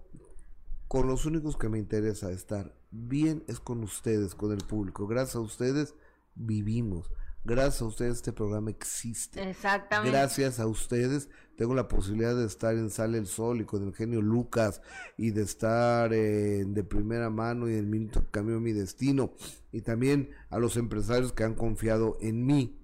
con 0.88 1.08
los 1.08 1.26
únicos 1.26 1.56
que 1.56 1.70
me 1.70 1.78
interesa 1.78 2.32
estar 2.32 2.76
bien 2.90 3.44
es 3.48 3.60
con 3.60 3.84
ustedes, 3.84 4.34
con 4.34 4.52
el 4.52 4.66
público. 4.66 5.06
Gracias 5.06 5.36
a 5.36 5.42
ustedes 5.42 5.94
vivimos. 6.34 7.12
Gracias 7.44 7.82
a 7.82 7.86
ustedes 7.86 8.16
este 8.16 8.34
programa 8.34 8.72
existe. 8.72 9.48
Exactamente. 9.50 10.12
Gracias 10.12 10.60
a 10.60 10.66
ustedes 10.66 11.30
tengo 11.60 11.76
la 11.76 11.90
posibilidad 11.90 12.38
de 12.38 12.46
estar 12.46 12.74
en 12.76 12.90
Sale 12.90 13.18
el 13.18 13.28
Sol 13.28 13.60
y 13.60 13.66
con 13.66 13.86
el 13.86 13.94
genio 13.94 14.22
Lucas 14.22 14.82
y 15.18 15.32
de 15.32 15.42
estar 15.42 16.10
de 16.10 16.86
primera 16.90 17.30
mano 17.30 17.70
y 17.70 17.74
en 17.76 17.90
minuto 17.90 18.22
que 18.22 18.32
cambió 18.32 18.62
mi 18.62 18.72
destino. 18.72 19.34
Y 19.74 19.82
también 19.82 20.30
a 20.50 20.58
los 20.58 20.78
empresarios 20.78 21.34
que 21.34 21.44
han 21.44 21.56
confiado 21.56 22.18
en 22.22 22.46
mí. 22.46 22.80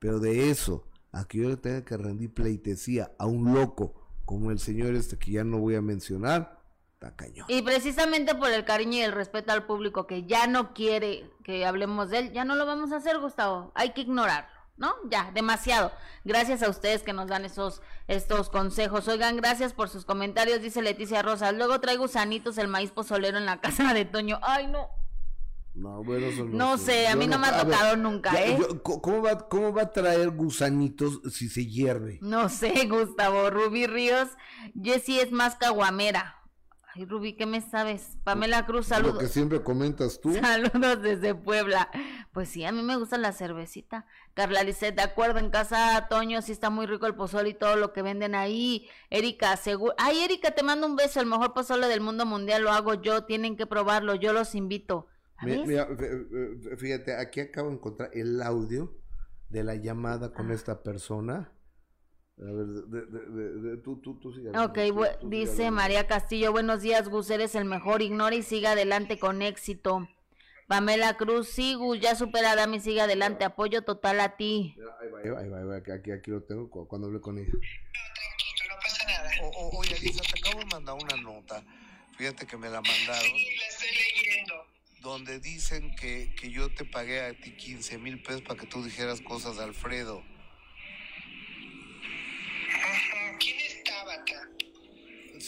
Pero 0.00 0.18
de 0.18 0.50
eso, 0.50 0.88
a 1.12 1.28
que 1.28 1.38
yo 1.38 1.48
le 1.48 1.58
tenga 1.58 1.84
que 1.84 1.96
rendir 1.96 2.34
pleitesía 2.34 3.12
a 3.20 3.26
un 3.26 3.54
loco 3.54 3.94
como 4.24 4.50
el 4.50 4.58
señor 4.58 4.96
este 4.96 5.16
que 5.16 5.30
ya 5.30 5.44
no 5.44 5.58
voy 5.58 5.76
a 5.76 5.80
mencionar, 5.80 6.58
y 7.46 7.62
precisamente 7.62 8.34
por 8.34 8.50
el 8.50 8.64
cariño 8.64 8.94
y 8.94 9.02
el 9.02 9.12
respeto 9.12 9.52
al 9.52 9.66
público 9.66 10.08
que 10.08 10.24
ya 10.24 10.48
no 10.48 10.74
quiere 10.74 11.30
que 11.44 11.64
hablemos 11.64 12.10
de 12.10 12.18
él, 12.18 12.32
ya 12.32 12.44
no 12.44 12.56
lo 12.56 12.66
vamos 12.66 12.90
a 12.90 12.96
hacer, 12.96 13.20
Gustavo. 13.20 13.70
Hay 13.76 13.92
que 13.92 14.00
ignorarlo, 14.00 14.50
¿no? 14.78 14.94
Ya, 15.10 15.30
demasiado. 15.34 15.92
Gracias 16.24 16.62
a 16.62 16.70
ustedes 16.70 17.02
que 17.02 17.12
nos 17.12 17.28
dan 17.28 17.44
esos 17.44 17.82
estos 18.06 18.48
consejos. 18.48 19.06
Oigan, 19.08 19.36
gracias 19.36 19.72
por 19.74 19.88
sus 19.88 20.04
comentarios, 20.04 20.62
dice 20.62 20.82
Leticia 20.82 21.22
Rosa. 21.22 21.52
Luego 21.52 21.80
traigo 21.80 22.04
gusanitos 22.04 22.56
el 22.58 22.68
maíz 22.68 22.90
pozolero 22.90 23.38
en 23.38 23.46
la 23.46 23.60
casa 23.60 23.92
de 23.92 24.04
Toño. 24.04 24.38
Ay, 24.42 24.68
no. 24.68 24.88
No, 25.74 26.02
bueno, 26.02 26.26
no, 26.46 26.76
sé, 26.76 27.06
a 27.06 27.14
mí 27.14 27.28
no, 27.28 27.38
me 27.38 27.46
ha 27.46 27.62
tocado 27.62 27.96
nunca, 27.96 28.32
¿eh? 28.42 28.58
¿cómo, 28.82 29.22
va, 29.22 29.48
¿Cómo 29.48 29.72
va 29.72 29.82
a 29.82 29.92
traer 29.92 30.30
gusanitos 30.30 31.20
si 31.32 31.48
se 31.48 31.66
hierve? 31.66 32.18
No 32.20 32.48
sé, 32.48 32.86
Gustavo. 32.86 33.48
Rubí 33.48 33.86
Ríos, 33.86 34.28
Jessie 34.82 35.20
es 35.20 35.30
más 35.30 35.54
caguamera. 35.54 36.37
Ay, 36.98 37.04
Ruby, 37.04 37.34
¿qué 37.34 37.46
me 37.46 37.60
sabes? 37.60 38.18
Pamela 38.24 38.66
Cruz, 38.66 38.88
saludos. 38.88 39.14
Lo 39.14 39.20
que 39.20 39.28
siempre 39.28 39.62
comentas 39.62 40.20
tú. 40.20 40.34
Saludos 40.34 41.00
desde 41.00 41.32
Puebla. 41.32 41.88
Pues 42.32 42.48
sí, 42.48 42.64
a 42.64 42.72
mí 42.72 42.82
me 42.82 42.96
gusta 42.96 43.16
la 43.18 43.30
cervecita. 43.30 44.04
Carla 44.34 44.64
Lisset, 44.64 44.96
de 44.96 45.02
acuerdo, 45.02 45.38
en 45.38 45.50
casa 45.50 46.08
Toño 46.10 46.42
sí 46.42 46.50
está 46.50 46.70
muy 46.70 46.86
rico 46.86 47.06
el 47.06 47.14
pozole 47.14 47.50
y 47.50 47.54
todo 47.54 47.76
lo 47.76 47.92
que 47.92 48.02
venden 48.02 48.34
ahí. 48.34 48.88
Erika, 49.10 49.56
seguro. 49.56 49.94
Ay, 49.96 50.18
Erika, 50.24 50.50
te 50.50 50.64
mando 50.64 50.88
un 50.88 50.96
beso. 50.96 51.20
El 51.20 51.26
mejor 51.26 51.54
pozole 51.54 51.86
del 51.86 52.00
mundo 52.00 52.26
mundial 52.26 52.62
lo 52.62 52.72
hago 52.72 52.94
yo. 52.94 53.22
Tienen 53.22 53.56
que 53.56 53.68
probarlo. 53.68 54.16
Yo 54.16 54.32
los 54.32 54.56
invito. 54.56 55.06
Mira, 55.42 55.86
fíjate, 56.78 57.14
aquí 57.14 57.38
acabo 57.38 57.68
de 57.68 57.76
encontrar 57.76 58.10
el 58.12 58.42
audio 58.42 58.92
de 59.50 59.62
la 59.62 59.76
llamada 59.76 60.32
con 60.32 60.50
ah. 60.50 60.54
esta 60.54 60.82
persona 60.82 61.52
a 62.40 62.52
ver, 62.52 62.66
de, 62.66 63.76
tú, 63.78 63.96
tú, 63.96 64.14
tú 64.14 64.32
Ok, 64.62 64.78
dice 65.22 65.72
María 65.72 66.06
Castillo, 66.06 66.52
buenos 66.52 66.82
días, 66.82 67.08
Gus, 67.08 67.30
eres 67.30 67.56
el 67.56 67.64
mejor, 67.64 68.00
ignora 68.00 68.34
y 68.36 68.42
siga 68.42 68.72
adelante 68.72 69.18
con 69.18 69.42
éxito. 69.42 70.08
Pamela 70.68 71.16
Cruz, 71.16 71.48
sí, 71.48 71.74
Gus, 71.74 71.98
ya 71.98 72.14
supera 72.14 72.52
a 72.52 72.56
Dami, 72.56 72.78
sigue 72.78 73.00
adelante, 73.00 73.44
apoyo 73.44 73.82
total 73.82 74.20
a 74.20 74.36
ti. 74.36 74.76
Ahí 75.00 75.08
va, 75.08 75.40
ahí 75.40 75.48
va, 75.48 75.58
ahí 75.58 75.64
va, 75.64 75.76
aquí, 75.76 76.12
aquí 76.12 76.30
lo 76.30 76.42
tengo 76.42 76.70
cuando 76.70 77.08
hablé 77.08 77.20
con 77.20 77.38
ella. 77.38 77.50
No, 77.50 77.58
tranquilo, 77.58 78.68
no 78.70 78.76
pasa 78.82 79.04
nada. 79.08 79.30
oye, 79.72 79.98
Lisa, 80.00 80.22
te 80.22 80.38
acabo 80.38 80.60
de 80.60 80.66
mandar 80.66 80.94
una 80.94 81.16
nota, 81.16 81.64
fíjate 82.16 82.46
que 82.46 82.56
me 82.56 82.68
la 82.68 82.80
mandaron. 82.80 83.22
Sí, 83.22 83.46
la 83.58 83.66
estoy 83.66 83.88
leyendo. 84.24 84.54
Donde 85.00 85.40
dicen 85.40 85.94
que, 85.96 86.32
que 86.38 86.50
yo 86.50 86.72
te 86.72 86.84
pagué 86.84 87.20
a 87.22 87.32
ti 87.32 87.56
15 87.56 87.98
mil 87.98 88.22
pesos 88.22 88.42
para 88.42 88.60
que 88.60 88.66
tú 88.66 88.84
dijeras 88.84 89.20
cosas 89.22 89.56
de 89.56 89.64
Alfredo. 89.64 90.22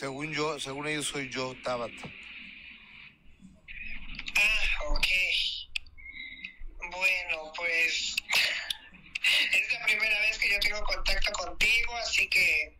Según 0.00 0.32
yo, 0.32 0.58
según 0.58 0.88
ellos 0.88 1.08
soy 1.08 1.28
yo, 1.28 1.54
Tabata. 1.62 1.92
Ah, 4.34 4.84
ok. 4.88 5.06
Bueno, 6.90 7.52
pues 7.54 8.16
es 9.52 9.72
la 9.74 9.84
primera 9.84 10.20
vez 10.20 10.38
que 10.38 10.50
yo 10.52 10.58
tengo 10.60 10.82
contacto 10.84 11.30
contigo, 11.32 11.94
así 11.98 12.26
que 12.30 12.78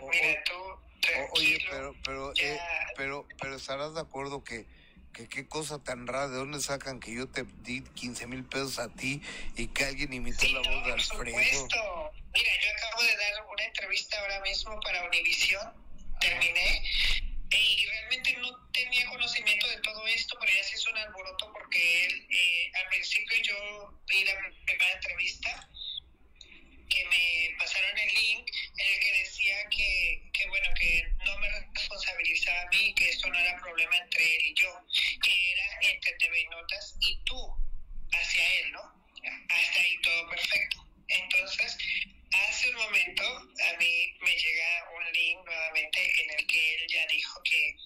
mira 0.00 0.42
tú, 0.42 0.54
tranquilo, 1.00 1.30
Oye, 1.34 1.64
pero, 1.70 1.94
pero, 2.04 2.32
eh, 2.34 2.58
pero, 2.96 3.28
pero 3.40 3.54
estarás 3.54 3.94
de 3.94 4.00
acuerdo 4.00 4.42
que 4.42 4.66
que 5.14 5.28
qué 5.28 5.48
cosa 5.48 5.82
tan 5.82 6.06
rara, 6.06 6.28
¿de 6.28 6.36
dónde 6.36 6.60
sacan 6.60 7.00
que 7.00 7.14
yo 7.14 7.28
te 7.28 7.44
di 7.62 7.82
15 7.82 8.26
mil 8.26 8.44
pesos 8.44 8.78
a 8.78 8.88
ti 8.88 9.22
y 9.56 9.68
que 9.68 9.84
alguien 9.84 10.12
imitó 10.12 10.46
la 10.48 10.58
voz 10.58 10.84
de 10.84 10.92
Alfredo? 10.92 11.36
Por 11.36 11.44
supuesto. 11.44 12.12
Mira, 12.34 12.50
yo 12.60 12.70
acabo 12.76 13.02
de 13.04 13.16
dar 13.16 13.46
una 13.46 13.64
entrevista 13.64 14.20
ahora 14.20 14.40
mismo 14.40 14.78
para 14.80 15.04
Univisión, 15.04 15.72
terminé, 16.20 16.82
y 17.50 17.86
realmente 17.86 18.36
no 18.38 18.68
tenía 18.72 19.08
conocimiento 19.08 19.68
de 19.68 19.76
todo 19.78 20.04
esto, 20.08 20.36
pero 20.40 20.52
ya 20.52 20.64
se 20.64 20.74
hizo 20.74 20.90
un 20.90 20.98
alboroto 20.98 21.52
porque 21.52 22.06
él, 22.06 22.26
eh, 22.28 22.72
al 22.74 22.88
principio 22.88 23.36
yo 23.42 24.02
vi 24.08 24.24
la 24.24 24.34
primera 24.66 24.92
entrevista 24.94 25.68
que 26.88 27.04
me 27.06 27.56
pasaron 27.58 27.98
el 27.98 28.14
link 28.14 28.50
en 28.76 28.86
el 28.86 29.00
que 29.00 29.12
decía 29.18 29.68
que, 29.70 30.22
que, 30.32 30.48
bueno, 30.48 30.68
que 30.78 31.02
no 31.24 31.38
me 31.38 31.48
responsabilizaba 31.74 32.62
a 32.62 32.68
mí, 32.68 32.94
que 32.94 33.08
esto 33.08 33.28
no 33.28 33.38
era 33.38 33.60
problema 33.60 33.96
entre 33.98 34.36
él 34.36 34.46
y 34.46 34.54
yo, 34.54 34.80
que 35.22 35.52
era 35.52 35.78
entre 35.82 36.12
TV 36.14 36.46
Notas 36.50 36.96
y 37.00 37.18
tú 37.24 37.56
hacia 38.12 38.60
él, 38.60 38.72
¿no? 38.72 38.82
Hasta 39.48 39.80
ahí 39.80 39.96
todo 40.02 40.28
perfecto. 40.30 40.86
Entonces, 41.08 41.76
hace 42.32 42.70
un 42.70 42.76
momento 42.76 43.22
a 43.24 43.76
mí 43.78 44.16
me 44.20 44.36
llega 44.36 44.90
un 44.96 45.12
link 45.12 45.38
nuevamente 45.44 46.22
en 46.22 46.30
el 46.38 46.46
que 46.46 46.74
él 46.74 46.86
ya 46.88 47.06
dijo 47.06 47.42
que, 47.42 47.76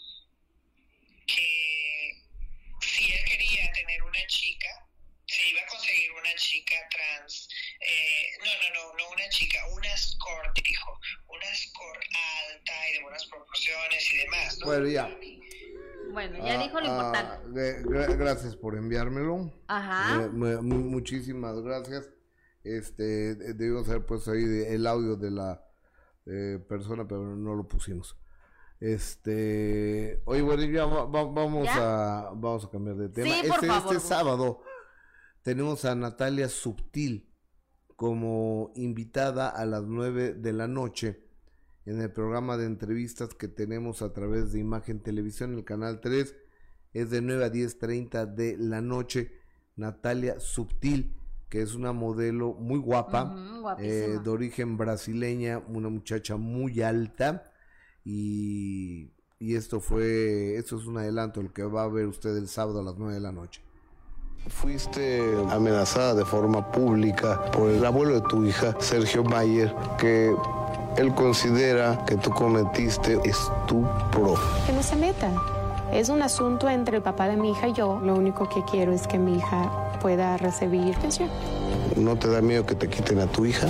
que 1.26 2.22
si 2.80 3.12
él 3.12 3.24
quería 3.24 3.72
tener 3.72 4.02
una 4.02 4.26
chica, 4.26 4.88
se 5.28 5.50
iba 5.50 5.60
a 5.60 5.66
conseguir 5.70 6.10
una 6.12 6.34
chica 6.36 6.74
trans, 6.90 7.48
eh, 7.80 8.24
no, 8.40 8.46
no, 8.48 8.68
no, 8.74 8.96
no 8.98 9.10
una 9.12 9.28
chica, 9.28 9.58
una 9.76 9.94
score, 9.96 10.50
dijo, 10.56 10.90
una 11.28 11.54
score 11.54 12.00
alta 12.48 12.72
y 12.88 12.92
de 12.96 13.02
buenas 13.02 13.26
proporciones 13.26 14.14
y 14.14 14.16
demás, 14.18 14.58
¿no? 14.60 14.66
Bueno, 14.66 14.88
ya. 14.88 15.04
Bueno, 16.12 16.38
ya 16.46 16.54
Ah, 16.58 16.62
dijo 16.62 16.80
lo 16.80 16.86
ah, 16.86 16.94
importante. 16.96 17.50
gra- 17.52 17.82
gra- 17.84 18.16
gracias 18.16 18.56
por 18.56 18.74
enviármelo. 18.76 19.52
Ajá. 19.68 20.22
Eh, 20.24 20.28
mu- 20.30 20.62
mu- 20.62 20.90
muchísimas 20.90 21.60
gracias. 21.60 22.08
Este, 22.64 23.34
de- 23.34 23.52
debimos 23.52 23.86
haber 23.88 24.06
puesto 24.06 24.30
ahí 24.32 24.42
de- 24.44 24.74
el 24.74 24.86
audio 24.86 25.16
de 25.16 25.30
la 25.30 25.62
eh, 26.30 26.58
persona, 26.68 27.06
pero 27.06 27.20
no 27.36 27.54
lo 27.54 27.68
pusimos. 27.68 28.16
Este, 28.80 30.20
oye, 30.24 30.42
bueno, 30.42 30.62
ya 30.64 30.84
va- 30.86 31.04
va- 31.06 31.24
vamos 31.24 31.64
¿Ya? 31.66 31.76
a 32.28 32.30
vamos 32.34 32.64
a 32.64 32.70
cambiar 32.70 32.96
de 32.96 33.08
tema. 33.10 33.26
Sí, 33.34 33.42
por 33.48 33.54
este, 33.56 33.66
favor, 33.66 33.94
este 33.96 34.08
sábado 34.08 34.62
tenemos 35.48 35.87
a 35.87 35.94
Natalia 35.94 36.46
Subtil 36.50 37.26
como 37.96 38.70
invitada 38.76 39.48
a 39.48 39.64
las 39.64 39.82
9 39.82 40.34
de 40.34 40.52
la 40.52 40.68
noche 40.68 41.24
en 41.87 42.02
el 42.02 42.12
programa 42.12 42.58
de 42.58 42.66
entrevistas 42.66 43.32
que 43.32 43.48
tenemos 43.48 44.02
a 44.02 44.12
través 44.12 44.52
de 44.52 44.58
Imagen 44.58 45.00
Televisión, 45.00 45.54
el 45.54 45.64
canal 45.64 46.02
3. 46.02 46.37
Es 46.92 47.08
de 47.08 47.22
9 47.22 47.46
a 47.46 47.50
10.30 47.50 48.26
de 48.26 48.58
la 48.58 48.82
noche. 48.82 49.32
Natalia 49.74 50.38
Subtil, 50.38 51.16
que 51.48 51.62
es 51.62 51.74
una 51.74 51.94
modelo 51.94 52.52
muy 52.52 52.78
guapa, 52.78 53.34
eh, 53.78 54.18
de 54.22 54.28
origen 54.28 54.76
brasileña, 54.76 55.62
una 55.66 55.88
muchacha 55.88 56.37
muy 56.37 56.82
alta. 56.82 57.50
Y, 58.04 59.12
y 59.38 59.54
esto 59.54 59.80
fue, 59.80 60.56
esto 60.56 60.76
es 60.76 60.84
un 60.84 60.98
adelanto, 60.98 61.42
lo 61.42 61.54
que 61.54 61.62
va 61.62 61.84
a 61.84 61.88
ver 61.88 62.06
usted 62.06 62.37
el 62.37 62.48
sábado 62.48 62.80
a 62.80 62.84
las 62.84 62.98
9 62.98 63.14
de 63.14 63.20
la 63.20 63.32
noche. 63.32 63.62
Fuiste 64.48 65.22
amenazada 65.50 66.14
de 66.14 66.24
forma 66.24 66.70
pública 66.72 67.40
por 67.52 67.70
el 67.70 67.84
abuelo 67.84 68.14
de 68.14 68.20
tu 68.22 68.44
hija, 68.44 68.74
Sergio 68.80 69.22
Mayer, 69.22 69.74
que 69.98 70.34
él 70.96 71.14
considera 71.14 72.04
que 72.06 72.16
tú 72.16 72.30
cometiste 72.30 73.18
estupro. 73.24 74.34
que 74.66 74.72
no 74.72 74.82
se 74.82 74.96
metan. 74.96 75.34
Es 75.92 76.08
un 76.08 76.22
asunto 76.22 76.68
entre 76.68 76.96
el 76.96 77.02
papá 77.02 77.28
de 77.28 77.37
mi 77.37 77.50
hija 77.52 77.68
y 77.68 77.72
yo. 77.72 78.00
Lo 78.02 78.14
único 78.14 78.48
que 78.48 78.62
quiero 78.70 78.92
es 78.92 79.06
que 79.06 79.18
mi 79.18 79.37
hija 79.37 79.70
pueda 80.00 80.37
recibir 80.37 80.96
pensión. 80.98 81.28
¿No 81.96 82.16
te 82.16 82.28
da 82.28 82.40
miedo 82.40 82.64
que 82.66 82.74
te 82.74 82.88
quiten 82.88 83.20
a 83.20 83.26
tu 83.26 83.44
hija? 83.46 83.68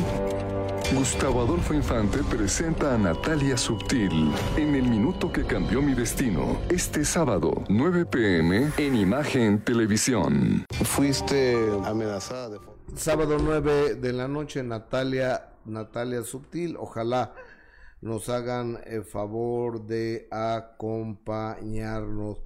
Gustavo 0.94 1.42
Adolfo 1.42 1.74
Infante 1.74 2.20
presenta 2.30 2.94
a 2.94 2.98
Natalia 2.98 3.58
Subtil 3.58 4.32
en 4.56 4.74
El 4.74 4.88
Minuto 4.88 5.30
que 5.30 5.44
Cambió 5.44 5.82
Mi 5.82 5.92
Destino, 5.92 6.58
este 6.70 7.04
sábado, 7.04 7.62
9 7.68 8.06
pm, 8.06 8.72
en 8.78 8.96
Imagen 8.96 9.62
Televisión. 9.62 10.64
Fuiste 10.84 11.58
amenazada 11.84 12.48
de. 12.48 12.58
Sábado 12.96 13.36
9 13.38 13.96
de 13.96 14.12
la 14.14 14.28
noche, 14.28 14.62
Natalia, 14.62 15.50
Natalia 15.66 16.22
Subtil. 16.22 16.74
Ojalá 16.78 17.34
nos 18.00 18.30
hagan 18.30 18.78
el 18.86 19.04
favor 19.04 19.84
de 19.84 20.26
acompañarnos. 20.30 22.38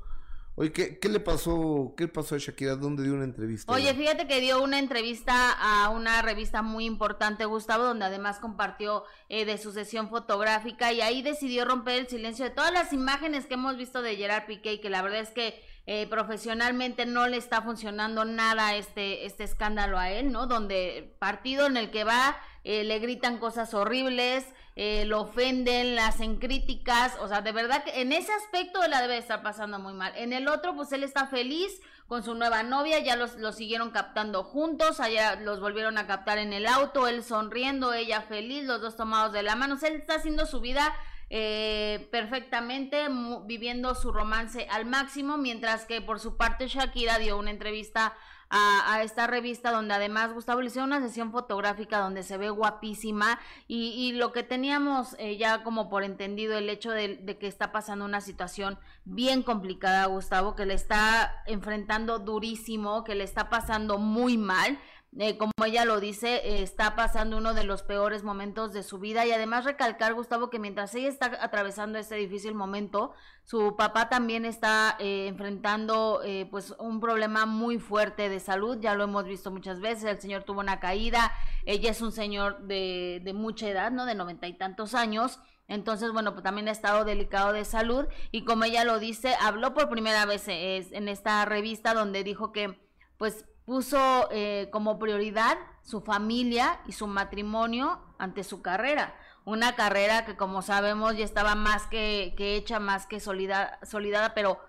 Oye, 0.62 0.70
¿qué, 0.70 0.96
qué 1.01 1.09
le 1.09 1.18
pasó? 1.18 1.92
¿Qué 1.96 2.07
pasó 2.07 2.37
a 2.37 2.38
Shakira? 2.38 2.77
¿Dónde 2.77 3.03
dio 3.03 3.14
una 3.14 3.25
entrevista? 3.25 3.72
Oye, 3.72 3.92
fíjate 3.94 4.29
que 4.29 4.40
dio 4.40 4.62
una 4.62 4.79
entrevista 4.79 5.51
a 5.51 5.88
una 5.88 6.22
revista 6.22 6.62
muy 6.62 6.85
importante, 6.85 7.46
Gustavo, 7.46 7.83
donde 7.83 8.05
además 8.05 8.38
compartió 8.38 9.03
eh, 9.29 9.44
de 9.44 9.59
su 9.59 9.72
sesión 9.72 10.09
fotográfica 10.09 10.92
y 10.92 11.01
ahí 11.01 11.20
decidió 11.20 11.64
romper 11.64 11.98
el 11.98 12.07
silencio 12.07 12.44
de 12.44 12.53
todas 12.53 12.72
las 12.72 12.92
imágenes 12.92 13.46
que 13.46 13.55
hemos 13.55 13.77
visto 13.77 14.03
de 14.03 14.14
Gerard 14.14 14.46
Piqué 14.46 14.75
y 14.75 14.81
que 14.81 14.88
la 14.88 15.03
verdad 15.03 15.18
es 15.18 15.31
que 15.31 15.61
eh, 15.87 16.07
profesionalmente 16.07 17.07
no 17.07 17.27
le 17.27 17.38
está 17.38 17.62
funcionando 17.62 18.25
nada 18.25 18.77
este, 18.77 19.27
este 19.27 19.42
escándalo 19.42 19.98
a 19.98 20.12
él, 20.12 20.31
¿no? 20.31 20.46
Donde 20.46 21.16
partido 21.18 21.66
en 21.66 21.77
el 21.77 21.90
que 21.90 22.05
va 22.05 22.37
eh, 22.62 22.85
le 22.85 23.01
gritan 23.01 23.38
cosas 23.38 23.75
horribles, 23.75 24.46
eh, 24.75 25.05
lo 25.05 25.21
ofenden, 25.21 25.95
le 25.95 26.01
hacen 26.01 26.37
críticas, 26.37 27.17
o 27.21 27.29
sea, 27.29 27.43
de 27.43 27.53
verdad 27.53 27.85
que 27.85 28.01
en 28.01 28.13
ese 28.13 28.33
aspecto 28.33 28.87
la 28.89 29.03
debe 29.03 29.19
estar 29.19 29.43
pasando 29.43 29.79
muy 29.79 29.93
mal. 29.93 30.13
En 30.17 30.33
el 30.33 30.49
otro, 30.49 30.75
pues 30.75 30.93
él 30.93 31.03
está 31.03 31.27
feliz 31.27 31.81
con 32.07 32.23
su 32.23 32.35
nueva 32.35 32.63
novia, 32.63 32.99
ya 32.99 33.17
los, 33.17 33.37
los 33.37 33.57
siguieron 33.57 33.91
captando 33.91 34.45
juntos, 34.45 35.01
allá 35.01 35.37
los 35.37 35.61
volvieron 35.61 35.99
a 35.99 36.07
captar 36.07 36.39
en 36.39 36.53
el 36.53 36.67
auto, 36.67 37.07
él 37.07 37.23
sonriendo, 37.23 37.93
ella 37.93 38.23
feliz, 38.23 38.65
los 38.65 38.81
dos 38.81 38.97
tomados 38.97 39.33
de 39.33 39.43
la 39.43 39.57
mano, 39.57 39.79
él 39.83 39.95
está 39.95 40.15
haciendo 40.15 40.47
su 40.47 40.61
vida 40.61 40.95
eh, 41.35 42.09
perfectamente, 42.11 43.07
viviendo 43.47 43.95
su 43.95 44.12
romance 44.12 44.66
al 44.71 44.85
máximo, 44.85 45.38
mientras 45.38 45.87
que 45.87 46.03
por 46.03 46.21
su 46.21 46.37
parte 46.37 46.68
Shakira 46.68 47.18
dio 47.18 47.38
una 47.38 47.51
entrevista 47.51 48.12
a, 48.51 48.92
a 48.92 49.03
esta 49.03 49.27
revista 49.27 49.71
donde 49.71 49.95
además 49.95 50.35
Gustavo 50.35 50.61
le 50.61 50.66
hicieron 50.66 50.90
una 50.92 51.01
sesión 51.01 51.33
fotográfica 51.33 52.01
donde 52.01 52.23
se 52.23 52.37
ve 52.37 52.51
guapísima 52.51 53.40
y, 53.66 53.95
y 53.95 54.12
lo 54.12 54.31
que 54.31 54.42
teníamos 54.42 55.16
eh, 55.18 55.38
ya 55.38 55.62
como 55.62 55.88
por 55.88 56.05
entendido 56.05 56.59
el 56.59 56.68
hecho 56.68 56.90
de, 56.90 57.16
de 57.16 57.38
que 57.38 57.47
está 57.47 57.73
pasando 57.73 58.05
una 58.05 58.21
situación 58.21 58.79
bien 59.07 59.42
complicada 59.42 60.05
Gustavo, 60.05 60.55
que 60.55 60.66
le 60.66 60.75
está 60.75 61.42
enfrentando 61.47 62.18
durísimo, 62.18 63.05
que 63.05 63.14
le 63.14 63.25
está 63.25 63.49
pasando 63.49 63.97
muy 63.97 64.37
mal. 64.37 64.79
Eh, 65.18 65.37
como 65.37 65.53
ella 65.66 65.85
lo 65.85 66.01
dice, 66.01 66.37
eh, 66.37 66.62
está 66.62 66.96
pasando 66.96 67.37
uno 67.37 67.53
de 67.53 67.64
los 67.64 67.83
peores 67.83 68.22
momentos 68.22 68.72
de 68.72 68.83
su 68.83 68.98
vida. 68.98 69.27
Y 69.27 69.33
además 69.33 69.64
recalcar, 69.64 70.14
Gustavo, 70.14 70.48
que 70.48 70.59
mientras 70.59 70.94
ella 70.94 71.09
está 71.09 71.38
atravesando 71.42 71.98
este 71.98 72.14
difícil 72.14 72.55
momento, 72.55 73.12
su 73.44 73.77
papá 73.77 74.09
también 74.09 74.44
está 74.44 74.96
eh, 75.01 75.27
enfrentando 75.27 76.22
eh, 76.25 76.46
pues 76.51 76.75
un 76.79 77.01
problema 77.01 77.44
muy 77.44 77.79
fuerte 77.79 78.29
de 78.29 78.40
salud, 78.40 78.79
ya 78.81 78.94
lo 78.94 79.05
hemos 79.05 79.25
visto 79.25 79.51
muchas 79.51 79.81
veces, 79.81 80.05
el 80.05 80.20
señor 80.20 80.44
tuvo 80.44 80.61
una 80.61 80.81
caída, 80.81 81.33
ella 81.66 81.90
es 81.90 82.01
un 82.01 82.12
señor 82.12 82.62
de, 82.62 83.20
de 83.22 83.33
mucha 83.35 83.68
edad, 83.68 83.90
¿no? 83.90 84.07
De 84.07 84.14
noventa 84.14 84.46
y 84.46 84.55
tantos 84.55 84.94
años. 84.94 85.40
Entonces, 85.68 86.12
bueno, 86.12 86.33
pues 86.33 86.42
también 86.42 86.68
ha 86.68 86.72
estado 86.72 87.05
delicado 87.05 87.53
de 87.53 87.64
salud. 87.64 88.07
Y 88.31 88.44
como 88.44 88.64
ella 88.64 88.85
lo 88.85 88.98
dice, 88.98 89.35
habló 89.40 89.75
por 89.75 89.88
primera 89.88 90.27
vez 90.27 90.46
eh, 90.48 90.87
en 90.92 91.09
esta 91.09 91.44
revista 91.44 91.94
donde 91.94 92.25
dijo 92.25 92.53
que 92.53 92.81
pues 93.16 93.44
puso 93.64 94.29
eh, 94.31 94.68
como 94.72 94.98
prioridad 94.98 95.59
su 95.83 96.01
familia 96.01 96.81
y 96.87 96.92
su 96.92 97.07
matrimonio 97.07 98.01
ante 98.18 98.44
su 98.44 98.62
carrera. 98.62 99.14
Una 99.44 99.75
carrera 99.75 100.25
que 100.25 100.37
como 100.37 100.62
sabemos 100.62 101.16
ya 101.16 101.25
estaba 101.25 101.55
más 101.55 101.87
que, 101.87 102.35
que 102.37 102.57
hecha, 102.57 102.79
más 102.79 103.07
que 103.07 103.18
solida, 103.18 103.79
solidada, 103.83 104.35
pero 104.35 104.61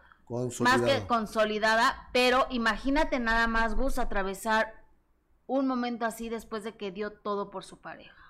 más 0.60 0.82
que 0.82 1.06
consolidada. 1.06 2.10
Pero 2.12 2.47
imagínate 2.49 3.19
nada 3.19 3.47
más, 3.47 3.75
Gus, 3.75 3.99
atravesar 3.99 4.84
un 5.45 5.67
momento 5.67 6.06
así 6.06 6.29
después 6.29 6.63
de 6.63 6.75
que 6.75 6.91
dio 6.91 7.12
todo 7.12 7.51
por 7.51 7.63
su 7.63 7.79
pareja 7.79 8.22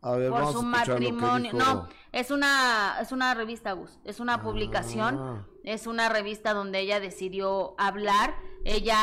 A 0.00 0.12
ver, 0.12 0.30
por 0.30 0.40
vamos 0.40 0.52
su 0.52 0.58
a 0.60 0.62
que 0.62 0.90
matrimonio. 0.90 1.52
No, 1.54 1.88
es 2.12 2.30
una, 2.30 2.98
es 3.00 3.12
una 3.12 3.34
revista, 3.34 3.72
Gus. 3.72 3.98
Es 4.04 4.20
una 4.20 4.42
publicación. 4.42 5.18
Ah. 5.18 5.46
Es 5.64 5.86
una 5.86 6.08
revista 6.08 6.54
donde 6.54 6.80
ella 6.80 7.00
decidió 7.00 7.74
hablar. 7.78 8.34
Ella 8.64 8.98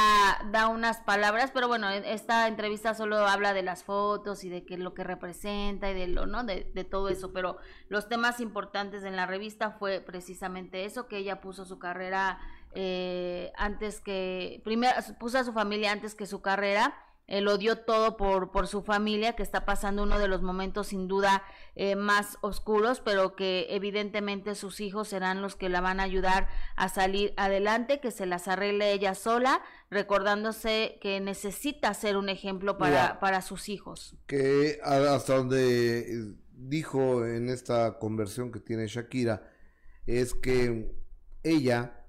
da 0.51 0.67
unas 0.67 1.01
palabras, 1.01 1.51
pero 1.53 1.67
bueno, 1.67 1.89
e- 1.89 2.13
esta 2.13 2.47
entrevista 2.47 2.93
solo 2.95 3.17
habla 3.17 3.53
de 3.53 3.61
las 3.61 3.83
fotos 3.83 4.43
y 4.43 4.49
de 4.49 4.65
qué 4.65 4.75
es 4.75 4.79
lo 4.79 4.93
que 4.93 5.03
representa 5.03 5.91
y 5.91 5.93
de 5.93 6.07
lo, 6.07 6.25
¿no? 6.25 6.43
De, 6.43 6.71
de 6.73 6.83
todo 6.83 7.09
eso. 7.09 7.33
Pero 7.33 7.57
los 7.89 8.07
temas 8.07 8.39
importantes 8.39 9.03
en 9.03 9.15
la 9.15 9.25
revista 9.25 9.71
fue 9.71 9.99
precisamente 9.99 10.85
eso, 10.85 11.07
que 11.07 11.17
ella 11.17 11.41
puso 11.41 11.65
su 11.65 11.77
carrera 11.77 12.39
eh, 12.77 13.53
antes 13.55 14.01
que, 14.01 14.61
primero 14.65 14.93
puso 15.17 15.39
a 15.39 15.43
su 15.45 15.53
familia 15.53 15.93
antes 15.93 16.13
que 16.13 16.25
su 16.25 16.41
carrera 16.41 16.93
eh, 17.27 17.41
lo 17.41 17.57
dio 17.57 17.79
todo 17.79 18.17
por, 18.17 18.51
por 18.51 18.67
su 18.67 18.83
familia, 18.83 19.33
que 19.33 19.43
está 19.43 19.65
pasando 19.65 20.03
uno 20.03 20.19
de 20.19 20.27
los 20.27 20.41
momentos 20.41 20.87
sin 20.87 21.07
duda 21.07 21.43
eh, 21.75 21.95
más 21.95 22.37
oscuros, 22.41 23.01
pero 23.01 23.35
que 23.35 23.67
evidentemente 23.69 24.55
sus 24.55 24.79
hijos 24.79 25.07
serán 25.07 25.41
los 25.41 25.55
que 25.55 25.69
la 25.69 25.81
van 25.81 25.99
a 25.99 26.03
ayudar 26.03 26.47
a 26.75 26.89
salir 26.89 27.33
adelante, 27.37 27.99
que 27.99 28.11
se 28.11 28.25
las 28.25 28.47
arregle 28.47 28.93
ella 28.93 29.15
sola, 29.15 29.61
recordándose 29.89 30.99
que 31.01 31.19
necesita 31.19 31.93
ser 31.93 32.17
un 32.17 32.29
ejemplo 32.29 32.77
para, 32.77 32.89
Mira. 32.89 33.19
para 33.19 33.41
sus 33.41 33.69
hijos. 33.69 34.15
que 34.27 34.79
hasta 34.83 35.35
donde 35.35 36.35
dijo 36.51 37.25
en 37.25 37.49
esta 37.49 37.99
conversión 37.99 38.51
que 38.51 38.59
tiene 38.59 38.87
Shakira 38.87 39.49
es 40.05 40.33
que 40.33 40.95
ella 41.43 42.04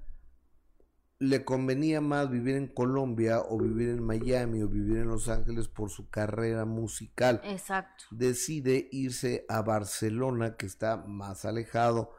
le 1.19 1.45
convenía 1.45 2.01
más 2.01 2.31
vivir 2.31 2.57
en 2.57 2.67
Colombia 2.67 3.41
o 3.41 3.59
vivir 3.59 3.89
en 3.89 4.03
Miami 4.03 4.63
o 4.63 4.69
vivir 4.69 4.99
en 4.99 5.09
Los 5.09 5.29
Ángeles 5.29 5.69
por 5.69 5.91
su 5.91 6.11
carrera 6.11 6.65
musical. 6.65 7.41
Exacto. 7.45 8.05
Decide 8.11 8.89
irse 8.93 9.47
a 9.49 9.63
Barcelona, 9.63 10.57
que 10.57 10.67
está 10.67 10.99
más 10.99 11.45
alejado, 11.45 12.13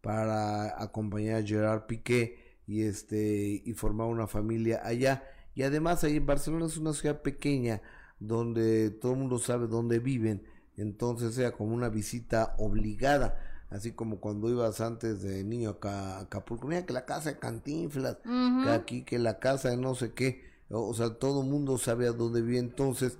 para 0.00 0.80
acompañar 0.82 1.42
a 1.42 1.46
Gerard 1.46 1.86
Piqué 1.86 2.60
y 2.66 2.82
este 2.82 3.62
y 3.64 3.72
formar 3.72 4.06
una 4.06 4.26
familia 4.26 4.80
allá. 4.84 5.24
Y 5.54 5.62
además 5.62 6.04
ahí 6.04 6.16
en 6.16 6.26
Barcelona 6.26 6.66
es 6.66 6.76
una 6.76 6.92
ciudad 6.92 7.22
pequeña 7.22 7.82
donde 8.18 8.90
todo 8.90 9.12
el 9.12 9.18
mundo 9.18 9.38
sabe 9.38 9.66
dónde 9.66 9.98
viven, 9.98 10.46
entonces 10.76 11.36
era 11.38 11.52
como 11.52 11.74
una 11.74 11.88
visita 11.88 12.54
obligada. 12.58 13.53
Así 13.74 13.92
como 13.92 14.20
cuando 14.20 14.48
ibas 14.48 14.80
antes 14.80 15.22
de 15.22 15.42
niño 15.44 15.70
acá 15.70 16.18
a 16.18 16.20
Acapulco, 16.20 16.66
mira 16.66 16.86
que 16.86 16.92
la 16.92 17.04
casa 17.04 17.30
de 17.30 17.38
Cantinflas, 17.38 18.18
que 18.22 18.70
aquí, 18.70 19.04
que 19.04 19.18
la 19.18 19.38
casa 19.38 19.70
de 19.70 19.76
no 19.76 19.94
sé 19.94 20.14
qué, 20.14 20.44
o, 20.70 20.88
o 20.88 20.94
sea, 20.94 21.14
todo 21.14 21.42
el 21.42 21.48
mundo 21.48 21.76
sabe 21.76 22.06
a 22.06 22.12
dónde 22.12 22.40
vive, 22.40 22.58
entonces 22.58 23.18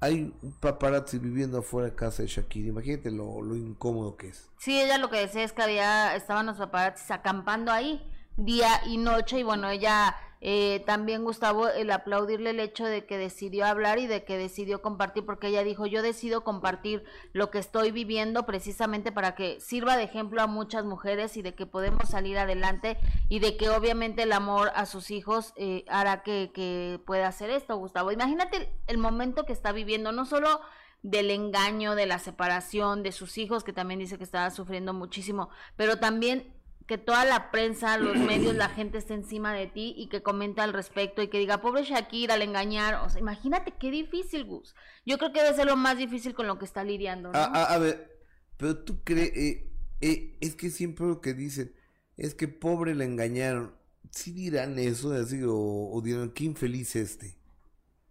hay 0.00 0.34
un 0.42 0.52
paparazzi 0.52 1.18
viviendo 1.18 1.58
afuera 1.58 1.88
de 1.88 1.94
casa 1.94 2.22
de 2.22 2.28
Shakira, 2.28 2.68
imagínate 2.68 3.10
lo, 3.10 3.42
lo 3.42 3.56
incómodo 3.56 4.16
que 4.16 4.28
es. 4.28 4.48
Sí, 4.58 4.80
ella 4.80 4.98
lo 4.98 5.10
que 5.10 5.18
decía 5.18 5.44
es 5.44 5.52
que 5.52 5.62
había, 5.62 6.14
estaban 6.16 6.46
los 6.46 6.56
paparazzis 6.56 7.10
acampando 7.10 7.72
ahí 7.72 8.02
día 8.36 8.80
y 8.86 8.96
noche 8.96 9.40
y 9.40 9.42
bueno, 9.42 9.68
ella 9.68 10.16
eh, 10.40 10.82
también 10.86 11.24
Gustavo 11.24 11.68
el 11.68 11.90
aplaudirle 11.90 12.50
el 12.50 12.60
hecho 12.60 12.84
de 12.84 13.06
que 13.06 13.18
decidió 13.18 13.66
hablar 13.66 13.98
y 13.98 14.06
de 14.06 14.24
que 14.24 14.38
decidió 14.38 14.82
compartir 14.82 15.24
porque 15.24 15.48
ella 15.48 15.64
dijo 15.64 15.86
yo 15.86 16.02
decido 16.02 16.44
compartir 16.44 17.04
lo 17.32 17.50
que 17.50 17.58
estoy 17.58 17.90
viviendo 17.90 18.46
precisamente 18.46 19.10
para 19.10 19.34
que 19.34 19.60
sirva 19.60 19.96
de 19.96 20.04
ejemplo 20.04 20.40
a 20.40 20.46
muchas 20.46 20.84
mujeres 20.84 21.36
y 21.36 21.42
de 21.42 21.54
que 21.54 21.66
podemos 21.66 22.08
salir 22.08 22.38
adelante 22.38 22.98
y 23.28 23.40
de 23.40 23.56
que 23.56 23.68
obviamente 23.70 24.22
el 24.22 24.32
amor 24.32 24.70
a 24.74 24.86
sus 24.86 25.10
hijos 25.10 25.52
eh, 25.56 25.84
hará 25.88 26.22
que, 26.22 26.52
que 26.54 27.00
pueda 27.04 27.26
hacer 27.26 27.50
esto 27.50 27.76
Gustavo 27.76 28.12
imagínate 28.12 28.72
el, 28.86 28.98
momento 28.98 29.44
que 29.44 29.52
está 29.52 29.72
viviendo 29.72 30.12
no 30.12 30.24
solo 30.24 30.60
del 31.02 31.30
engaño, 31.30 31.94
de 31.94 32.06
la 32.06 32.18
separación 32.18 33.02
de 33.04 33.12
sus 33.12 33.38
hijos, 33.38 33.62
que 33.62 33.72
también 33.72 34.00
dice 34.00 34.18
que 34.18 34.24
estaba 34.24 34.50
sufriendo 34.50 34.92
muchísimo, 34.92 35.48
pero 35.76 35.98
también 35.98 36.52
que 36.88 36.98
toda 36.98 37.24
la 37.26 37.50
prensa, 37.52 37.98
los 37.98 38.16
medios, 38.16 38.56
la 38.56 38.70
gente 38.70 38.98
esté 38.98 39.14
encima 39.14 39.52
de 39.54 39.68
ti 39.68 39.94
y 39.96 40.08
que 40.08 40.22
comenta 40.22 40.64
al 40.64 40.72
respecto 40.72 41.22
y 41.22 41.28
que 41.28 41.38
diga, 41.38 41.60
pobre 41.60 41.84
Shakira, 41.84 42.36
le 42.36 42.44
engañar. 42.44 42.94
O 42.96 43.10
sea, 43.10 43.20
imagínate 43.20 43.74
qué 43.78 43.90
difícil, 43.92 44.44
Gus. 44.46 44.74
Yo 45.06 45.18
creo 45.18 45.32
que 45.32 45.42
debe 45.42 45.54
ser 45.54 45.66
lo 45.66 45.76
más 45.76 45.98
difícil 45.98 46.34
con 46.34 46.46
lo 46.48 46.58
que 46.58 46.64
está 46.64 46.82
lidiando, 46.84 47.30
¿no? 47.32 47.38
A, 47.38 47.44
a- 47.44 47.74
a 47.74 47.78
ver, 47.78 48.18
pero 48.56 48.78
tú 48.84 49.04
crees, 49.04 49.36
eh, 49.36 49.70
eh, 50.00 50.38
es 50.40 50.56
que 50.56 50.70
siempre 50.70 51.06
lo 51.06 51.20
que 51.20 51.34
dicen 51.34 51.74
es 52.16 52.34
que 52.34 52.48
pobre 52.48 52.94
le 52.94 53.04
engañaron. 53.04 53.76
¿Sí 54.10 54.32
dirán 54.32 54.78
eso? 54.78 55.12
Así, 55.12 55.42
o, 55.44 55.54
o 55.54 56.00
dirán, 56.02 56.30
qué 56.30 56.44
infeliz 56.44 56.96
este. 56.96 57.36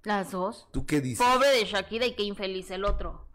Las 0.03 0.31
dos. 0.31 0.67
¿Tú 0.71 0.85
qué 0.85 1.01
dices? 1.01 1.25
Pobre 1.25 1.49
de 1.49 1.65
Shakira 1.65 2.05
y 2.05 2.13
qué 2.15 2.23
infeliz 2.23 2.71
el 2.71 2.85
otro. 2.85 3.26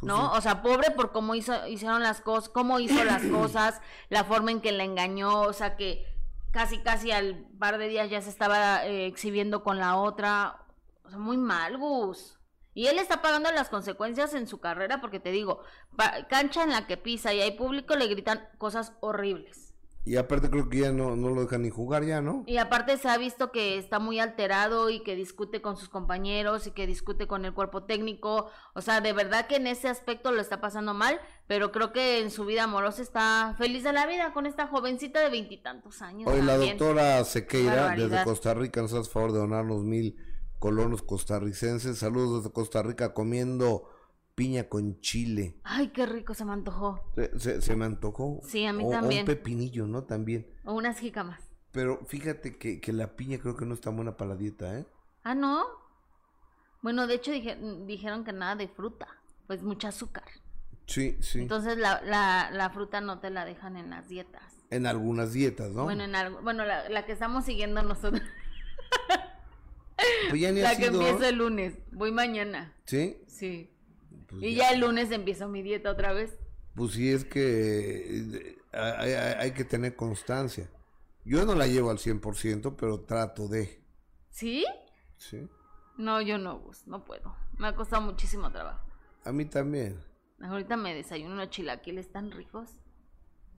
Pues 0.00 0.08
¿No? 0.12 0.30
sí. 0.32 0.38
O 0.38 0.40
sea, 0.40 0.62
pobre 0.62 0.90
por 0.90 1.12
cómo 1.12 1.34
hizo, 1.34 1.66
hicieron 1.66 2.02
las 2.02 2.20
cosas, 2.20 2.48
cómo 2.48 2.80
hizo 2.80 3.04
las 3.04 3.22
cosas, 3.30 3.80
la 4.08 4.24
forma 4.24 4.50
en 4.50 4.60
que 4.60 4.72
la 4.72 4.84
engañó, 4.84 5.42
o 5.42 5.52
sea 5.52 5.76
que 5.76 6.06
casi 6.52 6.78
casi 6.82 7.10
al 7.12 7.46
par 7.58 7.78
de 7.78 7.88
días 7.88 8.10
ya 8.10 8.20
se 8.22 8.30
estaba 8.30 8.84
eh, 8.86 9.06
exhibiendo 9.06 9.62
con 9.62 9.78
la 9.78 9.96
otra. 9.96 10.64
O 11.04 11.10
sea, 11.10 11.18
muy 11.18 11.36
mal, 11.36 11.76
Gus. 11.78 12.38
Y 12.72 12.86
él 12.86 12.98
está 12.98 13.20
pagando 13.20 13.50
las 13.52 13.68
consecuencias 13.68 14.32
en 14.34 14.46
su 14.46 14.60
carrera 14.60 15.00
porque 15.00 15.18
te 15.20 15.32
digo, 15.32 15.62
pa- 15.96 16.26
cancha 16.28 16.62
en 16.62 16.70
la 16.70 16.86
que 16.86 16.96
pisa 16.96 17.34
y 17.34 17.40
hay 17.40 17.50
público 17.52 17.96
le 17.96 18.06
gritan 18.06 18.48
cosas 18.58 18.92
horribles. 19.00 19.69
Y 20.02 20.16
aparte 20.16 20.48
creo 20.48 20.70
que 20.70 20.78
ya 20.78 20.92
no, 20.92 21.14
no 21.14 21.28
lo 21.28 21.42
dejan 21.42 21.60
ni 21.62 21.68
jugar 21.68 22.04
ya, 22.04 22.22
¿no? 22.22 22.42
Y 22.46 22.56
aparte 22.56 22.96
se 22.96 23.08
ha 23.08 23.18
visto 23.18 23.52
que 23.52 23.76
está 23.76 23.98
muy 23.98 24.18
alterado 24.18 24.88
y 24.88 25.00
que 25.00 25.14
discute 25.14 25.60
con 25.60 25.76
sus 25.76 25.90
compañeros 25.90 26.66
y 26.66 26.70
que 26.70 26.86
discute 26.86 27.26
con 27.26 27.44
el 27.44 27.52
cuerpo 27.52 27.84
técnico. 27.84 28.48
O 28.74 28.80
sea, 28.80 29.02
de 29.02 29.12
verdad 29.12 29.46
que 29.46 29.56
en 29.56 29.66
ese 29.66 29.88
aspecto 29.88 30.32
lo 30.32 30.40
está 30.40 30.58
pasando 30.58 30.94
mal, 30.94 31.20
pero 31.46 31.70
creo 31.70 31.92
que 31.92 32.20
en 32.20 32.30
su 32.30 32.46
vida 32.46 32.64
amorosa 32.64 33.02
está 33.02 33.54
feliz 33.58 33.84
de 33.84 33.92
la 33.92 34.06
vida 34.06 34.32
con 34.32 34.46
esta 34.46 34.66
jovencita 34.66 35.20
de 35.20 35.28
veintitantos 35.28 36.00
años. 36.00 36.30
Hoy 36.32 36.40
la 36.40 36.56
doctora 36.56 37.22
Sequeira, 37.24 37.94
desde 37.94 38.24
Costa 38.24 38.54
Rica, 38.54 38.80
nos 38.80 38.94
hace 38.94 39.10
favor 39.10 39.32
de 39.32 39.38
donarnos 39.38 39.84
mil 39.84 40.16
colonos 40.58 41.02
costarricenses. 41.02 41.98
Saludos 41.98 42.42
desde 42.42 42.54
Costa 42.54 42.82
Rica 42.82 43.12
comiendo 43.12 43.88
piña 44.34 44.68
con 44.68 45.00
chile. 45.00 45.56
Ay, 45.64 45.88
qué 45.88 46.06
rico 46.06 46.34
se 46.34 46.44
me 46.44 46.52
antojó. 46.52 47.00
Se, 47.14 47.38
se- 47.38 47.62
se 47.62 47.76
me 47.76 47.84
antojó. 47.84 48.40
Sí, 48.44 48.64
a 48.64 48.72
mí 48.72 48.84
O- 48.84 48.88
o 48.88 48.90
también. 48.90 49.20
un 49.22 49.26
pepinillo, 49.26 49.86
¿no? 49.86 50.04
También. 50.04 50.46
O 50.64 50.74
unas 50.74 50.98
jícamas. 50.98 51.40
Pero 51.72 52.04
fíjate 52.06 52.56
que, 52.58 52.80
que 52.80 52.92
la 52.92 53.14
piña 53.16 53.38
creo 53.38 53.56
que 53.56 53.64
no 53.66 53.74
está 53.74 53.90
buena 53.90 54.16
para 54.16 54.30
la 54.30 54.36
dieta, 54.36 54.78
¿eh? 54.78 54.86
Ah, 55.22 55.34
¿no? 55.34 55.64
Bueno, 56.82 57.06
de 57.06 57.14
hecho 57.14 57.30
dije- 57.30 57.58
dijeron 57.86 58.24
que 58.24 58.32
nada 58.32 58.56
de 58.56 58.66
fruta, 58.68 59.06
pues 59.46 59.62
mucha 59.62 59.88
azúcar. 59.88 60.24
Sí, 60.86 61.16
sí. 61.20 61.40
Entonces 61.40 61.76
la, 61.76 62.00
la, 62.02 62.50
la 62.52 62.70
fruta 62.70 63.00
no 63.00 63.20
te 63.20 63.30
la 63.30 63.44
dejan 63.44 63.76
en 63.76 63.90
las 63.90 64.08
dietas. 64.08 64.42
en 64.70 64.86
algunas 64.86 65.32
dietas, 65.32 65.70
¿no? 65.72 65.84
Bueno, 65.84 66.02
en 66.04 66.14
algo, 66.16 66.40
bueno 66.42 66.64
la, 66.64 66.88
la 66.88 67.04
que 67.04 67.12
estamos 67.12 67.44
siguiendo 67.44 67.82
nosotros. 67.82 68.22
Pues 70.30 70.40
ya 70.40 70.50
ni 70.52 70.60
La 70.62 70.76
que 70.76 70.86
sido, 70.86 71.00
empieza 71.02 71.28
el 71.28 71.36
lunes. 71.36 71.74
Voy 71.92 72.12
mañana. 72.12 72.74
¿Sí? 72.86 73.18
Sí. 73.26 73.70
Pues 74.30 74.42
y 74.42 74.54
ya. 74.54 74.68
ya 74.68 74.70
el 74.74 74.80
lunes 74.80 75.10
empiezo 75.10 75.48
mi 75.48 75.62
dieta 75.62 75.90
otra 75.90 76.12
vez. 76.12 76.38
Pues 76.74 76.92
sí, 76.92 77.10
es 77.10 77.24
que 77.24 78.18
eh, 78.18 78.58
hay, 78.72 79.12
hay- 79.12 79.34
hay 79.40 79.50
que 79.52 79.64
tener 79.64 79.96
constancia. 79.96 80.70
Yo 81.24 81.44
no 81.44 81.54
la 81.54 81.66
llevo 81.66 81.90
al 81.90 81.98
100%, 81.98 82.76
pero 82.76 83.00
trato 83.00 83.48
de. 83.48 83.82
¿Sí? 84.30 84.64
¿Sí? 85.16 85.48
No, 85.98 86.22
yo 86.22 86.38
no, 86.38 86.58
Gus, 86.60 86.86
no 86.86 87.04
puedo. 87.04 87.34
Me 87.58 87.66
ha 87.68 87.74
costado 87.76 88.00
muchísimo 88.02 88.50
trabajo. 88.50 88.86
A 89.24 89.32
mí 89.32 89.44
también. 89.44 90.00
Ahorita 90.40 90.76
me 90.78 90.94
desayuno 90.94 91.34
unos 91.34 91.50
chilaquiles 91.50 92.10
tan 92.10 92.30
ricos. 92.30 92.70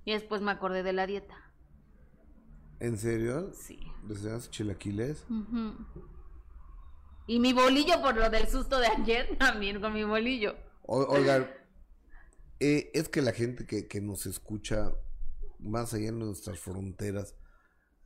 Y 0.04 0.12
después 0.12 0.40
me 0.42 0.50
acordé 0.50 0.82
de 0.82 0.92
la 0.92 1.06
dieta. 1.06 1.36
¿En 2.80 2.96
serio? 2.98 3.52
Sí. 3.54 3.78
¿Deseas 4.02 4.50
chilaquiles? 4.50 5.24
Ujú. 5.30 5.74
Y 7.26 7.40
mi 7.40 7.52
bolillo 7.52 8.00
por 8.02 8.16
lo 8.16 8.30
del 8.30 8.48
susto 8.48 8.78
de 8.78 8.86
ayer 8.86 9.36
también 9.38 9.80
con 9.80 9.92
mi 9.92 10.04
bolillo. 10.04 10.54
O- 10.82 11.06
Oigan, 11.08 11.48
eh, 12.60 12.90
es 12.94 13.08
que 13.08 13.22
la 13.22 13.32
gente 13.32 13.66
que, 13.66 13.88
que 13.88 14.00
nos 14.00 14.26
escucha 14.26 14.92
más 15.58 15.94
allá 15.94 16.06
de 16.06 16.12
nuestras 16.12 16.58
fronteras, 16.58 17.34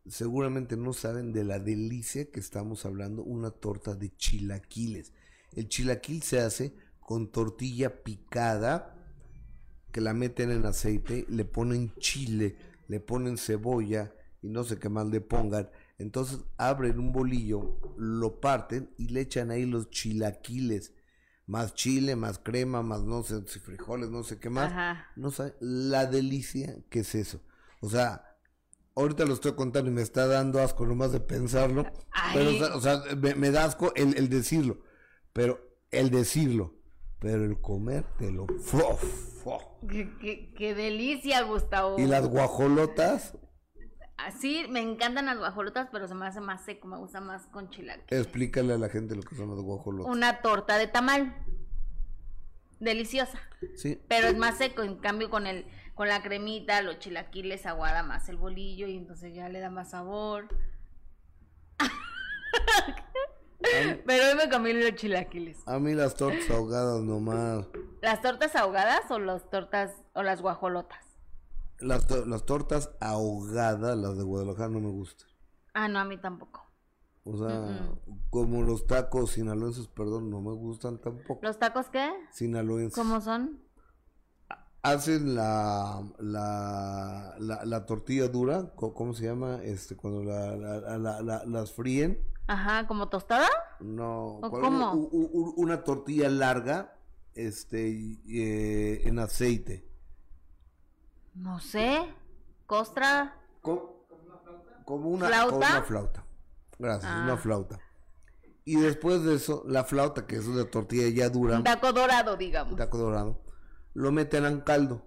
seguramente 0.09 0.76
no 0.76 0.92
saben 0.92 1.33
de 1.33 1.44
la 1.44 1.59
delicia 1.59 2.31
que 2.31 2.40
estamos 2.40 2.87
hablando, 2.87 3.22
una 3.24 3.50
torta 3.50 3.94
de 3.94 4.14
chilaquiles. 4.16 5.12
El 5.52 5.68
chilaquil 5.68 6.22
se 6.22 6.40
hace 6.40 6.74
con 7.00 7.31
tortilla 7.33 8.02
picada, 8.05 8.94
que 9.92 10.00
la 10.00 10.12
meten 10.14 10.50
en 10.50 10.66
aceite, 10.66 11.24
le 11.29 11.44
ponen 11.44 11.94
chile, 11.98 12.57
le 12.88 13.00
ponen 13.00 13.38
cebolla 13.38 14.14
y 14.42 14.48
no 14.48 14.64
sé 14.64 14.79
qué 14.79 14.88
más 14.88 15.07
le 15.07 15.20
pongan. 15.20 15.70
Entonces 15.98 16.40
abren 16.59 16.98
un 16.98 17.12
bolillo, 17.12 17.78
lo 17.96 18.40
parten 18.40 18.90
y 18.98 19.09
le 19.09 19.22
echan 19.22 19.50
ahí 19.50 19.64
los 19.64 19.90
chilaquiles. 19.90 20.92
Más 21.46 21.74
chile, 21.74 22.16
más 22.16 22.38
crema, 22.38 22.82
más 22.82 23.02
no 23.04 23.22
sé 23.22 23.46
si 23.46 23.61
frijoles, 23.61 24.11
no 24.11 24.22
sé 24.24 24.38
qué 24.40 24.50
más. 24.50 24.72
Ajá. 24.72 25.06
No 25.16 25.30
sabe 25.30 25.54
la 25.61 26.06
delicia 26.06 26.76
que 26.90 27.00
es 27.00 27.14
eso. 27.14 27.40
O 27.80 27.88
sea, 27.88 28.37
ahorita 28.96 29.24
lo 29.24 29.35
estoy 29.35 29.52
contando 29.54 29.90
y 29.90 29.94
me 29.94 30.02
está 30.02 30.26
dando 30.26 30.61
asco 30.61 30.85
nomás 30.85 31.12
de 31.12 31.20
pensarlo. 31.20 31.87
Pero, 32.35 32.76
o 32.76 32.80
sea, 32.80 33.00
me, 33.16 33.35
me 33.37 33.50
da 33.52 33.64
asco 33.64 33.94
el, 33.94 34.16
el 34.18 34.28
decirlo. 34.28 34.82
Pero 35.32 35.61
el 35.92 36.11
decirlo. 36.11 36.74
Pero 37.20 37.44
el 37.44 37.61
comértelo. 37.61 38.46
¡fuf! 38.61 39.02
¡fuf! 39.44 39.62
Qué, 39.88 40.12
qué- 40.20 40.52
qué 40.59 40.74
delicia, 40.74 41.42
Gustavo. 41.42 41.96
Y 41.98 42.06
las 42.06 42.26
guajolotas, 42.28 43.38
Así, 44.18 44.66
me 44.68 44.81
encantan 44.81 45.26
las 45.26 45.38
guajolotas, 45.38 45.88
pero 45.92 46.09
se 46.09 46.14
me 46.14 46.26
hace 46.26 46.40
más 46.40 46.64
seco, 46.64 46.88
me 46.88 46.96
gusta 46.96 47.20
más 47.20 47.46
con 47.48 47.68
chilaquiles. 47.70 48.20
explícale 48.22 48.72
a 48.72 48.79
la 48.79 48.88
gente 48.88 49.14
lo 49.14 49.22
que 49.22 49.37
son 49.37 49.50
las 49.50 49.61
guajolotas. 49.61 50.11
Una 50.11 50.40
torta 50.40 50.79
de 50.79 50.87
tamal. 50.87 51.37
Deliciosa. 52.81 53.38
Sí, 53.74 54.00
Pero 54.09 54.29
es 54.29 54.37
más 54.37 54.59
seco, 54.59 54.83
en 54.83 54.96
cambio 54.96 55.31
con 55.31 55.46
el 55.46 55.66
con 55.94 56.09
la 56.09 56.22
cremita, 56.22 56.83
los 56.83 56.98
chilaquiles 56.98 57.64
aguada 57.64 58.02
más 58.02 58.29
el 58.29 58.37
bolillo 58.37 58.87
y 58.87 58.98
entonces 58.98 59.35
ya 59.35 59.48
le 59.48 59.61
da 59.61 59.70
más 59.70 59.90
sabor. 59.90 60.46
Pero 64.05 64.29
hoy 64.29 64.35
me 64.37 64.50
comí 64.50 64.74
los 64.74 64.94
chilaquiles. 64.94 65.66
a 65.66 65.79
mí 65.79 65.94
las 65.94 66.14
tortas 66.14 66.50
ahogadas 66.50 67.00
nomás. 67.00 67.66
¿Las 68.02 68.20
tortas 68.20 68.55
ahogadas 68.57 69.11
o 69.11 69.18
las 69.18 69.48
tortas 69.48 69.94
o 70.12 70.22
las 70.22 70.42
guajolotas? 70.42 71.02
Las, 71.80 72.06
to- 72.06 72.24
las 72.26 72.44
tortas 72.46 72.90
ahogadas, 73.01 73.96
las 73.98 74.16
de 74.16 74.22
Guadalajara, 74.24 74.68
no 74.70 74.80
me 74.80 74.90
gustan. 74.90 75.28
Ah, 75.74 75.88
no, 75.88 75.98
a 75.98 76.05
mí 76.05 76.18
tampoco. 76.18 76.62
O 77.24 77.36
sea, 77.36 77.90
como 78.30 78.62
los 78.62 78.86
tacos 78.86 79.32
sinaloenses, 79.32 79.88
perdón, 79.88 80.30
no 80.30 80.40
me 80.40 80.53
gustan 80.55 80.98
tampoco. 81.01 81.40
¿Los 81.42 81.59
tacos 81.59 81.86
qué? 81.90 82.09
Sinaloenses. 82.32 82.94
¿Cómo 82.94 83.20
son? 83.20 83.61
Hacen 84.82 85.34
la, 85.34 86.09
la, 86.20 87.34
la, 87.40 87.64
la 87.64 87.86
tortilla 87.86 88.28
dura, 88.28 88.72
¿cómo 88.76 89.12
se 89.14 89.24
llama? 89.26 89.61
Este, 89.64 89.96
cuando 89.96 90.22
la, 90.22 90.55
la- 90.57 90.98
la- 90.98 91.20
la- 91.22 91.44
las 91.44 91.72
fríen. 91.72 92.22
Ajá, 92.46 92.86
¿como 92.86 93.09
tostada? 93.09 93.48
No, 93.80 94.36
¿O 94.36 94.48
cómo? 94.51 94.92
Una 95.57 95.82
tortilla 95.82 96.28
larga, 96.28 96.96
este, 97.34 97.88
eh, 98.28 99.09
en 99.09 99.18
aceite. 99.18 99.86
No 101.37 101.61
sé. 101.61 102.05
¿Costra? 102.66 103.37
Co- 103.62 104.07
Como 104.84 105.09
una 105.11 105.26
¿Flauta? 105.28 105.51
como 105.51 105.59
una 105.66 105.82
flauta. 105.82 106.24
Gracias, 106.78 107.12
Ah. 107.12 107.22
una 107.24 107.37
flauta. 107.37 107.80
Y 108.64 108.76
después 108.76 109.22
de 109.22 109.34
eso, 109.37 109.62
la 109.66 109.84
flauta, 109.84 110.26
que 110.26 110.37
es 110.37 110.47
una 110.47 110.64
tortilla 110.64 111.09
ya 111.09 111.28
dura, 111.28 111.59
Un 111.59 111.64
taco 111.64 111.93
dorado, 111.93 112.37
digamos. 112.37 112.76
taco 112.76 112.99
dorado, 112.99 113.45
lo 113.95 114.11
meten 114.12 114.45
en 114.45 114.61
caldo. 114.61 115.07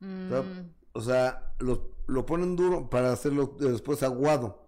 Mm, 0.00 0.32
O 0.92 1.00
sea, 1.00 1.54
lo, 1.58 1.96
lo 2.06 2.24
ponen 2.26 2.54
duro 2.56 2.88
para 2.88 3.12
hacerlo 3.12 3.56
después 3.58 4.02
aguado. 4.02 4.66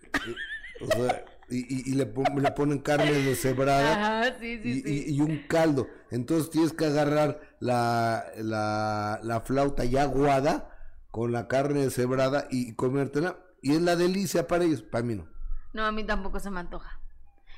O 0.80 0.86
sea, 0.86 1.24
y, 1.50 1.58
y- 1.58 1.92
y 1.92 1.94
le, 1.94 2.06
pon- 2.06 2.42
le 2.42 2.50
ponen 2.52 2.78
carne 2.80 3.12
deshebrada 3.12 4.20
Ajá, 4.24 4.38
sí, 4.38 4.60
sí, 4.62 4.68
y, 4.70 4.82
sí. 4.82 5.04
y- 5.14 5.20
un 5.20 5.46
caldo. 5.48 5.86
Entonces 6.10 6.50
tienes 6.50 6.72
que 6.72 6.86
agarrar 6.86 7.40
la, 7.60 8.24
la, 8.36 9.20
la 9.22 9.40
flauta 9.40 9.84
ya 9.84 10.02
aguada 10.02 10.70
con 11.10 11.32
la 11.32 11.48
carne 11.48 11.80
deshebrada 11.84 12.46
y, 12.50 12.68
y 12.70 12.74
comértela. 12.74 13.38
Y 13.62 13.72
es 13.74 13.82
la 13.82 13.96
delicia 13.96 14.46
para 14.46 14.64
ellos, 14.64 14.82
para 14.82 15.04
mí 15.04 15.14
no. 15.16 15.26
No, 15.72 15.84
a 15.84 15.92
mí 15.92 16.04
tampoco 16.04 16.38
se 16.40 16.50
me 16.50 16.60
antoja. 16.60 17.00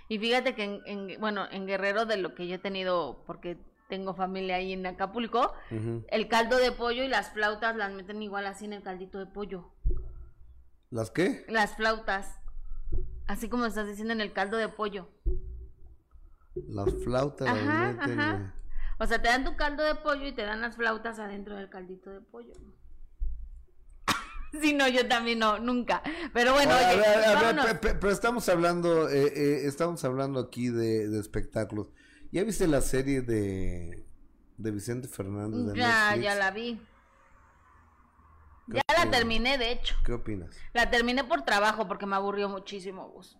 Y 0.08 0.18
fíjate 0.18 0.54
que 0.54 0.64
en, 0.64 0.80
en- 0.86 1.20
bueno, 1.20 1.46
en 1.50 1.66
Guerrero 1.66 2.06
de 2.06 2.16
lo 2.16 2.34
que 2.34 2.46
yo 2.48 2.56
he 2.56 2.58
tenido, 2.58 3.22
porque 3.26 3.58
tengo 3.88 4.14
familia 4.14 4.56
ahí 4.56 4.72
en 4.72 4.86
Acapulco, 4.86 5.52
el 6.08 6.28
caldo 6.28 6.56
de 6.58 6.70
pollo 6.72 7.02
y 7.02 7.08
las 7.08 7.30
flautas 7.32 7.74
las 7.76 7.92
meten 7.92 8.22
igual 8.22 8.46
así 8.46 8.64
en 8.64 8.72
el 8.72 8.82
caldito 8.82 9.18
de 9.18 9.26
pollo. 9.26 9.72
¿Las 10.90 11.10
qué? 11.10 11.44
Las 11.48 11.76
flautas. 11.76 12.39
Así 13.30 13.48
como 13.48 13.64
estás 13.64 13.86
diciendo 13.86 14.12
en 14.12 14.20
el 14.20 14.32
caldo 14.32 14.56
de 14.56 14.68
pollo. 14.68 15.06
Las 16.68 16.92
flautas 17.04 17.46
las 17.48 17.60
Ajá, 17.60 17.92
meten, 17.92 18.18
ajá. 18.20 18.54
O 18.98 19.06
sea, 19.06 19.22
te 19.22 19.28
dan 19.28 19.44
tu 19.44 19.54
caldo 19.54 19.84
de 19.84 19.94
pollo 19.94 20.26
y 20.26 20.32
te 20.32 20.42
dan 20.42 20.60
las 20.60 20.74
flautas 20.74 21.20
adentro 21.20 21.54
del 21.54 21.70
caldito 21.70 22.10
de 22.10 22.20
pollo. 22.22 22.52
Sí, 24.60 24.72
no, 24.72 24.88
yo 24.88 25.06
también 25.06 25.38
no, 25.38 25.60
nunca. 25.60 26.02
Pero 26.34 26.52
bueno, 26.54 26.72
Ahora, 26.72 26.88
a 26.88 26.90
oye, 26.90 27.00
ver, 27.00 27.24
a 27.24 27.52
ver, 27.52 27.78
pe- 27.80 27.88
pe- 27.88 27.94
pero 27.94 28.12
estamos 28.12 28.48
hablando, 28.48 29.08
eh, 29.08 29.32
eh, 29.32 29.60
estamos 29.66 30.02
hablando 30.04 30.40
aquí 30.40 30.70
de, 30.70 31.08
de 31.08 31.20
espectáculos. 31.20 31.86
¿Ya 32.32 32.42
viste 32.42 32.66
la 32.66 32.80
serie 32.80 33.22
de, 33.22 34.04
de 34.56 34.70
Vicente 34.72 35.06
Fernández 35.06 35.66
de 35.72 35.78
Ya, 35.78 36.16
Netflix? 36.16 36.24
ya 36.24 36.34
la 36.34 36.50
vi. 36.50 36.80
¿Qué 38.70 38.80
Ya 38.88 39.04
la 39.04 39.10
terminé, 39.10 39.58
de 39.58 39.72
hecho. 39.72 39.96
¿Qué 40.04 40.12
opinas? 40.12 40.56
La 40.72 40.90
terminé 40.90 41.24
por 41.24 41.42
trabajo 41.42 41.88
porque 41.88 42.06
me 42.06 42.16
aburrió 42.16 42.48
muchísimo, 42.48 43.08
Gus. 43.08 43.36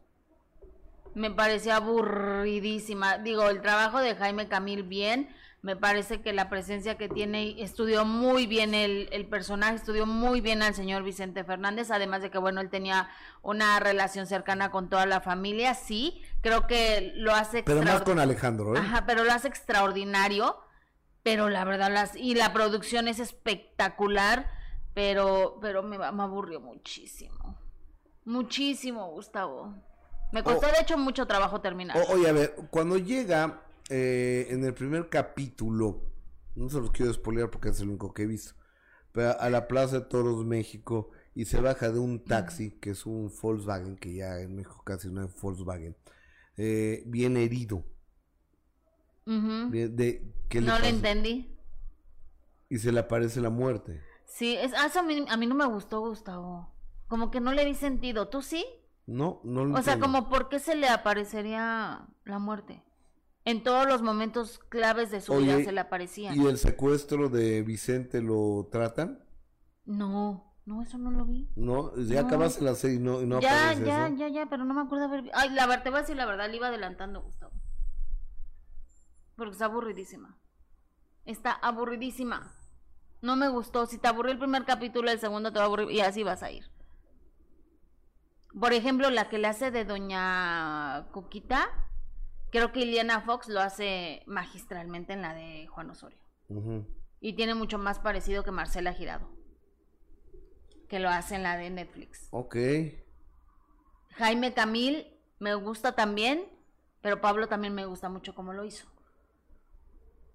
Me 1.14 1.31
parecía 1.31 1.76
aburridísima. 1.76 3.18
Digo, 3.18 3.49
el 3.49 3.61
trabajo 3.61 3.99
de 3.99 4.14
Jaime 4.14 4.49
Camil 4.49 4.83
bien. 4.83 5.35
Me 5.62 5.76
parece 5.76 6.22
que 6.22 6.33
la 6.33 6.49
presencia 6.49 6.97
que 6.97 7.11
tiene, 7.11 7.62
estudió 7.62 8.07
muy 8.07 8.47
bien 8.47 8.72
el, 8.72 9.11
el 9.12 9.26
personaje, 9.26 9.74
estudió 9.74 10.07
muy 10.07 10.41
bien 10.41 10.62
al 10.62 10.74
señor 10.74 11.03
Vicente 11.03 11.45
Fernández, 11.45 11.91
además 11.91 12.22
de 12.22 12.31
que, 12.31 12.39
bueno, 12.39 12.62
él 12.62 12.70
tenía 12.70 13.11
una 13.43 13.78
relación 13.78 14.26
cercana 14.26 14.70
con 14.70 14.89
toda 14.89 15.05
la 15.05 15.20
familia, 15.20 15.74
sí, 15.74 16.22
creo 16.41 16.66
que 16.66 17.12
lo 17.16 17.35
hace 17.35 17.62
Pero 17.62 17.83
más 17.83 18.01
con 18.01 18.18
Alejandro, 18.18 18.74
¿eh? 18.74 18.78
Ajá, 18.78 19.05
pero 19.05 19.22
lo 19.22 19.33
hace 19.33 19.49
extraordinario. 19.49 20.57
Pero 21.22 21.51
la 21.51 21.64
verdad, 21.64 21.91
las, 21.93 22.16
y 22.16 22.35
la 22.35 22.53
producción 22.55 23.07
es 23.07 23.18
espectacular, 23.18 24.51
pero, 24.95 25.59
pero 25.61 25.82
me, 25.82 25.99
me 25.99 26.05
aburrió 26.22 26.61
muchísimo. 26.61 27.59
Muchísimo, 28.24 29.11
Gustavo. 29.12 29.74
Me 30.32 30.43
costó, 30.45 30.68
Oh. 30.68 30.72
de 30.72 30.80
hecho, 30.80 30.97
mucho 30.99 31.26
trabajo 31.26 31.61
terminar. 31.61 31.97
O- 31.97 32.12
oye, 32.14 32.28
a 32.28 32.32
ver, 32.32 32.55
cuando 32.70 32.97
llega 32.99 33.62
eh, 33.88 34.47
en 34.51 34.64
el 34.64 34.72
primer 34.74 35.09
capítulo, 35.09 36.03
no 36.55 36.68
se 36.68 36.78
los 36.78 36.91
quiero 36.93 37.12
spoilear 37.12 37.51
porque 37.51 37.70
es 37.70 37.80
el 37.80 37.88
único 37.88 38.14
que 38.14 38.22
he 38.22 38.26
visto, 38.26 38.55
pero 39.12 39.38
a 39.41 39.51
la 39.51 39.66
Plaza 39.66 40.01
de 40.01 40.07
Toros 40.07 40.45
México 40.45 41.11
y 41.34 41.47
se 41.47 41.61
baja 41.61 41.91
de 41.91 41.99
un 41.99 42.24
taxi, 42.24 42.70
que 42.78 42.91
es 42.91 43.05
un 43.07 43.32
Volkswagen, 43.43 43.97
que 43.97 44.14
ya 44.14 44.38
en 44.41 44.55
México 44.55 44.82
casi 44.84 45.09
no 45.09 45.24
es 45.24 45.34
Volkswagen, 45.41 45.97
eh, 46.57 47.03
bien 47.07 47.36
herido. 47.36 47.84
De, 49.26 50.22
¿qué 50.49 50.61
le 50.61 50.66
No 50.66 50.72
lo 50.74 50.78
pasa? 50.80 50.88
entendí. 50.91 51.57
Y 52.68 52.78
se 52.78 52.91
le 52.93 53.01
aparece 53.01 53.41
la 53.41 53.51
muerte. 53.51 54.01
Sí, 54.33 54.55
es, 54.57 54.72
ah, 54.74 54.87
eso 54.87 55.01
a, 55.01 55.03
mí, 55.03 55.24
a 55.28 55.37
mí 55.37 55.47
no 55.47 55.55
me 55.57 55.66
gustó, 55.66 56.01
Gustavo. 56.01 56.72
Como 57.09 57.31
que 57.33 57.41
no 57.41 57.53
le 57.53 57.64
vi 57.64 57.74
sentido. 57.74 58.28
¿Tú 58.28 58.43
sí? 58.43 58.64
No, 59.07 59.41
no 59.43 59.64
lo 59.64 59.76
O 59.76 59.83
sea, 59.83 59.95
entiendo. 59.95 60.07
como 60.18 60.28
por 60.31 60.49
qué 60.49 60.61
se 60.61 60.76
le 60.76 60.89
aparecería 60.89 62.07
la 62.24 62.39
muerte. 62.39 62.85
En 63.45 63.64
todos 63.64 63.87
los 63.89 64.03
momentos 64.03 64.61
claves 64.68 65.11
de 65.11 65.20
su 65.20 65.33
Oye, 65.33 65.47
vida 65.57 65.64
se 65.64 65.72
le 65.72 65.81
aparecía. 65.81 66.33
¿Y 66.35 66.47
el 66.47 66.59
secuestro 66.59 67.28
de 67.28 67.62
Vicente 67.62 68.22
lo 68.22 68.68
tratan? 68.70 69.24
No, 69.85 70.55
no, 70.64 70.83
eso 70.83 70.97
no 70.99 71.11
lo 71.11 71.24
vi. 71.24 71.51
No, 71.57 71.93
ya 71.97 72.22
No. 72.22 72.28
acabaste 72.28 72.62
la 72.62 72.76
serie 72.76 72.97
y 72.99 73.01
no, 73.01 73.20
y 73.22 73.26
no 73.26 73.41
ya, 73.41 73.70
aparece 73.70 73.85
ya, 73.85 74.07
eso. 74.07 74.16
ya, 74.16 74.28
ya, 74.28 74.47
pero 74.49 74.64
no 74.64 74.74
me 74.74 74.83
acuerdo 74.83 75.07
haber 75.07 75.31
Ay, 75.35 75.51
la 75.51 75.66
verdad, 75.66 75.83
te 75.83 75.91
voy 75.91 75.99
a 75.99 76.03
decir 76.03 76.16
la 76.16 76.26
verdad, 76.26 76.49
le 76.49 76.57
iba 76.57 76.68
adelantando, 76.68 77.22
Gustavo. 77.22 77.53
Porque 79.35 79.53
está 79.53 79.64
aburridísima. 79.64 80.39
Está 81.24 81.53
aburridísima. 81.53 82.55
No 83.23 83.37
me 83.37 83.49
gustó. 83.49 83.87
Si 83.87 83.99
te 83.99 84.09
aburrió 84.09 84.33
el 84.33 84.39
primer 84.39 84.64
capítulo, 84.64 85.11
el 85.11 85.21
segundo 85.21 85.53
te 85.53 85.59
va 85.59 85.64
a 85.64 85.66
aburrir 85.66 85.91
y 85.91 86.01
así 86.01 86.23
vas 86.23 86.43
a 86.43 86.51
ir. 86.51 86.71
Por 88.59 88.73
ejemplo, 88.73 89.11
la 89.11 89.29
que 89.29 89.39
le 89.39 89.49
hace 89.49 89.71
de 89.71 89.85
Doña 89.85 91.07
Coquita, 91.12 91.68
creo 92.51 92.73
que 92.73 92.81
Iliana 92.81 93.21
Fox 93.21 93.49
lo 93.49 93.61
hace 93.61 94.23
magistralmente 94.27 95.12
en 95.12 95.23
la 95.23 95.35
de 95.35 95.66
Juan 95.68 95.91
Osorio. 95.91 96.18
Y 97.21 97.35
tiene 97.35 97.55
mucho 97.55 97.79
más 97.79 98.01
parecido 98.01 98.43
que 98.43 98.51
Marcela 98.51 98.93
Girado, 98.93 99.31
que 100.89 100.99
lo 100.99 101.09
hace 101.09 101.37
en 101.37 101.45
la 101.45 101.57
de 101.57 101.71
Netflix. 101.71 102.27
Ok. 102.33 102.57
Jaime 104.16 104.53
Camil 104.53 105.07
me 105.39 105.55
gusta 105.55 105.93
también, 105.93 106.45
pero 107.03 107.21
Pablo 107.21 107.47
también 107.47 107.75
me 107.75 107.87
gusta 107.87 108.09
mucho 108.09 108.35
como 108.35 108.53
lo 108.53 108.64
hizo. 108.64 108.89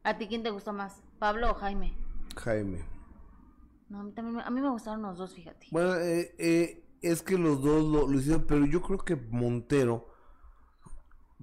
¿A 0.04 0.18
ti 0.18 0.28
quién 0.28 0.44
te 0.44 0.52
gustó 0.52 0.72
más? 0.72 1.04
¿Pablo 1.20 1.52
o 1.52 1.56
Jaime? 1.56 2.05
Jaime. 2.36 2.86
No, 3.90 4.00
a 4.00 4.04
mí 4.04 4.12
también 4.14 4.36
me, 4.38 4.44
a 4.44 4.50
mí 4.50 4.62
me 4.62 4.70
gustaron 4.70 5.02
los 5.04 5.18
dos, 5.18 5.34
fíjate. 5.34 5.68
Bueno, 5.72 5.96
eh, 5.96 6.36
eh, 6.40 6.84
es 7.02 7.22
que 7.22 7.38
los 7.38 7.62
dos 7.62 7.84
lo, 7.84 8.08
lo 8.08 8.18
hicieron, 8.20 8.46
pero 8.48 8.66
yo 8.66 8.82
creo 8.82 9.00
que 9.00 9.16
Montero 9.16 10.08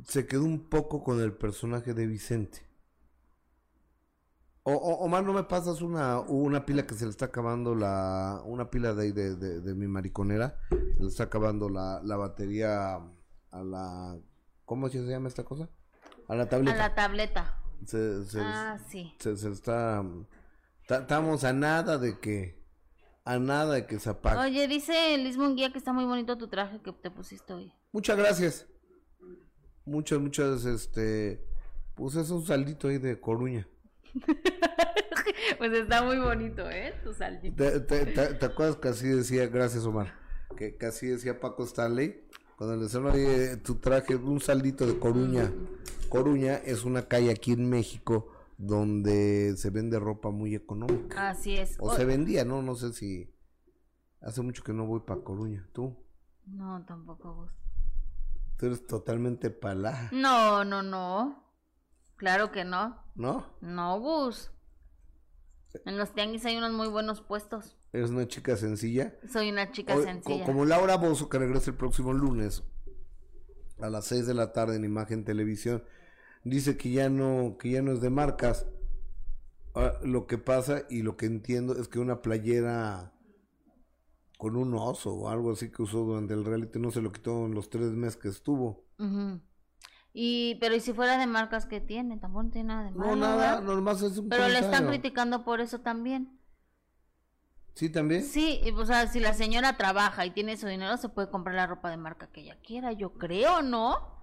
se 0.05 0.27
quedó 0.27 0.45
un 0.45 0.69
poco 0.69 1.03
con 1.05 1.21
el 1.21 1.33
personaje 1.35 1.95
de 1.95 2.07
Vicente. 2.07 2.67
O, 4.65 4.73
o, 4.73 5.05
Omar, 5.05 5.25
¿no 5.25 5.33
me 5.33 5.43
pasas 5.45 5.83
una, 5.83 6.21
una 6.21 6.65
pila 6.65 6.87
que 6.87 6.95
se 6.95 7.05
le 7.05 7.11
está 7.11 7.27
acabando 7.27 7.75
la... 7.75 8.41
Una 8.45 8.71
pila 8.71 8.95
de, 8.95 9.03
ahí 9.03 9.13
de, 9.13 9.35
de, 9.35 9.61
de 9.61 9.75
mi 9.75 9.89
mariconera? 9.89 10.57
Se 10.71 11.03
le 11.03 11.09
está 11.09 11.25
acabando 11.25 11.69
la, 11.69 12.01
la 12.05 12.17
batería 12.17 12.95
a 12.97 13.63
la... 13.65 14.17
¿Cómo 14.65 14.89
se 14.89 14.99
llama 15.05 15.27
esta 15.29 15.43
cosa? 15.45 15.69
A 16.29 16.37
la 16.37 16.45
A 16.45 16.49
tableta. 16.49 16.77
la 16.79 16.95
tableta. 16.95 17.59
Se, 17.85 18.25
se- 18.25 18.41
Ah, 18.41 18.79
sí. 18.89 19.15
se, 19.19 19.37
se 19.37 19.51
está... 19.51 20.05
ta- 20.87 21.01
Estamos 21.01 21.45
a 21.45 21.53
nada 21.53 21.99
de 21.99 22.19
que... 22.19 22.61
A 23.25 23.39
nada 23.39 23.75
de 23.75 23.87
que 23.87 24.01
se 24.01 24.11
apague. 24.11 24.41
Oye, 24.41 24.67
dice 24.67 25.17
Liz 25.19 25.37
Munguía 25.37 25.71
que 25.71 25.79
está 25.79 25.93
muy 25.93 26.05
bonito 26.05 26.37
tu 26.37 26.49
traje 26.49 26.81
que 26.83 26.93
te 26.93 27.11
pusiste 27.11 27.53
hoy. 27.53 27.73
Muchas 27.93 28.17
gracias. 28.19 28.67
Muchas, 29.85 30.19
muchas, 30.21 30.65
este... 30.65 31.45
Pues 31.95 32.17
es 32.17 32.31
un 32.31 32.45
saldito 32.45 32.89
ahí 32.89 32.99
de 32.99 33.21
Coruña. 33.21 33.69
Pues 35.59 35.73
está 35.73 36.03
muy 36.03 36.19
bonito, 36.19 36.69
¿eh? 36.71 36.93
Tu 37.05 37.13
saldito. 37.15 37.57
¿Te, 37.63 37.81
te, 37.81 38.07
te- 38.07 38.35
te 38.35 38.47
acuerdas 38.47 38.77
que 38.77 38.89
así 38.89 39.07
decía, 39.09 39.47
gracias 39.47 39.85
Omar, 39.85 40.13
que, 40.57 40.77
que 40.77 40.87
así 40.87 41.07
decía 41.07 41.39
Paco 41.39 41.65
Stanley? 41.65 42.27
Cuando 42.57 42.77
le 42.77 42.83
decían, 42.85 43.07
oye, 43.07 43.57
tu 43.59 43.77
traje, 43.77 44.17
un 44.17 44.41
saldito 44.41 44.87
de 44.87 44.99
Coruña. 44.99 45.53
Coruña 46.09 46.57
es 46.57 46.85
una 46.85 47.03
calle 47.07 47.31
aquí 47.31 47.53
en 47.53 47.69
México 47.71 48.33
donde 48.67 49.57
se 49.57 49.71
vende 49.71 49.99
ropa 49.99 50.31
muy 50.31 50.55
económica. 50.55 51.31
Así 51.31 51.57
es. 51.57 51.77
O 51.81 51.89
O- 51.89 51.95
se 51.97 52.05
vendía, 52.05 52.45
¿no? 52.45 52.63
No 52.63 52.75
sé 52.77 52.93
si... 52.93 53.29
Hace 54.21 54.41
mucho 54.41 54.63
que 54.63 54.73
no 54.73 54.87
voy 54.87 55.01
para 55.01 55.21
Coruña. 55.23 55.69
¿Tú? 55.73 55.97
No, 56.47 56.85
tampoco 56.87 57.35
vos. 57.35 57.51
Tú 58.57 58.67
eres 58.67 58.87
totalmente 58.87 59.51
palá, 59.51 60.09
No, 60.13 60.65
no, 60.65 60.83
no. 60.85 61.43
Claro 62.17 62.53
que 62.53 62.65
no. 62.65 63.03
¿no? 63.17 63.45
No, 63.61 63.99
Gus. 63.99 64.53
En 65.85 65.99
los 65.99 66.13
tianguis 66.15 66.45
hay 66.47 66.57
unos 66.57 66.73
muy 66.73 66.87
buenos 66.87 67.21
puestos. 67.21 67.77
Eres 67.93 68.11
una 68.11 68.29
chica 68.29 68.57
sencilla. 68.57 69.13
Soy 69.33 69.51
una 69.51 69.73
chica 69.73 69.97
Hoy, 69.97 70.05
sencilla. 70.05 70.45
co- 70.45 70.53
como 70.53 70.65
Laura 70.67 70.97
Bozo, 70.97 71.29
que 71.29 71.39
regresa 71.41 71.71
el 71.73 71.77
próximo 71.77 72.13
lunes 72.13 72.63
a 73.81 73.91
las 73.91 74.05
6 74.05 74.27
de 74.29 74.35
la 74.35 74.53
tarde 74.53 74.77
en 74.77 74.85
Imagen 74.85 75.25
Televisión, 75.25 75.83
dice 76.45 76.77
que 76.77 76.91
ya 76.91 77.09
no, 77.09 77.57
que 77.59 77.71
ya 77.71 77.83
no 77.83 77.93
es 77.93 78.01
de 78.01 78.11
marcas. 78.11 78.67
Ah, 79.75 79.93
lo 80.03 80.27
que 80.27 80.39
pasa 80.39 80.83
y 80.91 81.03
lo 81.03 81.17
que 81.17 81.27
entiendo 81.27 81.79
es 81.79 81.89
que 81.89 81.99
una 81.99 82.21
playera 82.21 83.13
con 84.37 84.57
un 84.57 84.75
oso 84.75 85.15
o 85.15 85.29
algo 85.29 85.53
así 85.53 85.71
que 85.71 85.83
usó 85.83 86.01
durante 86.01 86.35
el 86.35 86.45
reality 86.45 86.79
no 86.79 86.91
se 86.91 87.01
lo 87.01 87.13
quitó 87.13 87.47
en 87.47 87.55
los 87.55 87.71
tres 87.71 87.93
meses 87.93 88.17
que 88.17 88.29
estuvo. 88.29 88.85
Y, 90.13 90.57
pero 90.61 90.75
¿y 90.75 90.81
si 90.81 90.93
fuera 90.93 91.17
de 91.17 91.27
marcas 91.27 91.65
que 91.65 91.81
tiene? 91.81 92.19
Tampoco 92.19 92.51
tiene 92.51 92.69
nada 92.69 92.85
de 92.85 92.91
malo. 92.91 93.17
No, 93.17 93.17
nada, 93.17 93.61
nomás 93.61 94.03
es 94.03 94.19
un 94.19 94.29
Pero 94.29 94.49
le 94.49 94.59
están 94.59 94.87
criticando 94.89 95.45
por 95.45 95.61
eso 95.61 95.81
también. 95.81 96.39
Sí, 97.75 97.89
también. 97.89 98.25
Sí, 98.25 98.61
o 98.77 98.85
sea, 98.85 99.07
si 99.07 99.21
la 99.21 99.33
señora 99.33 99.79
trabaja 99.79 100.27
y 100.27 100.31
tiene 100.31 100.59
su 100.59 100.67
dinero, 100.67 100.97
se 100.99 101.09
puede 101.09 101.31
comprar 101.31 101.57
la 101.57 101.67
ropa 101.67 101.89
de 101.89 101.97
marca 101.97 102.27
que 102.27 102.43
ella 102.43 102.59
quiera, 102.63 102.93
yo 102.93 103.15
creo, 103.15 103.63
¿no? 103.63 104.22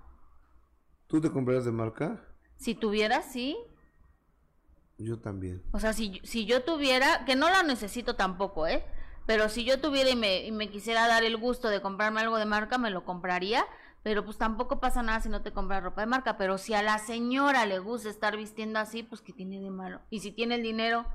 ¿Tú 1.10 1.20
te 1.20 1.30
comprarías 1.32 1.66
de 1.66 1.72
marca? 1.72 2.24
Si 2.58 2.76
tuviera, 2.76 3.22
sí. 3.24 3.58
Yo 4.98 5.20
también. 5.20 5.64
O 5.72 5.80
sea, 5.80 5.92
si, 5.94 6.22
si 6.24 6.46
yo 6.46 6.64
tuviera, 6.64 7.26
que 7.26 7.36
no 7.36 7.50
la 7.50 7.64
necesito 7.64 8.16
tampoco, 8.16 8.68
¿eh? 8.68 8.86
Pero 9.26 9.50
si 9.50 9.64
yo 9.66 9.82
tuviera 9.82 10.10
y 10.12 10.16
me, 10.16 10.46
y 10.46 10.52
me 10.52 10.70
quisiera 10.70 11.08
dar 11.08 11.24
el 11.24 11.38
gusto 11.38 11.70
de 11.70 11.82
comprarme 11.82 12.22
algo 12.22 12.38
de 12.38 12.46
marca, 12.46 12.78
me 12.78 12.92
lo 12.92 13.06
compraría. 13.06 13.66
Pero 14.04 14.24
pues 14.24 14.38
tampoco 14.38 14.80
pasa 14.80 15.04
nada 15.04 15.20
si 15.20 15.30
no 15.30 15.42
te 15.42 15.52
compras 15.52 15.84
ropa 15.84 16.02
de 16.02 16.08
marca. 16.08 16.38
Pero 16.38 16.58
si 16.60 16.74
a 16.76 16.84
la 16.84 17.00
señora 17.00 17.66
le 17.66 17.80
gusta 17.80 18.10
estar 18.10 18.38
vistiendo 18.38 18.80
así, 18.80 19.04
pues 19.04 19.22
que 19.22 19.34
tiene 19.34 19.60
de 19.62 19.72
malo. 19.72 20.02
Y 20.12 20.20
si 20.20 20.32
tiene 20.32 20.56
el 20.56 20.64
dinero, 20.64 21.06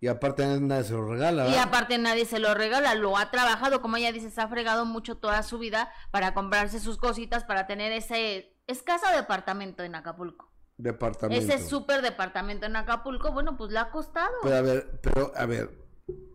Y 0.00 0.08
aparte 0.08 0.44
nadie 0.60 0.84
se 0.84 0.92
lo 0.92 1.06
regala. 1.06 1.48
y 1.48 1.56
aparte 1.56 1.98
nadie 1.98 2.24
se 2.26 2.38
lo 2.38 2.52
regala, 2.54 2.94
lo 2.94 3.16
ha 3.16 3.30
trabajado, 3.30 3.80
como 3.80 3.96
ella 3.96 4.12
dice, 4.12 4.30
se 4.30 4.40
ha 4.40 4.48
fregado 4.48 4.84
mucho 4.84 5.16
toda 5.16 5.42
su 5.42 5.58
vida 5.58 5.90
para 6.10 6.34
comprarse 6.34 6.80
sus 6.80 6.98
cositas, 6.98 7.44
para 7.44 7.66
tener 7.66 7.92
ese 7.92 8.55
escaso 8.66 9.06
departamento 9.14 9.82
en 9.82 9.94
Acapulco. 9.94 10.50
Departamento. 10.78 11.52
Ese 11.52 11.66
súper 11.66 12.02
departamento 12.02 12.66
en 12.66 12.76
Acapulco, 12.76 13.32
bueno, 13.32 13.56
pues 13.56 13.70
le 13.72 13.78
ha 13.78 13.90
costado. 13.90 14.32
Pero 14.42 14.56
a 14.56 14.60
ver, 14.60 15.00
pero 15.02 15.32
a 15.34 15.46
ver, 15.46 15.70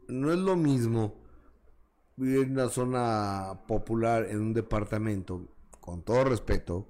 no 0.07 0.31
es 0.31 0.39
lo 0.39 0.55
mismo 0.55 1.21
vivir 2.15 2.45
en 2.45 2.51
una 2.51 2.69
zona 2.69 3.61
popular 3.67 4.27
en 4.29 4.39
un 4.39 4.53
departamento, 4.53 5.47
con 5.79 6.03
todo 6.03 6.23
respeto, 6.25 6.87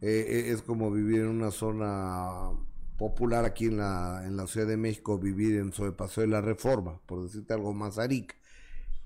eh, 0.00 0.26
eh, 0.28 0.52
es 0.52 0.62
como 0.62 0.90
vivir 0.90 1.20
en 1.20 1.28
una 1.28 1.50
zona 1.50 2.50
popular 2.98 3.44
aquí 3.44 3.66
en 3.66 3.78
la, 3.78 4.22
en 4.24 4.36
la 4.36 4.46
Ciudad 4.46 4.66
de 4.66 4.76
México, 4.76 5.18
vivir 5.18 5.56
en 5.56 5.72
Sobrepaseo 5.72 6.22
de 6.22 6.28
la 6.28 6.40
Reforma, 6.40 7.00
por 7.06 7.22
decirte 7.22 7.54
algo 7.54 7.72
más 7.72 7.98
aric. 7.98 8.36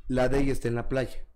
La 0.08 0.28
de 0.28 0.40
ella 0.40 0.52
está 0.52 0.68
en 0.68 0.74
la 0.74 0.88
playa. 0.88 1.27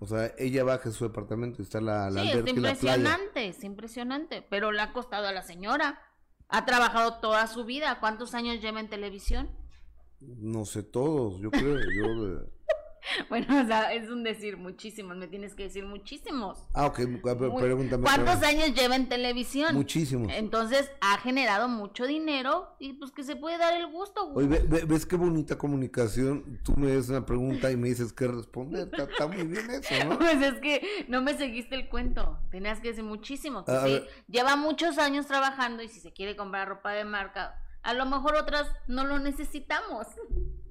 O 0.00 0.06
sea, 0.06 0.32
ella 0.36 0.64
baja 0.64 0.88
de 0.88 0.94
su 0.94 1.04
departamento 1.04 1.62
y 1.62 1.64
está 1.64 1.80
la, 1.80 2.10
la 2.10 2.22
Sí, 2.22 2.28
es 2.28 2.34
la 2.36 2.42
playa. 2.42 2.56
impresionante, 2.56 3.48
es 3.48 3.62
impresionante, 3.62 4.42
pero 4.42 4.72
le 4.72 4.80
ha 4.82 4.92
costado 4.92 5.28
a 5.28 5.32
la 5.32 5.42
señora. 5.42 6.00
Ha 6.48 6.64
trabajado 6.64 7.20
toda 7.20 7.46
su 7.46 7.64
vida. 7.64 8.00
¿Cuántos 8.00 8.34
años 8.34 8.60
lleva 8.60 8.80
en 8.80 8.88
televisión? 8.88 9.50
No 10.20 10.64
sé 10.64 10.82
todos, 10.82 11.40
yo 11.40 11.50
creo. 11.50 11.76
yo, 11.76 12.46
Bueno, 13.28 13.62
o 13.62 13.66
sea, 13.66 13.92
es 13.92 14.08
un 14.08 14.22
decir 14.22 14.56
muchísimos, 14.56 15.16
me 15.16 15.26
tienes 15.28 15.54
que 15.54 15.64
decir 15.64 15.84
muchísimos. 15.84 16.58
Ah, 16.74 16.86
ok, 16.86 16.96
pregúntame. 17.22 18.02
¿Cuántos 18.02 18.36
pregúntame. 18.36 18.46
años 18.46 18.74
lleva 18.74 18.96
en 18.96 19.08
televisión? 19.08 19.74
Muchísimos. 19.74 20.32
Entonces 20.32 20.90
ha 21.00 21.18
generado 21.18 21.68
mucho 21.68 22.06
dinero 22.06 22.74
y 22.78 22.94
pues 22.94 23.10
que 23.12 23.22
se 23.24 23.36
puede 23.36 23.58
dar 23.58 23.74
el 23.74 23.86
gusto. 23.88 24.26
güey. 24.30 24.46
Oye, 24.46 24.58
ve- 24.60 24.66
ve- 24.80 24.84
¿ves 24.86 25.06
qué 25.06 25.16
bonita 25.16 25.58
comunicación? 25.58 26.60
Tú 26.64 26.74
me 26.76 26.94
das 26.94 27.08
una 27.08 27.24
pregunta 27.26 27.70
y 27.70 27.76
me 27.76 27.88
dices 27.88 28.12
qué 28.12 28.26
responder. 28.26 28.88
Está, 28.90 29.04
está 29.04 29.26
muy 29.26 29.44
bien 29.46 29.70
eso, 29.70 29.94
¿no? 30.06 30.18
Pues 30.24 30.40
es 30.42 30.60
que 30.60 31.04
no 31.08 31.20
me 31.22 31.36
seguiste 31.36 31.74
el 31.74 31.88
cuento. 31.88 32.38
Tenías 32.50 32.80
que 32.80 32.88
decir 32.88 33.04
muchísimo. 33.04 33.64
que 33.64 33.72
A 33.72 33.84
sí, 33.86 34.02
lleva 34.28 34.56
muchos 34.56 34.98
años 34.98 35.26
trabajando 35.26 35.82
y 35.82 35.88
si 35.88 36.00
se 36.00 36.12
quiere 36.12 36.36
comprar 36.36 36.68
ropa 36.68 36.92
de 36.92 37.04
marca, 37.04 37.60
a 37.82 37.92
lo 37.94 38.06
mejor 38.06 38.34
otras 38.36 38.66
no 38.86 39.04
lo 39.04 39.18
necesitamos. 39.18 40.06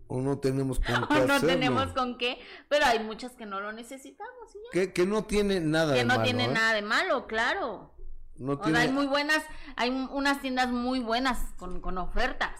O 0.08 0.22
no 0.22 0.38
tenemos 0.40 0.80
con 0.80 0.86
qué 1.08 1.14
O 1.22 1.26
no 1.28 1.34
hacerlo. 1.34 1.48
tenemos 1.48 1.88
con 1.94 2.18
qué, 2.18 2.40
pero 2.70 2.86
hay 2.86 3.00
muchas 3.00 3.32
que 3.34 3.46
no 3.46 3.60
lo 3.62 3.72
necesitamos. 3.72 4.54
ya. 4.54 4.60
Que, 4.72 4.94
que 4.94 5.06
no 5.06 5.24
tiene 5.26 5.60
nada 5.60 5.94
Que 5.94 6.00
de 6.00 6.06
no 6.06 6.14
malo, 6.16 6.24
tiene 6.24 6.46
¿eh? 6.46 6.48
nada 6.50 6.74
de 6.74 6.82
malo, 6.82 7.26
claro. 7.28 7.94
No 8.36 8.54
O 8.54 8.56
sea, 8.56 8.64
tiene... 8.66 8.80
hay 8.80 8.92
muy 8.92 9.06
buenas, 9.06 9.44
hay 9.76 9.90
un- 9.90 10.10
unas 10.12 10.42
tiendas 10.42 10.70
muy 10.72 11.00
buenas 11.00 11.54
con, 11.58 11.80
con 11.82 11.98
ofertas. 11.98 12.60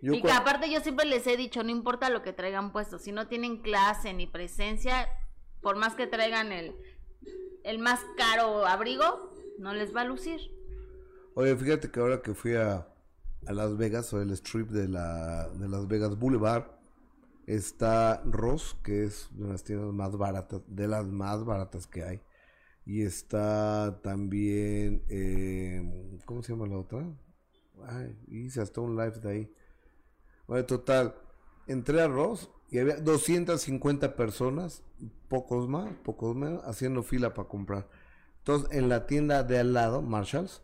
yo 0.00 0.12
y 0.14 0.22
que 0.22 0.30
aparte 0.30 0.70
yo 0.70 0.80
siempre 0.80 1.06
les 1.06 1.26
he 1.26 1.36
dicho, 1.36 1.62
no 1.62 1.70
importa 1.70 2.10
lo 2.10 2.22
que 2.22 2.32
traigan 2.32 2.70
puesto, 2.72 2.98
si 2.98 3.12
no 3.12 3.28
tienen 3.28 3.62
clase 3.62 4.12
ni 4.12 4.26
presencia, 4.26 5.08
por 5.62 5.76
más 5.76 5.94
que 5.94 6.06
traigan 6.06 6.52
el, 6.52 6.74
el 7.64 7.78
más 7.78 8.00
caro 8.16 8.66
abrigo, 8.66 9.32
no 9.58 9.72
les 9.74 9.94
va 9.94 10.02
a 10.02 10.04
lucir. 10.04 10.40
Oye, 11.34 11.56
fíjate 11.56 11.90
que 11.90 12.00
ahora 12.00 12.20
que 12.20 12.34
fui 12.34 12.54
a, 12.56 12.86
a 13.46 13.52
Las 13.52 13.76
Vegas, 13.76 14.12
o 14.12 14.20
el 14.20 14.30
strip 14.32 14.70
de, 14.70 14.88
la, 14.88 15.48
de 15.48 15.68
Las 15.68 15.88
Vegas 15.88 16.18
Boulevard, 16.18 16.64
está 17.46 18.22
Ross, 18.24 18.76
que 18.82 19.04
es 19.04 19.28
de 19.32 19.48
las 19.48 19.64
tiendas 19.64 19.92
más 19.92 20.16
baratas, 20.16 20.62
de 20.66 20.88
las 20.88 21.06
más 21.06 21.44
baratas 21.44 21.86
que 21.86 22.04
hay. 22.04 22.20
Y 22.84 23.02
está 23.02 24.00
también, 24.02 25.04
eh, 25.08 26.18
¿cómo 26.24 26.42
se 26.42 26.52
llama 26.52 26.66
la 26.66 26.78
otra? 26.78 27.04
Ay, 27.86 28.16
hice 28.28 28.60
hasta 28.60 28.80
un 28.80 28.96
live 28.96 29.18
de 29.20 29.30
ahí. 29.30 29.54
Bueno, 30.46 30.66
total, 30.66 31.14
entré 31.66 32.00
a 32.00 32.08
Ross 32.08 32.50
y 32.70 32.78
había 32.78 32.96
250 32.96 34.16
personas, 34.16 34.82
pocos 35.28 35.68
más, 35.68 35.92
pocos 36.04 36.34
menos, 36.34 36.62
haciendo 36.64 37.02
fila 37.02 37.34
para 37.34 37.48
comprar. 37.48 37.88
Entonces, 38.38 38.76
en 38.76 38.88
la 38.88 39.06
tienda 39.06 39.44
de 39.44 39.58
al 39.58 39.72
lado, 39.72 40.02
Marshalls, 40.02 40.62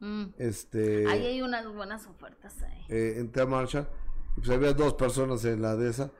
Mm. 0.00 0.26
este, 0.38 1.06
Ahí 1.08 1.26
hay 1.26 1.42
unas 1.42 1.66
buenas 1.72 2.06
ofertas 2.06 2.60
ahí. 2.62 2.84
eh, 2.88 3.14
entré 3.18 3.42
a 3.42 3.46
Marshall, 3.46 3.88
y 4.36 4.40
pues 4.40 4.50
había 4.50 4.72
dos 4.72 4.94
personas 4.94 5.44
en 5.44 5.60
la 5.62 5.74
de 5.76 5.90
esa, 5.90 6.12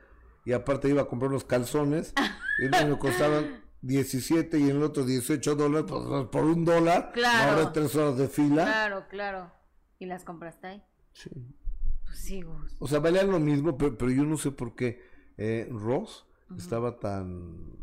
y 0.45 0.51
aparte 0.53 0.89
iba 0.89 1.01
a 1.03 1.07
comprar 1.07 1.29
unos 1.31 1.45
calzones, 1.45 2.13
y 2.61 2.65
uno 2.65 2.87
me 2.87 2.97
costaban 2.99 3.63
17 3.81 4.59
y 4.59 4.63
en 4.69 4.77
el 4.77 4.83
otro 4.83 5.05
18 5.05 5.55
dólares, 5.55 5.85
pues, 5.89 6.27
por 6.27 6.43
un 6.43 6.65
dólar, 6.65 7.11
Claro. 7.13 7.51
ahora 7.59 7.71
tres 7.71 7.95
horas 7.95 8.17
de 8.17 8.27
fila. 8.27 8.65
Claro, 8.65 9.05
claro. 9.09 9.51
¿Y 9.99 10.05
las 10.05 10.23
compraste 10.25 10.67
ahí? 10.67 10.83
Sí. 11.13 11.29
Pues 12.05 12.19
sí. 12.19 12.43
O 12.79 12.87
sea, 12.87 12.99
valían 12.99 13.31
lo 13.31 13.39
mismo, 13.39 13.77
pero, 13.77 13.97
pero 13.97 14.11
yo 14.11 14.23
no 14.23 14.35
sé 14.37 14.51
por 14.51 14.75
qué 14.75 15.01
eh, 15.37 15.69
Ross 15.71 16.25
estaba 16.57 16.99
tan, 16.99 17.77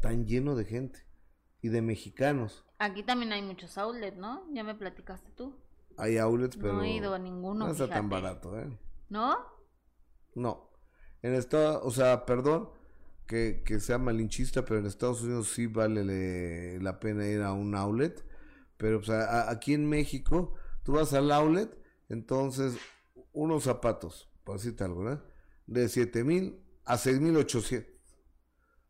tan 0.00 0.24
lleno 0.26 0.54
de 0.54 0.64
gente 0.64 1.00
y 1.60 1.68
de 1.68 1.82
mexicanos. 1.82 2.63
Aquí 2.78 3.02
también 3.02 3.32
hay 3.32 3.42
muchos 3.42 3.78
outlets, 3.78 4.16
¿no? 4.16 4.44
Ya 4.52 4.64
me 4.64 4.74
platicaste 4.74 5.30
tú. 5.32 5.56
Hay 5.96 6.18
outlets, 6.18 6.56
pero 6.56 6.72
No 6.74 6.82
he 6.82 6.90
ido 6.90 7.14
a 7.14 7.18
ninguno, 7.18 7.66
no 7.66 7.72
está 7.72 7.88
tan 7.88 8.08
fíjate. 8.08 8.22
barato, 8.22 8.58
¿eh? 8.58 8.78
¿No? 9.08 9.36
No. 10.34 10.70
En 11.22 11.34
Estados, 11.34 11.80
o 11.84 11.90
sea, 11.90 12.26
perdón 12.26 12.68
que, 13.26 13.62
que 13.64 13.78
sea 13.80 13.98
malinchista, 13.98 14.64
pero 14.64 14.80
en 14.80 14.86
Estados 14.86 15.22
Unidos 15.22 15.48
sí 15.48 15.66
vale 15.68 16.04
le- 16.04 16.80
la 16.80 16.98
pena 17.00 17.26
ir 17.26 17.42
a 17.42 17.52
un 17.52 17.74
outlet. 17.74 18.24
Pero 18.76 18.98
o 18.98 19.02
sea, 19.02 19.22
a- 19.24 19.50
aquí 19.50 19.72
en 19.72 19.88
México, 19.88 20.54
tú 20.82 20.92
vas 20.92 21.12
al 21.14 21.30
outlet, 21.30 21.70
entonces 22.08 22.76
unos 23.32 23.62
zapatos, 23.62 24.28
por 24.42 24.56
decirte 24.56 24.82
algo, 24.84 25.04
¿verdad? 25.04 25.24
De 25.66 25.88
7 25.88 26.24
mil 26.24 26.60
a 26.84 26.98
6 26.98 27.20
mil 27.20 27.36
800. 27.36 27.94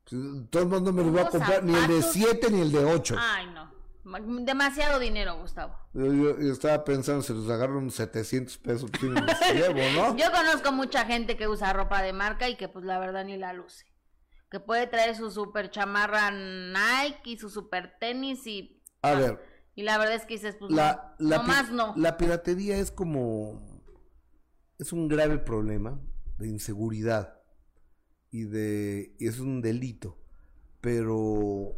Pues, 0.08 0.22
de 0.22 0.46
todos 0.48 0.66
modos 0.66 0.82
no 0.82 0.92
me 0.92 1.02
los 1.02 1.10
voy 1.12 1.20
a 1.20 1.22
¿Unos 1.24 1.32
comprar 1.32 1.62
ni 1.64 1.74
el 1.74 1.86
de 1.86 2.02
zapatos? 2.02 2.12
7 2.12 2.50
ni 2.50 2.60
el 2.62 2.72
de 2.72 2.84
8. 2.84 3.16
Ay, 3.18 3.46
no. 3.54 3.73
Ma- 4.04 4.20
Demasiado 4.20 4.98
dinero, 4.98 5.38
Gustavo. 5.40 5.76
Yo, 5.94 6.06
yo- 6.12 6.38
yo 6.38 6.52
estaba 6.52 6.84
pensando, 6.84 7.22
se 7.22 7.32
los 7.34 7.48
agarro 7.50 7.78
unos 7.78 7.94
700 7.94 8.58
pesos, 8.58 8.90
pues, 8.90 9.00
sí 9.00 9.08
me 9.08 9.20
los 9.20 9.40
llevo, 9.54 9.80
¿no? 9.96 10.16
Yo 10.16 10.26
conozco 10.30 10.72
mucha 10.72 11.04
gente 11.06 11.36
que 11.36 11.48
usa 11.48 11.72
ropa 11.72 12.02
de 12.02 12.12
marca 12.12 12.48
y 12.48 12.56
que 12.56 12.68
pues 12.68 12.84
la 12.84 12.98
verdad 12.98 13.24
ni 13.24 13.36
la 13.36 13.52
luce. 13.52 13.86
Que 14.50 14.60
puede 14.60 14.86
traer 14.86 15.16
su 15.16 15.30
super 15.30 15.70
chamarra 15.70 16.30
Nike 16.30 17.30
y 17.30 17.38
su 17.38 17.48
super 17.50 17.96
tenis 17.98 18.46
y... 18.46 18.82
A 19.02 19.14
ver, 19.14 19.40
Y 19.74 19.82
la 19.82 19.98
verdad 19.98 20.14
es 20.14 20.22
que 20.26 20.34
dices, 20.34 20.54
pues 20.58 20.70
la, 20.70 21.16
no, 21.18 21.28
la 21.30 21.36
no 21.38 21.42
pi- 21.42 21.48
más 21.48 21.70
no. 21.72 21.94
La 21.96 22.16
piratería 22.16 22.76
es 22.78 22.90
como. 22.92 23.82
Es 24.78 24.92
un 24.92 25.08
grave 25.08 25.38
problema 25.38 26.00
de 26.38 26.48
inseguridad 26.48 27.40
y 28.30 28.44
de. 28.44 29.14
y 29.18 29.26
es 29.26 29.40
un 29.40 29.60
delito. 29.60 30.16
Pero. 30.80 31.76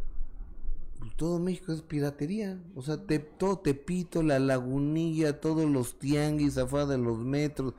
Pues, 1.07 1.17
todo 1.17 1.39
México 1.39 1.73
es 1.73 1.83
piratería. 1.83 2.59
O 2.75 2.83
sea, 2.83 3.07
te, 3.07 3.19
todo 3.19 3.59
Tepito, 3.59 4.23
la 4.23 4.39
lagunilla, 4.39 5.41
todos 5.41 5.69
los 5.71 5.99
tianguis 5.99 6.59
afuera 6.59 6.87
de 6.87 6.99
los 6.99 7.19
metros, 7.19 7.75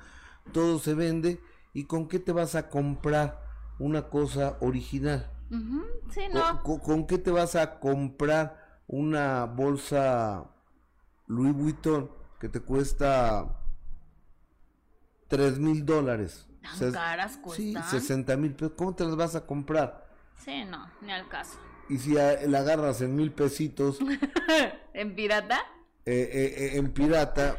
todo 0.52 0.80
se 0.80 0.94
vende. 0.94 1.40
¿Y 1.74 1.86
con 1.86 2.08
qué 2.08 2.20
te 2.20 2.32
vas 2.32 2.56
a 2.56 2.70
comprar 2.70 3.40
una 3.80 4.10
cosa 4.10 4.58
original? 4.62 5.32
Sí, 5.50 6.22
¿Con, 6.32 6.34
no. 6.34 6.64
con- 6.64 6.80
con 6.80 7.08
qué 7.08 7.18
te 7.18 7.32
vas 7.32 7.56
a 7.56 7.80
comprar 7.80 8.82
una 8.88 9.46
bolsa 9.46 10.50
Louis 11.28 11.54
Vuitton 11.54 12.12
que 12.40 12.50
te 12.50 12.60
cuesta 12.62 13.60
tres 15.28 15.60
mil 15.60 15.86
dólares? 15.86 16.48
Tan 16.80 16.92
caras 16.92 17.34
Sí, 17.34 17.40
cuestan. 17.74 17.84
60 17.84 18.36
mil. 18.38 18.56
¿Cómo 18.76 18.94
te 18.96 19.06
las 19.06 19.16
vas 19.16 19.36
a 19.36 19.46
comprar? 19.46 20.06
Sí, 20.38 20.66
no, 20.66 20.86
ni 21.02 21.12
al 21.12 21.28
caso. 21.30 21.58
Y 21.90 21.98
si 21.98 22.18
a- 22.18 22.42
la 22.48 22.60
agarras 22.60 23.02
en 23.02 23.16
mil 23.16 23.32
pesitos 23.32 24.00
¿En 24.94 25.16
pirata? 25.16 25.60
eh, 26.06 26.30
eh, 26.32 26.56
eh, 26.58 26.78
en 26.78 26.92
pirata, 26.94 27.58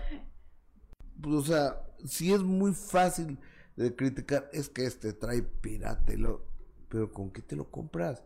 pues, 1.21 1.35
o 1.35 1.43
sea, 1.43 1.83
si 2.05 2.33
es 2.33 2.41
muy 2.43 2.73
fácil 2.75 3.39
de 3.77 3.95
criticar, 3.95 4.49
es 4.53 4.69
que 4.69 4.85
este 4.87 5.13
trae 5.13 5.43
pirata, 5.43 6.13
y 6.13 6.17
lo- 6.17 6.47
pero 6.89 7.13
¿con 7.13 7.31
qué 7.31 7.43
te 7.43 7.57
lo 7.57 7.71
compras? 7.71 8.25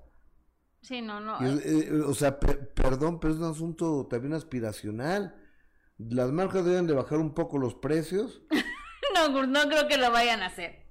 Sí, 0.82 1.00
no, 1.02 1.20
no. 1.20 1.38
Es- 1.40 1.64
eh, 1.66 2.00
o 2.06 2.14
sea, 2.14 2.38
pe- 2.40 2.54
perdón, 2.56 3.20
pero 3.20 3.34
es 3.34 3.40
un 3.40 3.50
asunto 3.50 4.06
también 4.08 4.32
aspiracional. 4.34 5.36
Las 5.98 6.32
marcas 6.32 6.64
deben 6.64 6.86
de 6.86 6.94
bajar 6.94 7.18
un 7.18 7.34
poco 7.34 7.58
los 7.58 7.74
precios. 7.74 8.42
No, 9.14 9.46
no 9.46 9.68
creo 9.68 9.86
que 9.88 9.98
lo 9.98 10.10
vayan 10.10 10.40
a 10.42 10.46
hacer. 10.46 10.81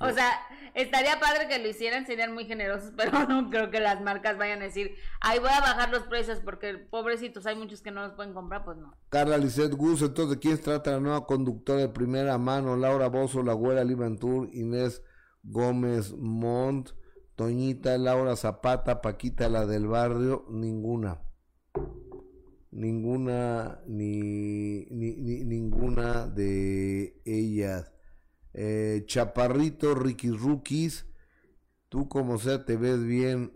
O 0.00 0.10
sea, 0.12 0.30
estaría 0.74 1.20
padre 1.20 1.46
que 1.46 1.58
lo 1.58 1.68
hicieran, 1.68 2.06
serían 2.06 2.32
muy 2.32 2.46
generosos, 2.46 2.92
pero 2.96 3.26
no 3.28 3.50
creo 3.50 3.70
que 3.70 3.80
las 3.80 4.00
marcas 4.00 4.38
vayan 4.38 4.60
a 4.62 4.64
decir, 4.64 4.94
ay, 5.20 5.38
voy 5.38 5.50
a 5.50 5.60
bajar 5.60 5.90
los 5.90 6.04
precios 6.04 6.40
porque 6.40 6.74
pobrecitos, 6.74 7.46
hay 7.46 7.56
muchos 7.56 7.82
que 7.82 7.90
no 7.90 8.02
los 8.02 8.14
pueden 8.14 8.32
comprar, 8.32 8.64
pues 8.64 8.78
no. 8.78 8.96
Carla 9.10 9.36
Lisset 9.36 9.74
Gus, 9.74 10.02
entonces, 10.02 10.36
¿de 10.36 10.40
quién 10.40 10.58
trata 10.60 10.92
la 10.92 11.00
nueva 11.00 11.26
conductora 11.26 11.80
de 11.80 11.88
primera 11.88 12.38
mano? 12.38 12.76
Laura 12.76 13.08
Bozo, 13.08 13.42
La 13.42 13.52
Güera 13.52 13.84
Libantur, 13.84 14.48
Inés 14.52 15.02
Gómez 15.42 16.14
Montt, 16.16 16.90
Toñita, 17.36 17.96
Laura 17.98 18.36
Zapata, 18.36 19.00
Paquita, 19.00 19.48
la 19.48 19.66
del 19.66 19.86
barrio, 19.86 20.46
ninguna. 20.50 21.22
Ninguna, 22.70 23.80
ni, 23.86 24.86
ni, 24.90 25.44
ninguna 25.44 26.26
de 26.26 27.20
ellas. 27.24 27.92
Eh, 28.52 29.04
Chaparrito, 29.06 29.94
Ricky 29.94 30.30
Rookies, 30.30 31.06
tú 31.88 32.08
como 32.08 32.38
sea 32.38 32.64
te 32.64 32.76
ves 32.76 33.04
bien. 33.04 33.52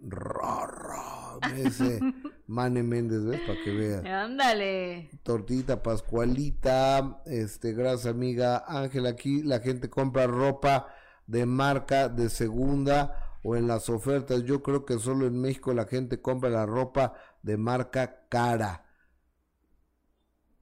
Ese 1.56 2.00
Mane 2.46 2.82
Méndez, 2.82 3.24
¿ves? 3.24 3.40
Para 3.46 3.62
que 3.62 3.72
veas. 3.72 4.04
Ándale. 4.04 5.10
Tortita 5.22 5.82
Pascualita, 5.82 7.22
este, 7.26 7.72
gracias 7.72 8.06
amiga 8.06 8.64
Ángela, 8.66 9.10
aquí 9.10 9.42
la 9.42 9.60
gente 9.60 9.88
compra 9.90 10.26
ropa 10.26 10.88
de 11.26 11.46
marca 11.46 12.08
de 12.08 12.28
segunda 12.28 13.38
o 13.42 13.56
en 13.56 13.66
las 13.66 13.88
ofertas. 13.88 14.44
Yo 14.44 14.62
creo 14.62 14.84
que 14.84 14.98
solo 14.98 15.26
en 15.26 15.40
México 15.40 15.72
la 15.74 15.86
gente 15.86 16.20
compra 16.20 16.50
la 16.50 16.66
ropa 16.66 17.14
de 17.42 17.56
marca 17.56 18.26
cara. 18.28 18.86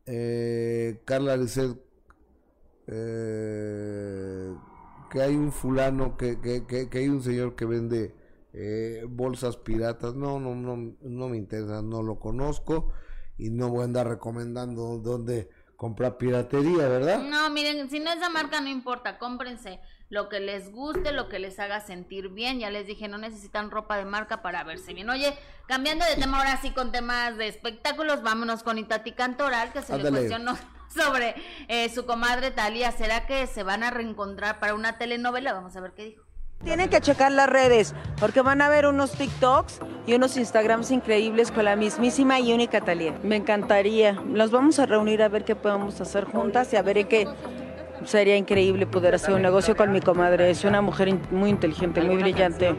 Eh, 0.06 1.00
Carla 1.04 1.36
Lizeth, 1.36 1.78
eh, 2.86 4.54
que 5.10 5.22
hay 5.22 5.34
un 5.34 5.52
fulano, 5.52 6.16
que, 6.16 6.40
que, 6.40 6.66
que, 6.66 6.98
hay 6.98 7.08
un 7.08 7.22
señor 7.22 7.54
que 7.54 7.64
vende 7.64 8.14
eh, 8.52 9.04
bolsas 9.08 9.56
piratas. 9.56 10.14
No, 10.14 10.40
no, 10.40 10.54
no, 10.54 10.94
no 11.00 11.28
me 11.28 11.36
interesa, 11.36 11.82
no 11.82 12.02
lo 12.02 12.18
conozco 12.18 12.92
y 13.38 13.50
no 13.50 13.68
voy 13.68 13.82
a 13.82 13.84
andar 13.84 14.08
recomendando 14.08 14.98
dónde 14.98 15.50
comprar 15.76 16.16
piratería, 16.16 16.88
¿verdad? 16.88 17.22
No, 17.22 17.50
miren, 17.50 17.90
si 17.90 17.98
no 17.98 18.12
es 18.12 18.20
de 18.20 18.28
marca 18.28 18.60
no 18.60 18.68
importa, 18.68 19.18
cómprense 19.18 19.80
lo 20.10 20.28
que 20.28 20.40
les 20.40 20.70
guste, 20.70 21.10
lo 21.10 21.28
que 21.28 21.38
les 21.38 21.58
haga 21.58 21.80
sentir 21.80 22.28
bien. 22.28 22.60
Ya 22.60 22.70
les 22.70 22.86
dije, 22.86 23.08
no 23.08 23.18
necesitan 23.18 23.70
ropa 23.70 23.96
de 23.96 24.04
marca 24.04 24.42
para 24.42 24.62
verse 24.62 24.92
bien. 24.92 25.08
Oye, 25.10 25.36
cambiando 25.66 26.04
de 26.04 26.16
tema 26.16 26.38
ahora 26.38 26.60
sí 26.60 26.70
con 26.70 26.92
temas 26.92 27.36
de 27.36 27.48
espectáculos, 27.48 28.22
vámonos 28.22 28.62
con 28.62 28.78
Itati 28.78 29.12
Cantoral, 29.12 29.72
que 29.72 29.82
se 29.82 29.96
le 29.98 30.10
cuestionó 30.10 30.56
sobre 30.92 31.34
eh, 31.68 31.88
su 31.88 32.06
comadre 32.06 32.50
Talia. 32.50 32.92
¿Será 32.92 33.26
que 33.26 33.46
se 33.46 33.62
van 33.62 33.82
a 33.82 33.90
reencontrar 33.90 34.58
para 34.58 34.74
una 34.74 34.98
telenovela? 34.98 35.52
Vamos 35.52 35.76
a 35.76 35.80
ver 35.80 35.92
qué 35.92 36.04
dijo. 36.04 36.22
Tienen 36.64 36.88
que 36.88 37.00
checar 37.00 37.32
las 37.32 37.48
redes 37.48 37.92
porque 38.20 38.40
van 38.40 38.62
a 38.62 38.68
ver 38.68 38.86
unos 38.86 39.12
TikToks 39.12 39.80
y 40.06 40.14
unos 40.14 40.36
Instagrams 40.36 40.92
increíbles 40.92 41.50
con 41.50 41.64
la 41.64 41.74
mismísima 41.74 42.38
y 42.38 42.52
única 42.52 42.80
Talia. 42.80 43.18
Me 43.24 43.34
encantaría. 43.34 44.12
Nos 44.12 44.52
vamos 44.52 44.78
a 44.78 44.86
reunir 44.86 45.22
a 45.22 45.28
ver 45.28 45.44
qué 45.44 45.56
podemos 45.56 46.00
hacer 46.00 46.24
juntas 46.24 46.72
y 46.72 46.76
a 46.76 46.82
ver 46.82 46.98
en 46.98 47.08
qué 47.08 47.26
sería 48.04 48.36
increíble 48.36 48.86
poder 48.86 49.14
hacer 49.14 49.34
un 49.34 49.42
negocio 49.42 49.76
con 49.76 49.92
mi 49.92 50.00
comadre. 50.00 50.50
Es 50.50 50.64
una 50.64 50.80
mujer 50.80 51.14
muy 51.30 51.50
inteligente, 51.50 52.00
muy 52.00 52.16
brillante 52.16 52.74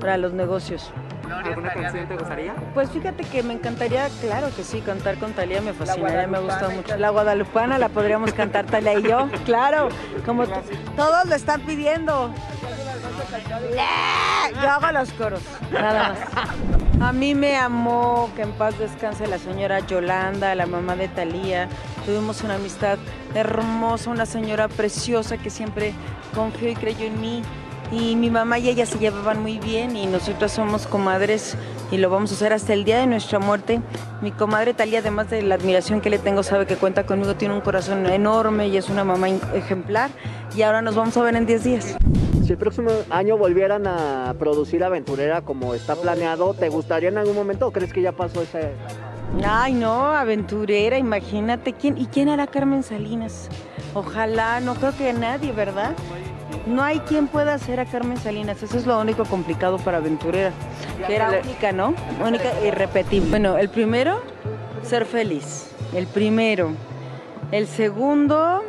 para 0.00 0.16
los 0.16 0.32
negocios. 0.32 0.92
¿Alguna 1.30 1.72
canción 1.72 2.06
te 2.06 2.16
gustaría? 2.16 2.54
Pues 2.74 2.90
fíjate 2.90 3.24
que 3.24 3.42
me 3.42 3.54
encantaría, 3.54 4.08
claro 4.20 4.48
que 4.54 4.62
sí, 4.62 4.80
cantar 4.80 5.16
con 5.16 5.32
Talía 5.32 5.60
me 5.60 5.72
fascinaría, 5.72 6.26
me 6.26 6.38
gusta 6.38 6.68
mucho. 6.68 6.96
La 6.96 7.10
Guadalupana 7.10 7.78
la 7.78 7.88
podríamos 7.88 8.32
cantar 8.32 8.66
Talía 8.66 8.98
y 8.98 9.02
yo, 9.02 9.28
claro, 9.44 9.88
como 10.24 10.44
todos 10.96 11.26
lo 11.26 11.34
están 11.34 11.60
pidiendo. 11.62 12.32
Yo 14.62 14.70
hago 14.70 14.92
los 14.92 15.12
coros, 15.12 15.42
nada 15.72 16.10
más. 16.10 16.83
A 17.04 17.12
mí 17.12 17.34
me 17.34 17.58
amó, 17.58 18.30
que 18.34 18.40
en 18.40 18.52
paz 18.52 18.78
descanse 18.78 19.26
la 19.26 19.36
señora 19.36 19.80
Yolanda, 19.80 20.54
la 20.54 20.64
mamá 20.64 20.96
de 20.96 21.06
Talía. 21.06 21.68
Tuvimos 22.06 22.42
una 22.42 22.54
amistad 22.54 22.96
hermosa, 23.34 24.08
una 24.08 24.24
señora 24.24 24.68
preciosa 24.68 25.36
que 25.36 25.50
siempre 25.50 25.92
confió 26.34 26.70
y 26.70 26.74
creyó 26.74 27.04
en 27.04 27.20
mí. 27.20 27.42
Y 27.92 28.16
mi 28.16 28.30
mamá 28.30 28.58
y 28.58 28.70
ella 28.70 28.86
se 28.86 28.98
llevaban 28.98 29.42
muy 29.42 29.58
bien 29.58 29.98
y 29.98 30.06
nosotros 30.06 30.52
somos 30.52 30.86
comadres 30.86 31.58
y 31.90 31.98
lo 31.98 32.08
vamos 32.08 32.32
a 32.32 32.36
hacer 32.36 32.54
hasta 32.54 32.72
el 32.72 32.84
día 32.84 33.00
de 33.00 33.06
nuestra 33.06 33.38
muerte. 33.38 33.82
Mi 34.22 34.32
comadre 34.32 34.72
Talía, 34.72 35.00
además 35.00 35.28
de 35.28 35.42
la 35.42 35.56
admiración 35.56 36.00
que 36.00 36.08
le 36.08 36.18
tengo, 36.18 36.42
sabe 36.42 36.64
que 36.64 36.76
cuenta 36.76 37.04
conmigo, 37.04 37.34
tiene 37.34 37.52
un 37.52 37.60
corazón 37.60 38.06
enorme 38.06 38.68
y 38.68 38.78
es 38.78 38.88
una 38.88 39.04
mamá 39.04 39.28
ejemplar. 39.28 40.08
Y 40.56 40.62
ahora 40.62 40.80
nos 40.80 40.94
vamos 40.94 41.14
a 41.18 41.22
ver 41.22 41.36
en 41.36 41.44
10 41.44 41.64
días. 41.64 41.96
Si 42.44 42.52
el 42.52 42.58
próximo 42.58 42.90
año 43.08 43.38
volvieran 43.38 43.86
a 43.86 44.34
producir 44.38 44.84
Aventurera 44.84 45.40
como 45.40 45.72
está 45.72 45.96
planeado, 45.96 46.52
¿te 46.52 46.68
gustaría 46.68 47.08
en 47.08 47.16
algún 47.16 47.34
momento 47.34 47.68
o 47.68 47.72
crees 47.72 47.90
que 47.90 48.02
ya 48.02 48.12
pasó 48.12 48.42
ese... 48.42 48.72
Ay, 49.42 49.72
no, 49.72 50.04
aventurera, 50.12 50.98
imagínate. 50.98 51.72
¿quién, 51.72 51.96
¿Y 51.96 52.04
quién 52.04 52.28
hará 52.28 52.46
Carmen 52.46 52.82
Salinas? 52.82 53.48
Ojalá, 53.94 54.60
no 54.60 54.74
creo 54.74 54.94
que 54.94 55.14
nadie, 55.14 55.52
¿verdad? 55.52 55.92
No 56.66 56.82
hay 56.82 56.98
quien 57.00 57.28
pueda 57.28 57.54
hacer 57.54 57.80
a 57.80 57.86
Carmen 57.86 58.18
Salinas, 58.18 58.62
eso 58.62 58.76
es 58.76 58.86
lo 58.86 59.00
único 59.00 59.24
complicado 59.24 59.78
para 59.78 59.96
aventurera. 59.96 60.52
Que 61.06 61.16
era 61.16 61.40
única, 61.42 61.72
¿no? 61.72 61.94
Única 62.22 62.52
y 62.62 62.70
repetible. 62.70 63.30
Bueno, 63.30 63.56
el 63.56 63.70
primero, 63.70 64.20
ser 64.82 65.06
feliz. 65.06 65.70
El 65.94 66.06
primero. 66.06 66.72
El 67.52 67.66
segundo, 67.66 68.62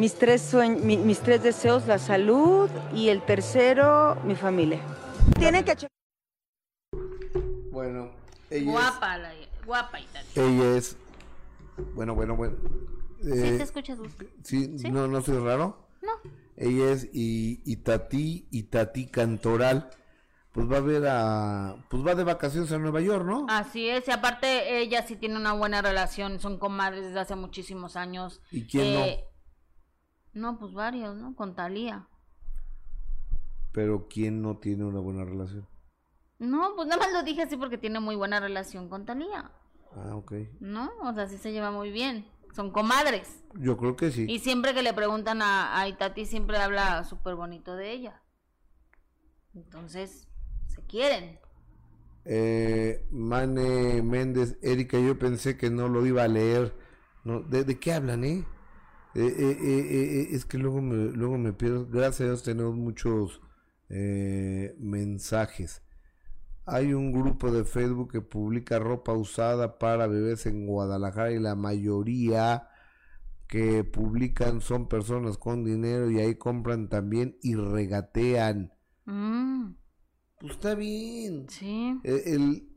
mis 0.00 0.14
tres, 0.14 0.54
mis 0.54 1.20
tres 1.20 1.42
deseos, 1.42 1.86
la 1.86 1.98
salud. 1.98 2.70
Y 2.94 3.10
el 3.10 3.22
tercero, 3.22 4.16
mi 4.24 4.34
familia. 4.34 4.80
Tienen 5.38 5.62
que... 5.62 5.76
Bueno, 7.70 8.10
ella 8.48 8.72
guapa, 8.72 9.18
la, 9.18 9.32
guapa 9.66 9.98
Ella 10.34 10.76
es... 10.76 10.96
Bueno, 11.94 12.14
bueno, 12.14 12.34
bueno. 12.34 12.56
¿Sí 13.22 13.30
te 13.30 13.56
eh, 13.56 13.62
escuchas? 13.62 13.98
¿sí? 14.42 14.78
¿Sí? 14.78 14.90
¿No, 14.90 15.06
no 15.06 15.20
soy 15.20 15.38
raro? 15.38 15.86
No. 16.00 16.12
Ella 16.56 16.92
es 16.92 17.08
y, 17.12 17.60
y 17.64 17.76
Tati, 17.76 18.48
y 18.50 18.62
Tati 18.64 19.06
Cantoral 19.06 19.90
pues 20.52 20.70
va 20.70 20.78
a 20.78 20.80
ver 20.80 21.06
a, 21.06 21.76
pues 21.88 22.04
va 22.04 22.14
de 22.14 22.24
vacaciones 22.24 22.72
a 22.72 22.78
Nueva 22.78 23.00
York, 23.00 23.24
¿no? 23.24 23.46
Así 23.48 23.88
es, 23.88 24.08
y 24.08 24.10
aparte 24.10 24.80
ella 24.80 25.06
sí 25.06 25.14
tiene 25.14 25.36
una 25.36 25.52
buena 25.52 25.80
relación, 25.80 26.40
son 26.40 26.58
comadres 26.58 27.04
desde 27.04 27.20
hace 27.20 27.36
muchísimos 27.36 27.94
años. 27.94 28.40
¿Y 28.50 28.64
quién 28.64 28.94
no? 28.94 29.00
Eh, 29.04 29.24
no, 29.24 29.29
pues 30.58 30.72
varios, 30.72 31.16
¿no? 31.16 31.34
Con 31.34 31.54
Talía. 31.54 32.06
Pero 33.72 34.08
¿quién 34.08 34.42
no 34.42 34.58
tiene 34.58 34.84
una 34.84 35.00
buena 35.00 35.24
relación? 35.24 35.66
No, 36.38 36.74
pues 36.74 36.88
nada 36.88 37.02
más 37.02 37.12
lo 37.12 37.22
dije 37.22 37.42
así 37.42 37.56
porque 37.56 37.78
tiene 37.78 38.00
muy 38.00 38.16
buena 38.16 38.40
relación 38.40 38.88
con 38.88 39.04
Talía. 39.04 39.50
Ah, 39.94 40.16
ok. 40.16 40.32
No, 40.60 40.90
o 41.02 41.12
sea, 41.12 41.26
sí 41.26 41.38
se 41.38 41.52
lleva 41.52 41.70
muy 41.70 41.90
bien. 41.90 42.26
Son 42.54 42.70
comadres. 42.70 43.44
Yo 43.54 43.76
creo 43.76 43.96
que 43.96 44.10
sí. 44.10 44.26
Y 44.28 44.38
siempre 44.38 44.74
que 44.74 44.82
le 44.82 44.92
preguntan 44.92 45.42
a, 45.42 45.78
a 45.78 45.88
Itati, 45.88 46.26
siempre 46.26 46.56
habla 46.58 47.04
súper 47.04 47.34
bonito 47.34 47.76
de 47.76 47.92
ella. 47.92 48.22
Entonces, 49.54 50.28
se 50.66 50.82
quieren. 50.82 51.38
Eh, 52.24 53.06
Mane 53.10 54.02
Méndez, 54.02 54.58
Erika, 54.62 54.98
yo 54.98 55.18
pensé 55.18 55.56
que 55.56 55.70
no 55.70 55.88
lo 55.88 56.06
iba 56.06 56.22
a 56.22 56.28
leer. 56.28 56.74
No, 57.24 57.40
¿de, 57.40 57.78
qué 57.78 57.92
hablan, 57.92 58.24
eh? 58.24 58.44
Eh, 59.14 59.26
eh, 59.26 59.58
eh? 59.60 60.28
es 60.32 60.44
que 60.44 60.58
luego 60.58 60.80
me, 60.80 61.12
luego 61.12 61.38
me 61.38 61.52
pierdo. 61.52 61.86
Gracias 61.86 62.20
a 62.20 62.24
Dios 62.24 62.42
tenemos 62.42 62.76
muchos 62.76 63.40
mensajes. 64.78 65.82
Hay 66.64 66.94
un 66.94 67.10
grupo 67.12 67.50
de 67.50 67.64
Facebook 67.64 68.12
que 68.12 68.20
publica 68.20 68.78
ropa 68.78 69.12
usada 69.12 69.78
para 69.78 70.06
bebés 70.06 70.46
en 70.46 70.66
Guadalajara 70.66 71.32
y 71.32 71.40
la 71.40 71.56
mayoría 71.56 72.68
que 73.48 73.82
publican 73.82 74.60
son 74.60 74.88
personas 74.88 75.36
con 75.36 75.64
dinero 75.64 76.08
y 76.08 76.20
ahí 76.20 76.36
compran 76.36 76.88
también 76.88 77.36
y 77.42 77.56
regatean. 77.56 78.72
Mm. 79.06 79.72
Pues 80.38 80.52
está 80.52 80.76
bien. 80.76 81.48
Sí. 81.48 82.00
El, 82.04 82.70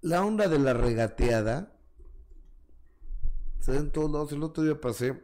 la 0.00 0.24
onda 0.24 0.46
de 0.46 0.60
la 0.60 0.74
regateada 0.74 1.77
se 3.60 3.72
da 3.72 3.78
en 3.78 3.90
todos 3.90 4.10
lados. 4.10 4.32
El 4.32 4.42
otro 4.42 4.62
día 4.64 4.80
pasé 4.80 5.22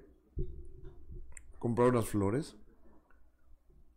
comprar 1.59 1.89
unas 1.89 2.07
flores. 2.07 2.57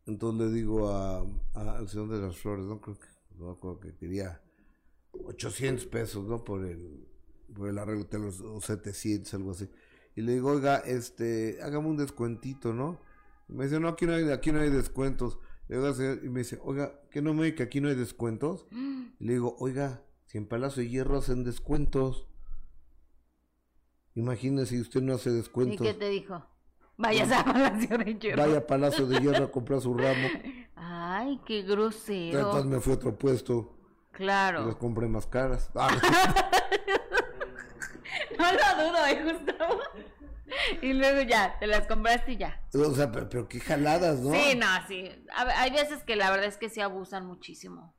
Entonces 0.06 0.48
le 0.48 0.54
digo 0.54 0.90
a, 0.90 1.26
al 1.54 1.90
señor 1.90 2.08
de 2.10 2.26
las 2.26 2.38
flores, 2.38 2.66
no 2.66 2.80
creo 2.80 2.98
que, 2.98 3.08
no 3.38 3.52
acuerdo 3.52 3.82
que 3.82 3.96
quería 3.96 4.42
800 5.12 5.86
pesos, 5.88 6.26
¿no? 6.26 6.46
Por 6.46 6.66
el, 6.66 7.06
por 7.54 7.68
el 7.68 7.78
arreglo 7.78 8.06
de 8.06 8.20
los 8.20 8.64
700, 8.64 9.34
algo 9.34 9.52
así. 9.52 9.70
Y 10.16 10.22
le 10.22 10.34
digo, 10.34 10.52
oiga, 10.52 10.78
este, 10.78 11.60
hágame 11.62 11.90
un 11.90 11.98
descuentito, 11.98 12.74
¿no? 12.74 13.02
Y 13.50 13.54
me 13.54 13.66
dice, 13.66 13.80
no, 13.80 13.90
aquí 13.90 14.06
no 14.06 14.14
hay, 14.14 14.30
aquí 14.30 14.52
no 14.52 14.62
hay 14.62 14.70
descuentos. 14.70 15.38
Le 15.68 15.78
digo, 15.78 15.94
y 16.24 16.30
me 16.30 16.40
dice, 16.40 16.60
oiga, 16.64 17.02
¿qué 17.12 17.22
no 17.22 17.34
me 17.34 17.54
que 17.54 17.64
aquí 17.64 17.82
no 17.82 17.90
hay 17.90 17.96
descuentos? 17.96 18.66
Y 19.20 19.26
le 19.26 19.34
digo, 19.34 19.56
oiga, 19.60 20.04
si 20.26 20.38
en 20.38 20.46
Palacio 20.46 20.84
de 20.84 20.90
Hierro 20.90 21.18
hacen 21.18 21.44
descuentos. 21.44 22.28
Imagínese 24.18 24.74
si 24.74 24.82
usted 24.82 25.02
no 25.02 25.14
hace 25.14 25.30
descuentos. 25.30 25.86
¿Y 25.86 25.92
qué 25.92 25.94
te 25.94 26.10
dijo? 26.10 26.44
Vayas 26.98 27.32
a 27.32 27.46
Palacio 27.46 27.98
de 28.00 28.16
Hierro. 28.16 28.42
Vaya 28.42 28.58
a 28.58 28.62
Palacio 28.68 29.06
de 29.06 29.20
Hierro 29.20 29.46
a 29.46 29.52
comprar 29.52 29.80
su 29.80 29.94
ramo. 29.94 30.28
Ay, 30.76 31.40
qué 31.46 31.62
grosero. 31.62 32.40
Entonces 32.40 32.66
me 32.66 32.80
fui 32.80 32.94
a 32.94 32.96
otro 32.96 33.16
puesto. 33.16 33.78
Claro. 34.12 34.64
Y 34.64 34.66
las 34.66 34.76
compré 34.78 35.08
más 35.08 35.28
caras. 35.28 35.72
Ah, 38.40 38.52
no 38.52 38.84
lo 38.84 38.90
dudo, 38.90 39.06
¿eh, 39.08 39.24
Gustavo? 39.24 39.80
Y 40.82 40.94
luego 40.94 41.22
ya, 41.22 41.58
te 41.60 41.68
las 41.68 41.88
compraste 41.88 42.34
y 42.34 42.38
ya. 42.38 42.62
o 42.74 42.94
sea, 42.94 43.12
pero, 43.12 43.30
pero 43.30 43.48
qué 43.48 43.60
jaladas, 43.60 44.20
¿no? 44.20 44.32
Sí, 44.32 44.56
no, 44.56 44.68
sí. 44.88 45.12
A 45.36 45.62
hay 45.62 45.72
veces 45.72 46.04
que 46.04 46.16
la 46.16 46.30
verdad 46.30 46.46
es 46.46 46.58
que 46.58 46.70
sí 46.70 46.80
abusan 46.82 47.26
muchísimo. 47.26 47.96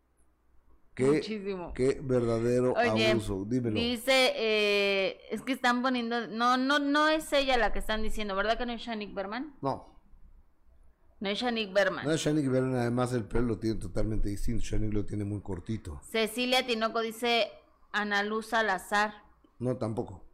Qué, 0.99 1.05
Muchísimo. 1.05 1.73
qué 1.75 2.01
verdadero 2.03 2.73
Oye, 2.73 3.13
abuso. 3.13 3.45
Dímelo. 3.47 3.79
dice, 3.79 4.33
eh, 4.35 5.21
es 5.31 5.43
que 5.43 5.53
están 5.53 5.81
poniendo, 5.81 6.27
no, 6.27 6.57
no, 6.57 6.81
no 6.81 7.09
es 7.09 7.33
ella 7.33 7.57
la 7.57 7.73
que 7.73 7.79
están 7.79 8.03
diciendo, 8.03 8.35
¿verdad 8.35 8.59
que 8.59 8.67
no 8.67 8.73
es 8.73 8.81
Shanik 8.83 9.15
Berman? 9.15 9.55
No. 9.63 9.97
No 11.21 11.29
es 11.29 11.39
Shanik 11.39 11.73
Berman. 11.73 12.05
No, 12.05 12.17
Shanik 12.17 12.49
Vernon 12.51 12.75
además 12.75 13.13
el 13.13 13.25
pelo 13.27 13.47
lo 13.47 13.59
tiene 13.61 13.79
totalmente 13.79 14.29
distinto. 14.29 14.65
Shanik 14.65 14.93
lo 14.93 15.07
tiene 15.07 15.25
muy 15.25 15.41
cortito. 15.41 16.01
Cecilia 16.03 16.67
Tinoco 16.67 17.01
dice 17.01 17.49
Ana 17.93 18.25
Luz 18.25 18.47
Salazar. 18.49 19.15
No, 19.61 19.77
tampoco. 19.77 20.25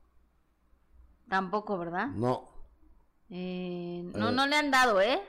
Tampoco, 1.29 1.77
¿verdad? 1.77 2.07
No. 2.09 2.49
Eh, 3.29 4.03
no, 4.15 4.31
Eh. 4.31 4.33
no 4.33 4.47
le 4.47 4.57
han 4.57 4.71
dado, 4.71 5.01
¿eh? 5.03 5.21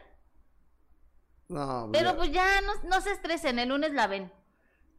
No, 1.50 1.90
Pero 1.92 2.12
ya. 2.12 2.16
pues 2.18 2.32
ya 2.32 2.62
no, 2.62 2.90
no 2.90 3.02
se 3.02 3.12
estresen, 3.12 3.60
el 3.60 3.68
lunes 3.70 3.94
la 3.94 4.08
ven. 4.08 4.32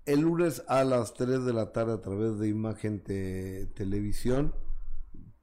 El 0.07 0.21
lunes 0.21 0.63
a 0.69 0.85
las 0.85 1.15
3 1.15 1.45
de 1.45 1.53
la 1.53 1.73
tarde 1.73 1.95
a 1.95 2.01
través 2.01 2.39
de 2.39 2.49
Imagen 2.49 3.03
Te- 3.03 3.67
Televisión 3.75 4.55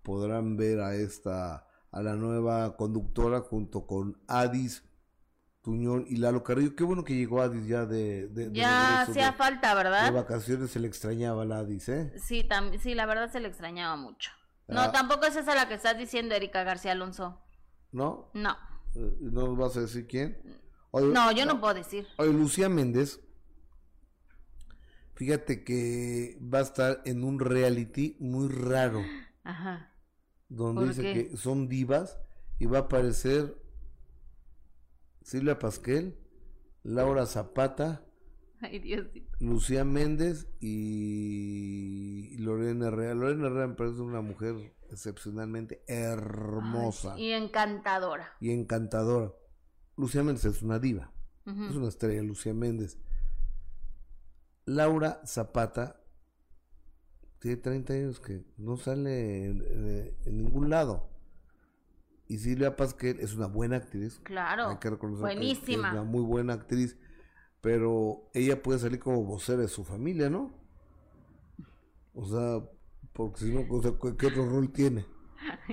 podrán 0.03 0.55
ver 0.57 0.79
a 0.79 0.95
esta, 0.95 1.67
a 1.91 2.01
la 2.01 2.15
nueva 2.15 2.75
conductora 2.77 3.41
junto 3.41 3.85
con 3.85 4.21
Adis 4.27 4.83
Tuñón 5.61 6.05
y 6.07 6.15
Lalo 6.17 6.43
Carrillo. 6.43 6.75
Qué 6.75 6.83
bueno 6.85 7.03
que 7.03 7.13
llegó 7.15 7.41
Adis 7.41 7.67
ya 7.67 7.85
de, 7.85 8.27
de, 8.29 8.49
de 8.49 8.57
Ya 8.57 9.01
hacía 9.01 9.31
de- 9.31 9.37
falta, 9.37 9.69
de 9.69 9.75
¿verdad? 9.75 10.13
vacaciones, 10.13 10.71
se 10.71 10.79
le 10.79 10.87
extrañaba 10.87 11.43
a 11.43 11.45
la 11.45 11.59
Adis, 11.59 11.89
¿eh? 11.89 12.13
Sí, 12.17 12.47
sí, 12.81 12.95
la 12.95 13.05
verdad 13.05 13.31
se 13.31 13.39
le 13.41 13.49
extrañaba 13.49 13.95
mucho. 13.97 14.31
No, 14.69 14.79
Ah. 14.81 14.91
tampoco 14.93 15.25
es 15.25 15.35
esa 15.35 15.55
la 15.55 15.67
que 15.67 15.73
estás 15.73 15.97
diciendo, 15.97 16.35
Erika 16.35 16.63
García 16.63 16.93
Alonso. 16.93 17.41
¿No? 17.91 18.29
No. 18.33 18.57
Eh, 18.95 19.17
¿No 19.19 19.47
nos 19.47 19.57
vas 19.57 19.77
a 19.77 19.81
decir 19.81 20.07
quién? 20.07 20.37
Oye, 20.91 21.07
No, 21.07 21.31
yo 21.33 21.45
no 21.45 21.59
puedo 21.59 21.73
decir. 21.73 22.07
Oye, 22.17 22.31
Lucía 22.31 22.69
Méndez, 22.69 23.19
fíjate 25.23 25.63
que 25.63 26.37
va 26.53 26.59
a 26.59 26.63
estar 26.63 27.01
en 27.05 27.23
un 27.23 27.39
reality 27.39 28.17
muy 28.19 28.49
raro, 28.49 29.01
Ajá. 29.45 29.93
donde 30.49 30.81
¿Por 30.81 30.89
dice 30.89 31.01
qué? 31.01 31.29
que 31.29 31.37
son 31.37 31.69
divas 31.69 32.19
y 32.59 32.65
va 32.65 32.79
a 32.79 32.81
aparecer 32.81 33.55
Silvia 35.21 35.59
Pasquel, 35.59 36.17
Laura 36.83 37.25
Zapata, 37.25 38.05
Ay, 38.59 38.79
Dios. 38.79 39.07
Lucía 39.39 39.83
Méndez 39.85 40.47
y 40.61 42.35
Lorena 42.39 42.87
Herrera. 42.87 43.13
Lorena 43.13 43.47
Herrera 43.47 43.67
me 43.67 43.73
parece 43.75 43.99
una 44.01 44.21
mujer 44.21 44.73
excepcionalmente 44.89 45.83
hermosa 45.87 47.17
Y 47.19 47.31
encantadora. 47.31 48.33
y 48.41 48.51
encantadora. 48.51 49.33
Lucía 49.97 50.23
Méndez 50.23 50.45
es 50.45 50.61
una 50.61 50.79
diva. 50.79 51.11
Es 51.45 51.75
una 51.75 51.89
estrella, 51.89 52.21
Lucía 52.23 52.53
Méndez. 52.53 52.97
Laura 54.65 55.21
Zapata 55.25 55.99
tiene 57.39 57.57
30 57.57 57.93
años 57.93 58.19
que 58.19 58.43
no 58.57 58.77
sale 58.77 59.45
en, 59.45 59.61
en- 59.61 60.17
en 60.25 60.37
ningún 60.37 60.69
lado. 60.69 61.09
Y 62.27 62.37
Silvia 62.37 62.75
Pasquel 62.77 63.19
es 63.19 63.33
una 63.35 63.47
buena 63.47 63.75
actriz. 63.77 64.19
Claro. 64.23 64.69
Hay 64.69 64.77
que 64.77 64.89
reconocer 64.89 65.27
que 65.29 65.35
Buenísima. 65.35 65.87
es 65.89 65.93
una 65.93 66.03
muy 66.03 66.21
buena 66.21 66.53
actriz. 66.53 66.97
Pero 67.61 68.29
ella 68.33 68.61
puede 68.61 68.79
salir 68.79 68.99
como 68.99 69.23
vocera 69.23 69.59
de 69.61 69.67
su 69.67 69.83
familia, 69.83 70.29
¿no? 70.29 70.53
O 72.13 72.25
sea, 72.25 72.61
porque 73.13 73.39
si 73.39 73.53
no, 73.53 73.65
o 73.73 73.81
sea, 73.81 73.91
¿qué 74.01 74.15
qué 74.17 74.27
otro 74.27 74.49
rol 74.49 74.71
tiene? 74.71 75.05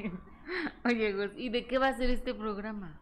Oye, 0.85 1.13
Gus, 1.13 1.31
¿y 1.37 1.49
de 1.51 1.67
qué 1.67 1.79
va 1.79 1.89
a 1.89 1.97
ser 1.97 2.11
este 2.11 2.35
programa? 2.35 3.01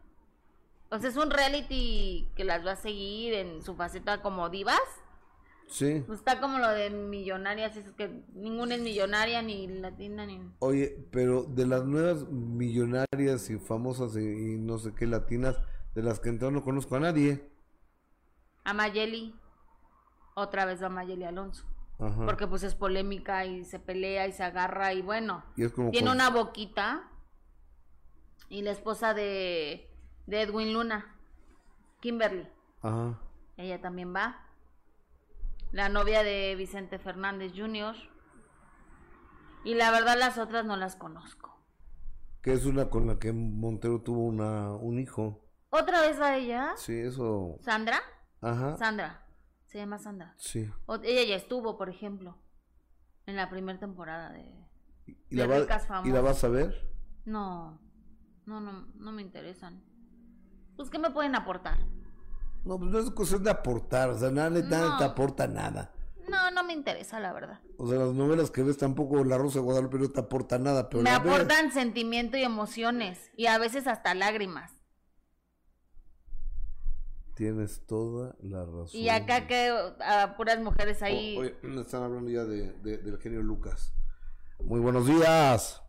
O 0.91 0.99
sea, 0.99 1.11
es 1.11 1.17
un 1.17 1.31
reality 1.31 2.31
que 2.35 2.45
las 2.45 2.65
va 2.67 2.73
a 2.73 2.77
seguir 2.77 3.35
en 3.35 3.63
su 3.63 3.75
faceta 3.75 4.23
como 4.23 4.49
divas. 4.49 4.81
Sí. 5.69 6.03
Pues 6.07 6.19
está 6.21 6.41
como 6.41 6.59
lo 6.59 6.69
de 6.71 6.91
millonarias, 6.91 7.77
es 7.77 7.93
que 7.93 8.25
ninguna 8.33 8.75
es 8.77 8.81
millonaria, 8.81 9.43
ni 9.43 9.67
latina, 9.69 10.25
ni... 10.27 10.41
Oye, 10.61 11.07
pero 11.13 11.45
de 11.45 11.67
las 11.67 11.85
nuevas 11.85 12.27
millonarias 12.29 13.51
y 13.51 13.59
famosas 13.59 14.17
y, 14.17 14.21
y 14.21 14.57
no 14.59 14.79
sé 14.79 14.95
qué 14.95 15.07
latinas, 15.07 15.57
de 15.95 16.03
las 16.03 16.21
que 16.21 16.31
entonces 16.31 16.55
no 16.55 16.65
conozco 16.65 16.97
a 16.97 17.01
nadie. 17.01 17.51
A 18.65 18.73
Mayeli, 18.73 19.35
otra 20.35 20.65
vez 20.65 20.83
va 20.83 20.89
Mayeli 20.89 21.25
Alonso. 21.25 21.65
Ajá. 21.99 22.25
Porque 22.25 22.47
pues 22.47 22.63
es 22.63 22.75
polémica 22.75 23.45
y 23.45 23.65
se 23.65 23.79
pelea 23.79 24.27
y 24.27 24.33
se 24.33 24.45
agarra 24.45 24.93
y 24.95 25.03
bueno. 25.03 25.45
Y 25.57 25.65
es 25.65 25.73
como 25.73 25.91
Tiene 25.91 26.07
con- 26.09 26.17
una 26.17 26.31
boquita. 26.31 27.11
Y 28.49 28.63
la 28.63 28.71
esposa 28.71 29.13
de, 29.13 29.91
de 30.27 30.43
Edwin 30.43 30.73
Luna, 30.73 31.15
Kimberly. 32.01 32.49
Ajá. 32.83 33.19
Ella 33.59 33.81
también 33.81 34.15
va. 34.15 34.45
La 35.73 35.89
novia 35.89 36.23
de 36.23 36.55
Vicente 36.57 36.99
Fernández 36.99 37.53
Jr. 37.55 37.95
Y 39.65 39.75
la 39.75 39.91
verdad 39.91 40.17
las 40.19 40.39
otras 40.39 40.65
no 40.65 40.77
las 40.77 40.97
conozco. 40.97 41.59
Que 42.43 42.53
es 42.53 42.65
una 42.65 42.89
con 42.89 43.07
la 43.07 43.19
que 43.19 43.33
Montero 43.33 44.01
tuvo 44.01 44.25
una, 44.25 44.73
un 44.73 44.99
hijo. 44.99 45.45
¿Otra 45.71 46.01
vez 46.01 46.19
va 46.21 46.37
ella? 46.37 46.73
Sí, 46.77 46.99
eso. 46.99 47.57
¿Sandra? 47.61 48.01
Ajá. 48.41 48.77
Sandra. 48.77 49.27
Se 49.67 49.79
llama 49.79 49.99
Sandra. 49.99 50.35
Sí. 50.39 50.71
O- 50.87 50.95
ella 51.03 51.25
ya 51.25 51.35
estuvo, 51.37 51.77
por 51.77 51.91
ejemplo, 51.91 52.39
en 53.27 53.37
la 53.37 53.51
primera 53.51 53.79
temporada 53.79 54.31
de... 54.31 54.55
¿Y 55.29 55.37
la, 55.37 55.47
va- 55.47 55.59
Ricas 55.59 55.87
¿Y 56.05 56.11
la 56.11 56.21
vas 56.23 56.43
a 56.45 56.49
ver? 56.49 56.91
No, 57.27 57.79
no, 58.47 58.61
no, 58.61 58.87
no 58.95 59.13
me 59.13 59.21
interesan. 59.21 59.83
Pues, 60.77 60.89
¿qué 60.89 60.99
me 60.99 61.11
pueden 61.11 61.35
aportar? 61.35 61.79
No, 62.65 62.79
pues 62.79 62.91
no 62.91 62.99
es 62.99 63.11
cuestión 63.11 63.43
de 63.45 63.51
aportar. 63.51 64.11
O 64.11 64.19
sea, 64.19 64.31
nada, 64.31 64.51
nada 64.51 64.89
No. 64.91 64.99
te 64.99 65.05
aporta 65.05 65.47
nada. 65.47 65.93
No, 66.29 66.51
no 66.51 66.63
me 66.65 66.75
interesa, 66.75 67.19
la 67.21 67.33
verdad. 67.33 67.61
O 67.79 67.89
sea, 67.89 67.99
las 67.99 68.13
novelas 68.13 68.51
que 68.51 68.63
ves 68.63 68.77
tampoco 68.77 69.25
La 69.25 69.39
Rosa 69.39 69.61
de 69.61 69.65
Guadalupe 69.65 69.99
no 69.99 70.11
te 70.11 70.21
aporta 70.21 70.59
nada. 70.59 70.91
Pero 70.91 71.03
me 71.03 71.11
ves. 71.11 71.19
aportan 71.19 71.73
sentimiento 71.73 72.37
y 72.37 72.43
emociones. 72.43 73.31
Y 73.37 73.47
a 73.47 73.57
veces 73.59 73.87
hasta 73.87 74.15
lágrimas. 74.15 74.73
Tienes 77.35 77.87
toda 77.87 78.35
la 78.43 78.65
razón. 78.65 78.91
Y 79.01 79.09
acá 79.11 79.47
que 79.47 79.73
a 80.05 80.35
puras 80.37 80.59
mujeres 80.61 81.03
ahí. 81.03 81.37
O- 81.37 81.41
oye, 81.43 81.57
me 81.63 81.81
están 81.83 82.03
hablando 82.03 82.31
ya 82.31 82.45
de, 82.45 82.73
de- 82.83 82.99
del 82.99 83.19
genio 83.19 83.43
Lucas. 83.43 83.93
Muy 84.61 84.81
buenos 84.81 85.07
días. 85.07 85.81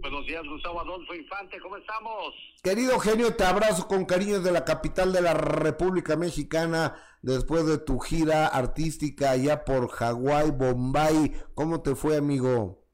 Buenos 0.00 0.26
días, 0.26 0.42
Gustavo 0.46 0.80
Adolfo 0.80 1.14
Infante, 1.14 1.60
¿cómo 1.60 1.76
estamos? 1.76 2.34
Querido 2.62 2.98
genio, 2.98 3.36
te 3.36 3.44
abrazo 3.44 3.86
con 3.86 4.06
cariño 4.06 4.40
de 4.40 4.52
la 4.52 4.64
capital 4.64 5.12
de 5.12 5.22
la 5.22 5.34
República 5.34 6.16
Mexicana 6.16 6.96
después 7.22 7.66
de 7.66 7.78
tu 7.78 7.98
gira 7.98 8.46
artística 8.46 9.30
allá 9.30 9.64
por 9.64 9.88
Hawái, 9.88 10.50
Bombay. 10.50 11.32
¿Cómo 11.54 11.82
te 11.82 11.94
fue, 11.94 12.16
amigo? 12.16 12.84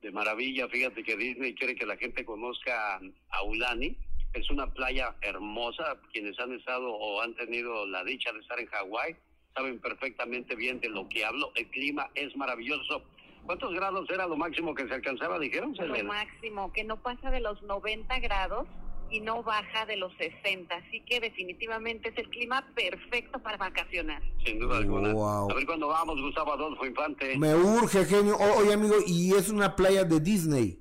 De 0.00 0.10
maravilla, 0.10 0.68
fíjate 0.68 1.02
que 1.02 1.16
Disney 1.16 1.54
quiere 1.54 1.74
que 1.74 1.86
la 1.86 1.96
gente 1.96 2.24
conozca 2.24 2.96
a 2.96 3.42
Ulani. 3.44 3.96
Es 4.32 4.50
una 4.50 4.72
playa 4.72 5.14
hermosa. 5.20 6.00
Quienes 6.12 6.38
han 6.40 6.52
estado 6.52 6.92
o 6.92 7.20
han 7.20 7.34
tenido 7.36 7.86
la 7.86 8.02
dicha 8.02 8.32
de 8.32 8.40
estar 8.40 8.58
en 8.58 8.66
Hawái 8.66 9.16
saben 9.54 9.78
perfectamente 9.80 10.56
bien 10.56 10.80
de 10.80 10.88
lo 10.88 11.08
que 11.08 11.24
hablo. 11.24 11.52
El 11.54 11.68
clima 11.68 12.10
es 12.14 12.34
maravilloso. 12.36 13.04
¿Cuántos 13.46 13.72
grados 13.74 14.08
era 14.10 14.26
lo 14.26 14.36
máximo 14.36 14.74
que 14.74 14.86
se 14.86 14.94
alcanzaba, 14.94 15.38
dijeron? 15.38 15.70
Lo 15.72 15.76
Selena? 15.86 16.08
máximo, 16.08 16.72
que 16.72 16.84
no 16.84 17.00
pasa 17.02 17.30
de 17.30 17.40
los 17.40 17.60
90 17.62 18.18
grados 18.20 18.66
y 19.10 19.20
no 19.20 19.42
baja 19.42 19.84
de 19.86 19.96
los 19.96 20.12
60. 20.16 20.74
Así 20.74 21.00
que 21.04 21.20
definitivamente 21.20 22.08
es 22.10 22.16
el 22.18 22.28
clima 22.30 22.64
perfecto 22.74 23.38
para 23.42 23.56
vacacionar. 23.58 24.22
Sin 24.44 24.58
duda 24.58 24.78
alguna. 24.78 25.12
Wow. 25.12 25.50
A 25.50 25.54
ver 25.54 25.66
cuándo 25.66 25.88
vamos, 25.88 26.20
Gustavo 26.20 26.52
Adolfo 26.52 26.86
Infante. 26.86 27.36
Me 27.36 27.54
urge, 27.54 28.04
genio. 28.06 28.36
O- 28.36 28.58
oye, 28.60 28.72
amigo, 28.72 28.94
y 29.06 29.32
es 29.34 29.50
una 29.50 29.74
playa 29.76 30.04
de 30.04 30.20
Disney. 30.20 30.78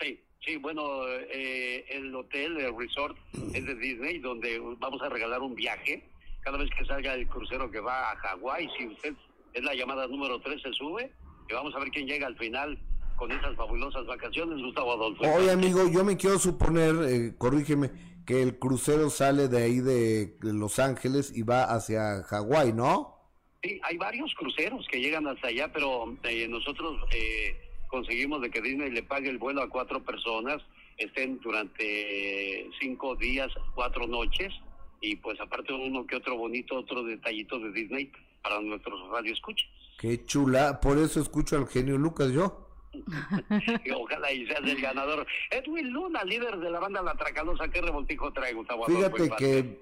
Sí, 0.00 0.20
sí, 0.44 0.56
bueno, 0.56 0.82
eh, 1.08 1.86
el 1.88 2.14
hotel, 2.14 2.58
el 2.58 2.76
resort 2.76 3.16
es 3.54 3.64
de 3.64 3.74
Disney, 3.76 4.18
donde 4.18 4.58
vamos 4.78 5.00
a 5.02 5.08
regalar 5.08 5.40
un 5.40 5.54
viaje. 5.54 6.10
Cada 6.42 6.58
vez 6.58 6.68
que 6.78 6.84
salga 6.84 7.14
el 7.14 7.26
crucero 7.26 7.70
que 7.70 7.80
va 7.80 8.10
a 8.12 8.16
Hawái, 8.16 8.68
si 8.76 8.86
usted 8.88 9.14
es 9.54 9.64
la 9.64 9.74
llamada 9.74 10.06
número 10.08 10.38
3, 10.40 10.60
se 10.60 10.72
sube 10.74 11.10
y 11.48 11.52
vamos 11.52 11.74
a 11.74 11.78
ver 11.78 11.90
quién 11.90 12.06
llega 12.06 12.26
al 12.26 12.36
final 12.36 12.78
con 13.16 13.32
esas 13.32 13.56
fabulosas 13.56 14.04
vacaciones, 14.06 14.62
Gustavo 14.62 14.92
Adolfo. 14.92 15.22
Oye, 15.22 15.50
amigo, 15.50 15.88
yo 15.88 16.04
me 16.04 16.16
quiero 16.16 16.38
suponer, 16.38 16.94
eh, 17.08 17.34
corrígeme, 17.38 17.90
que 18.26 18.42
el 18.42 18.58
crucero 18.58 19.08
sale 19.08 19.48
de 19.48 19.62
ahí 19.62 19.80
de, 19.80 20.36
de 20.40 20.52
Los 20.52 20.78
Ángeles 20.78 21.32
y 21.34 21.42
va 21.42 21.64
hacia 21.64 22.22
Hawái, 22.24 22.72
¿no? 22.72 23.16
Sí, 23.62 23.80
hay 23.82 23.96
varios 23.96 24.34
cruceros 24.34 24.86
que 24.90 25.00
llegan 25.00 25.26
hasta 25.26 25.48
allá, 25.48 25.72
pero 25.72 26.16
eh, 26.24 26.46
nosotros 26.48 27.00
eh, 27.12 27.56
conseguimos 27.88 28.42
de 28.42 28.50
que 28.50 28.60
Disney 28.60 28.90
le 28.90 29.02
pague 29.02 29.30
el 29.30 29.38
vuelo 29.38 29.62
a 29.62 29.70
cuatro 29.70 30.04
personas 30.04 30.62
estén 30.98 31.38
durante 31.40 32.68
cinco 32.80 33.16
días, 33.16 33.48
cuatro 33.74 34.06
noches 34.06 34.52
y 35.00 35.16
pues 35.16 35.38
aparte 35.40 35.72
uno 35.72 36.06
que 36.06 36.16
otro 36.16 36.36
bonito, 36.36 36.78
otro 36.78 37.02
detallito 37.04 37.58
de 37.58 37.72
Disney 37.72 38.10
para 38.46 38.60
nuestros 38.60 39.00
radioescuchas. 39.10 39.68
Qué 39.98 40.24
chula, 40.24 40.80
por 40.80 40.98
eso 40.98 41.20
escucho 41.20 41.56
al 41.56 41.66
genio 41.66 41.98
Lucas 41.98 42.30
yo. 42.30 42.68
Ojalá 43.96 44.32
y 44.32 44.46
seas 44.46 44.60
el 44.62 44.80
ganador. 44.80 45.26
Edwin 45.50 45.90
Luna, 45.92 46.22
líder 46.22 46.58
de 46.58 46.70
la 46.70 46.78
banda 46.78 47.02
La 47.02 47.14
Tracalosa, 47.14 47.68
¿qué 47.68 47.80
revoltijo 47.80 48.32
trae 48.32 48.54
Gustavo? 48.54 48.86
Fíjate 48.86 49.30
que 49.36 49.80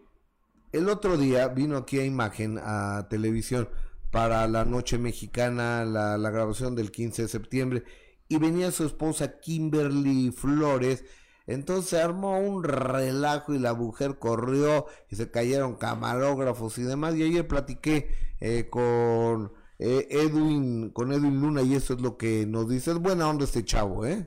el 0.72 0.88
otro 0.88 1.18
día 1.18 1.48
vino 1.48 1.76
aquí 1.76 1.98
a 1.98 2.04
Imagen, 2.04 2.58
a 2.58 3.06
televisión, 3.10 3.68
para 4.10 4.46
la 4.48 4.64
noche 4.64 4.96
mexicana, 4.96 5.84
la, 5.84 6.16
la 6.16 6.30
grabación 6.30 6.74
del 6.74 6.90
15 6.90 7.22
de 7.22 7.28
septiembre, 7.28 7.84
y 8.28 8.38
venía 8.38 8.70
su 8.70 8.86
esposa 8.86 9.40
Kimberly 9.40 10.30
Flores, 10.30 11.04
entonces 11.46 12.02
armó 12.02 12.38
un 12.38 12.64
relajo 12.64 13.54
y 13.54 13.58
la 13.58 13.74
mujer 13.74 14.18
corrió 14.18 14.86
y 15.10 15.16
se 15.16 15.30
cayeron 15.30 15.76
camarógrafos 15.76 16.78
y 16.78 16.82
demás. 16.82 17.14
Y 17.16 17.24
ayer 17.24 17.46
platiqué 17.46 18.08
eh, 18.40 18.68
con 18.70 19.52
eh, 19.78 20.06
Edwin, 20.10 20.90
con 20.90 21.12
Edwin 21.12 21.40
Luna 21.40 21.62
y 21.62 21.74
eso 21.74 21.94
es 21.94 22.00
lo 22.00 22.16
que 22.16 22.46
nos 22.46 22.68
dice. 22.68 22.92
Es 22.92 22.98
buena 22.98 23.28
onda 23.28 23.44
este 23.44 23.64
chavo, 23.64 24.06
¿eh? 24.06 24.26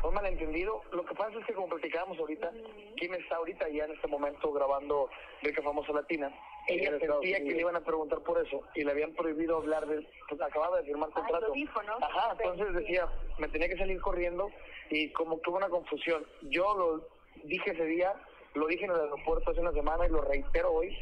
Fue 0.00 0.12
malentendido. 0.12 0.82
Lo 0.92 1.04
que 1.04 1.14
pasa 1.14 1.38
es 1.38 1.46
que 1.46 1.54
como 1.54 1.68
platicábamos 1.68 2.18
ahorita, 2.18 2.50
Kim 2.96 3.14
está 3.14 3.36
ahorita 3.36 3.68
ya 3.68 3.84
en 3.84 3.92
este 3.92 4.08
momento 4.08 4.52
grabando 4.52 5.08
Rica 5.42 5.62
Famosa 5.62 5.92
Latina. 5.92 6.32
Ella 6.68 6.98
sentía 6.98 7.38
que 7.38 7.50
le 7.50 7.60
iban 7.60 7.76
a 7.76 7.80
preguntar 7.80 8.20
por 8.20 8.42
eso 8.44 8.62
y 8.74 8.84
le 8.84 8.90
habían 8.90 9.12
prohibido 9.12 9.58
hablar 9.58 9.86
de... 9.86 10.06
Pues 10.28 10.40
acababa 10.40 10.78
de 10.78 10.84
firmar 10.84 11.10
contrato. 11.10 11.52
Ajá, 12.00 12.36
entonces 12.38 12.74
decía, 12.74 13.06
me 13.38 13.48
tenía 13.48 13.68
que 13.68 13.76
salir 13.76 14.00
corriendo 14.00 14.50
y 14.90 15.10
como 15.12 15.40
que 15.40 15.50
hubo 15.50 15.58
una 15.58 15.68
confusión. 15.68 16.24
Yo 16.42 16.74
lo 16.76 17.08
dije 17.44 17.72
ese 17.72 17.84
día, 17.84 18.12
lo 18.54 18.66
dije 18.66 18.84
en 18.84 18.92
el 18.92 19.00
aeropuerto 19.00 19.50
hace 19.50 19.60
una 19.60 19.72
semana 19.72 20.06
y 20.06 20.10
lo 20.10 20.22
reitero 20.22 20.72
hoy. 20.72 20.96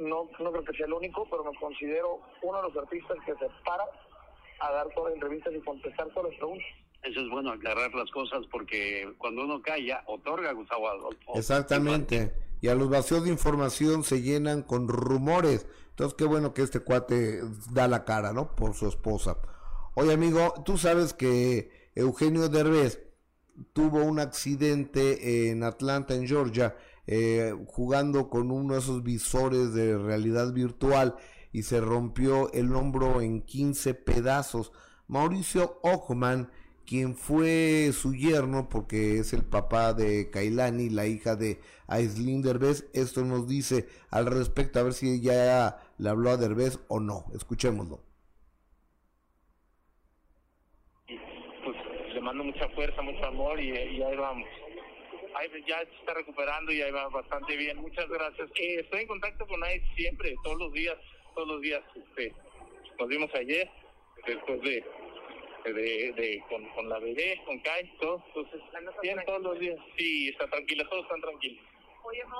No, 0.00 0.28
no 0.38 0.52
creo 0.52 0.64
que 0.64 0.76
sea 0.76 0.86
el 0.86 0.94
único, 0.94 1.28
pero 1.30 1.44
me 1.44 1.58
considero 1.58 2.20
uno 2.42 2.62
de 2.62 2.68
los 2.68 2.76
artistas 2.76 3.18
que 3.26 3.32
se 3.32 3.46
para 3.64 3.84
a 4.60 4.72
dar 4.72 4.88
todas 4.94 5.10
las 5.10 5.14
entrevistas 5.14 5.52
y 5.54 5.60
contestar 5.60 6.08
todas 6.14 6.30
las 6.30 6.38
preguntas. 6.38 6.66
Eso 7.02 7.20
es 7.20 7.28
bueno 7.28 7.52
aclarar 7.52 7.94
las 7.94 8.10
cosas 8.10 8.40
porque 8.50 9.06
cuando 9.18 9.44
uno 9.44 9.60
calla, 9.60 10.02
otorga 10.06 10.52
Gustavo 10.52 10.88
Adolfo. 10.88 11.34
Exactamente. 11.34 12.32
Y 12.62 12.68
a 12.68 12.74
los 12.74 12.88
vacíos 12.88 13.24
de 13.24 13.30
información 13.30 14.02
se 14.02 14.22
llenan 14.22 14.62
con 14.62 14.88
rumores. 14.88 15.66
Entonces, 15.90 16.16
qué 16.16 16.24
bueno 16.24 16.54
que 16.54 16.62
este 16.62 16.80
cuate 16.80 17.40
da 17.70 17.86
la 17.86 18.04
cara, 18.04 18.32
¿no? 18.32 18.56
Por 18.56 18.74
su 18.74 18.88
esposa. 18.88 19.36
Oye, 19.94 20.14
amigo, 20.14 20.54
tú 20.64 20.78
sabes 20.78 21.12
que 21.12 21.90
Eugenio 21.94 22.48
Derbez 22.48 23.05
tuvo 23.72 24.02
un 24.04 24.18
accidente 24.18 25.50
en 25.50 25.62
Atlanta, 25.62 26.14
en 26.14 26.26
Georgia, 26.26 26.76
eh, 27.06 27.54
jugando 27.66 28.28
con 28.28 28.50
uno 28.50 28.74
de 28.74 28.80
esos 28.80 29.02
visores 29.02 29.72
de 29.74 29.96
realidad 29.96 30.52
virtual 30.52 31.16
y 31.52 31.62
se 31.62 31.80
rompió 31.80 32.52
el 32.52 32.74
hombro 32.74 33.20
en 33.20 33.42
15 33.42 33.94
pedazos. 33.94 34.72
Mauricio 35.08 35.78
Ockman, 35.82 36.50
quien 36.84 37.16
fue 37.16 37.92
su 37.92 38.14
yerno, 38.14 38.68
porque 38.68 39.18
es 39.18 39.32
el 39.32 39.44
papá 39.44 39.94
de 39.94 40.30
Kailani, 40.30 40.90
la 40.90 41.06
hija 41.06 41.36
de 41.36 41.60
Aislinn 41.86 42.42
Derbez, 42.42 42.86
esto 42.92 43.24
nos 43.24 43.46
dice 43.46 43.88
al 44.10 44.26
respecto, 44.26 44.80
a 44.80 44.82
ver 44.82 44.94
si 44.94 45.20
ya 45.20 45.78
le 45.98 46.08
habló 46.08 46.30
a 46.30 46.36
Derbez 46.36 46.78
o 46.88 47.00
no. 47.00 47.26
Escuchémoslo. 47.34 48.05
Mando 52.36 52.52
mucha 52.52 52.68
fuerza, 52.74 53.02
mucho 53.02 53.24
amor 53.24 53.58
y, 53.60 53.70
ahí 53.76 54.16
vamos. 54.16 54.48
Ahí 55.34 55.48
ya 55.66 55.78
se 55.80 55.94
está 56.00 56.14
recuperando 56.14 56.72
y 56.72 56.80
ahí 56.82 56.90
va 56.90 57.08
bastante 57.08 57.56
bien. 57.56 57.78
Muchas 57.78 58.08
gracias. 58.08 58.48
Eh, 58.56 58.80
estoy 58.80 59.02
en 59.02 59.06
contacto 59.06 59.46
con 59.46 59.62
AIS 59.64 59.82
siempre, 59.94 60.34
todos 60.42 60.58
los 60.58 60.72
días, 60.72 60.96
todos 61.34 61.48
los 61.48 61.60
días. 61.60 61.82
Este, 61.94 62.32
nos 62.98 63.08
vimos 63.08 63.30
ayer, 63.34 63.70
después 64.26 64.60
de, 64.62 64.84
de, 65.64 66.42
con, 66.48 66.88
la 66.88 66.98
bebé, 66.98 67.40
con 67.44 67.58
Kai, 67.60 67.90
todo. 68.00 68.22
Entonces, 68.28 68.60
bien 69.02 69.18
todos 69.26 69.42
los 69.42 69.58
días. 69.58 69.78
Sí, 69.96 70.28
está 70.28 70.48
tranquila, 70.48 70.86
todos 70.88 71.04
están 71.04 71.20
tranquilos. 71.20 71.64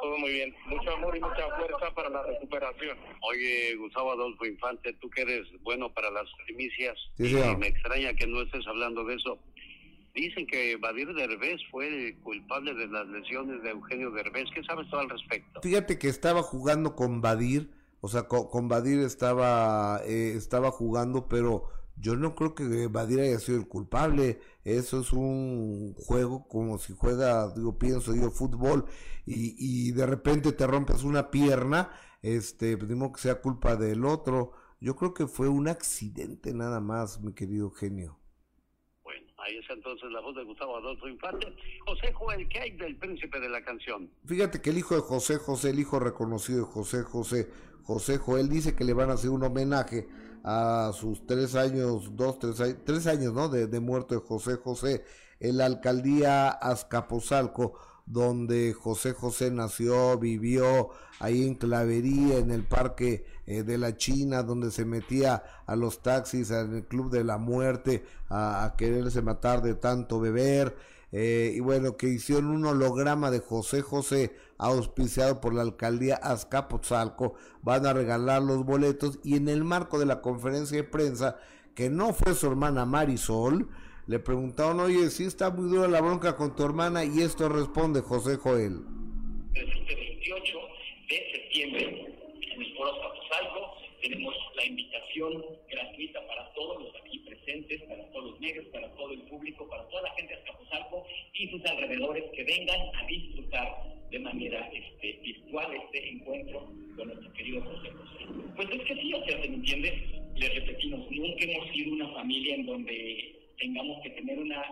Todo 0.01 0.18
muy 0.18 0.32
bien. 0.32 0.55
Mucho 0.66 0.92
amor 0.92 1.16
y 1.16 1.20
mucha 1.20 1.49
fuerza 1.57 1.92
para 1.94 2.09
la 2.09 2.22
recuperación. 2.22 2.97
Oye, 3.22 3.74
Gustavo 3.74 4.12
Adolfo 4.12 4.47
Infante, 4.47 4.92
tú 4.94 5.11
que 5.11 5.22
eres 5.22 5.47
bueno 5.62 5.92
para 5.92 6.11
las 6.11 6.30
primicias. 6.47 6.97
Sí, 7.16 7.34
me 7.59 7.66
extraña 7.66 8.14
que 8.14 8.26
no 8.26 8.42
estés 8.42 8.66
hablando 8.66 9.05
de 9.05 9.16
eso. 9.16 9.38
Dicen 10.17 10.47
que 10.47 10.79
Badir 10.79 11.12
Derbez 11.12 11.61
fue 11.71 11.89
el 11.89 12.17
culpable 12.21 12.73
de 12.73 12.89
las 12.89 13.07
lesiones 13.07 13.62
de 13.62 13.69
Eugenio 13.69 14.11
Derbez. 14.11 14.47
¿Qué 14.55 14.64
sabes 14.64 14.89
tú 14.89 14.97
al 14.97 15.11
respecto? 15.11 15.61
Fíjate 15.61 15.99
que 15.99 16.09
estaba 16.09 16.43
jugando 16.43 16.97
con 16.97 17.21
Badir, 17.21 17.71
o 18.01 18.09
sea, 18.09 18.23
con, 18.23 18.67
Badir 18.67 19.01
estaba, 19.01 20.01
eh, 20.07 20.33
estaba 20.35 20.71
jugando, 20.71 21.29
pero 21.29 21.69
yo 21.97 22.17
no 22.17 22.35
creo 22.35 22.55
que 22.55 22.87
Badir 22.87 23.21
haya 23.21 23.39
sido 23.39 23.59
el 23.59 23.69
culpable. 23.69 24.41
Eso 24.64 25.03
es 25.03 25.12
un 25.12 25.93
juego 25.99 26.49
como 26.49 26.79
si 26.79 26.95
juega, 26.97 27.53
digo, 27.55 27.79
pienso, 27.79 28.14
digo, 28.14 28.31
fútbol 28.31 28.87
y, 29.27 29.55
y 29.59 29.93
de 29.93 30.07
repente 30.07 30.53
te 30.53 30.67
rompes 30.67 31.03
una 31.03 31.31
pierna, 31.31 31.91
este, 32.23 32.79
pues 32.79 32.91
que 32.91 33.21
sea 33.21 33.43
culpa 33.43 33.77
del 33.77 34.07
otro. 34.07 34.53
Yo 34.81 34.97
creo 34.97 35.12
que 35.12 35.27
fue 35.27 35.49
un 35.49 35.69
accidente 35.69 36.55
nada 36.55 36.81
más, 36.81 37.21
mi 37.21 37.35
querido 37.35 37.71
genio. 37.71 38.19
Ahí 39.47 39.59
está 39.59 39.74
entonces 39.74 40.11
la 40.11 40.20
voz 40.20 40.34
de 40.34 40.42
Gustavo 40.42 40.76
Adolfo 40.76 41.07
Infante. 41.07 41.47
José 41.86 42.12
Joel, 42.12 42.49
¿qué 42.49 42.61
hay 42.61 42.70
del 42.72 42.97
príncipe 42.97 43.38
de 43.38 43.49
la 43.49 43.62
canción? 43.62 44.11
Fíjate 44.24 44.61
que 44.61 44.70
el 44.70 44.78
hijo 44.78 44.97
de 44.97 45.03
José 45.03 45.36
José, 45.36 45.70
el 45.70 45.78
hijo 45.78 46.01
reconocido 46.01 46.66
de 46.66 46.72
José 46.72 47.03
José, 47.05 47.49
José 47.84 48.18
Joel, 48.18 48.49
dice 48.49 48.74
que 48.74 48.82
le 48.82 48.92
van 48.92 49.11
a 49.11 49.12
hacer 49.12 49.30
un 49.30 49.44
homenaje 49.44 50.09
a 50.42 50.90
sus 50.92 51.24
tres 51.26 51.55
años, 51.55 52.16
dos, 52.16 52.40
tres, 52.40 52.61
años, 52.61 52.78
tres 52.84 53.07
años, 53.07 53.32
¿no? 53.34 53.49
De, 53.49 53.80
muerto 53.80 54.16
de 54.16 54.20
José 54.20 54.57
José 54.57 55.05
en 55.38 55.59
la 55.59 55.66
alcaldía 55.66 56.49
Azcapotzalco 56.49 57.78
donde 58.07 58.72
José 58.72 59.12
José 59.12 59.51
nació, 59.51 60.16
vivió 60.18 60.90
ahí 61.18 61.44
en 61.44 61.57
Clavería, 61.57 62.38
en 62.38 62.53
el 62.53 62.62
Parque 62.62 63.24
eh, 63.47 63.62
de 63.62 63.78
la 63.78 63.97
China, 63.97 64.42
donde 64.42 64.70
se 64.70 64.84
metía 64.84 65.42
a 65.66 65.76
los 65.76 66.03
taxis, 66.03 66.51
el 66.51 66.84
Club 66.84 67.11
de 67.11 67.24
la 67.24 67.38
Muerte, 67.38 68.05
a, 68.28 68.74
quererse 68.76 69.22
matar 69.22 69.62
de 69.62 69.74
tanto 69.74 70.20
beber. 70.20 70.76
Eh, 71.12 71.53
y 71.55 71.61
bueno, 71.61 71.97
que 71.97 72.09
hicieron 72.09 72.47
un 72.47 72.66
holograma 72.66 73.30
de 73.30 73.38
José 73.38 73.80
José 73.80 74.34
auspiciado 74.59 75.40
por 75.40 75.55
la 75.55 75.62
alcaldía 75.62 76.16
Azcapotzalco, 76.16 77.34
van 77.62 77.86
a 77.86 77.92
regalar 77.92 78.42
los 78.42 78.64
boletos 78.64 79.20
y 79.22 79.36
en 79.36 79.49
el 79.49 79.62
marco 79.64 79.99
de 79.99 80.07
la 80.07 80.20
conferencia 80.20 80.76
de 80.76 80.84
prensa, 80.84 81.36
que 81.74 81.90
no 81.90 82.12
fue 82.12 82.34
su 82.34 82.49
hermana 82.49 82.84
Marisol, 82.84 83.68
le 84.07 84.18
preguntaron, 84.18 84.80
oye, 84.80 85.11
si 85.11 85.24
está 85.24 85.51
muy 85.51 85.68
dura 85.68 85.88
la 85.88 86.01
bronca 86.01 86.36
con 86.36 86.55
tu 86.55 86.64
hermana 86.64 87.05
y 87.05 87.22
esto 87.22 87.49
responde 87.49 88.01
José 88.01 88.36
Joel. 88.36 88.82
El 89.55 89.66
28 89.66 90.59
de 91.09 91.16
septiembre 91.32 92.16
en 92.57 92.63
el 92.63 92.75
Foro 92.75 92.93
Zapozalco 92.97 93.77
tenemos 94.01 94.35
la 94.57 94.65
invitación 94.65 95.45
gratuita 95.71 96.27
para 96.27 96.53
todos 96.55 96.83
los 96.83 96.97
aquí 96.97 97.19
presentes, 97.21 97.83
para 97.83 98.05
todos 98.11 98.31
los 98.31 98.41
negros, 98.41 98.67
para 98.73 98.89
todo 98.95 99.13
el 99.13 99.21
público, 99.23 99.69
para 99.69 99.87
toda 99.89 100.03
la 100.03 100.11
gente 100.15 100.35
de 100.35 100.41
Azcapotzalco 100.41 101.07
y 101.35 101.49
sus 101.49 101.65
alrededores 101.67 102.25
que 102.35 102.45
vengan 102.45 102.81
a 102.95 103.07
disfrutar 103.07 103.69
de 104.11 104.19
manera 104.21 104.71
este, 104.73 105.13
virtual 105.23 105.75
este 105.75 106.11
encuentro 106.11 106.61
con 106.97 107.09
nuestro 107.09 107.33
querido 107.35 107.63
José 107.63 107.91
José. 107.91 108.25
Pues 108.55 108.69
es 108.71 108.83
que 108.83 108.95
sí, 108.95 109.15
o 109.15 109.25
sea, 109.25 109.43
¿se 109.43 109.49
me 109.49 109.57
entiende? 109.57 110.23
Les 110.37 110.55
repetimos, 110.55 111.11
nunca 111.11 111.45
hemos 111.45 111.69
sido 111.73 111.93
una 111.93 112.09
familia 112.09 112.55
en 112.55 112.67
donde 112.67 113.37
tengamos 113.59 114.03
que 114.03 114.11
tener 114.11 114.39
una 114.39 114.65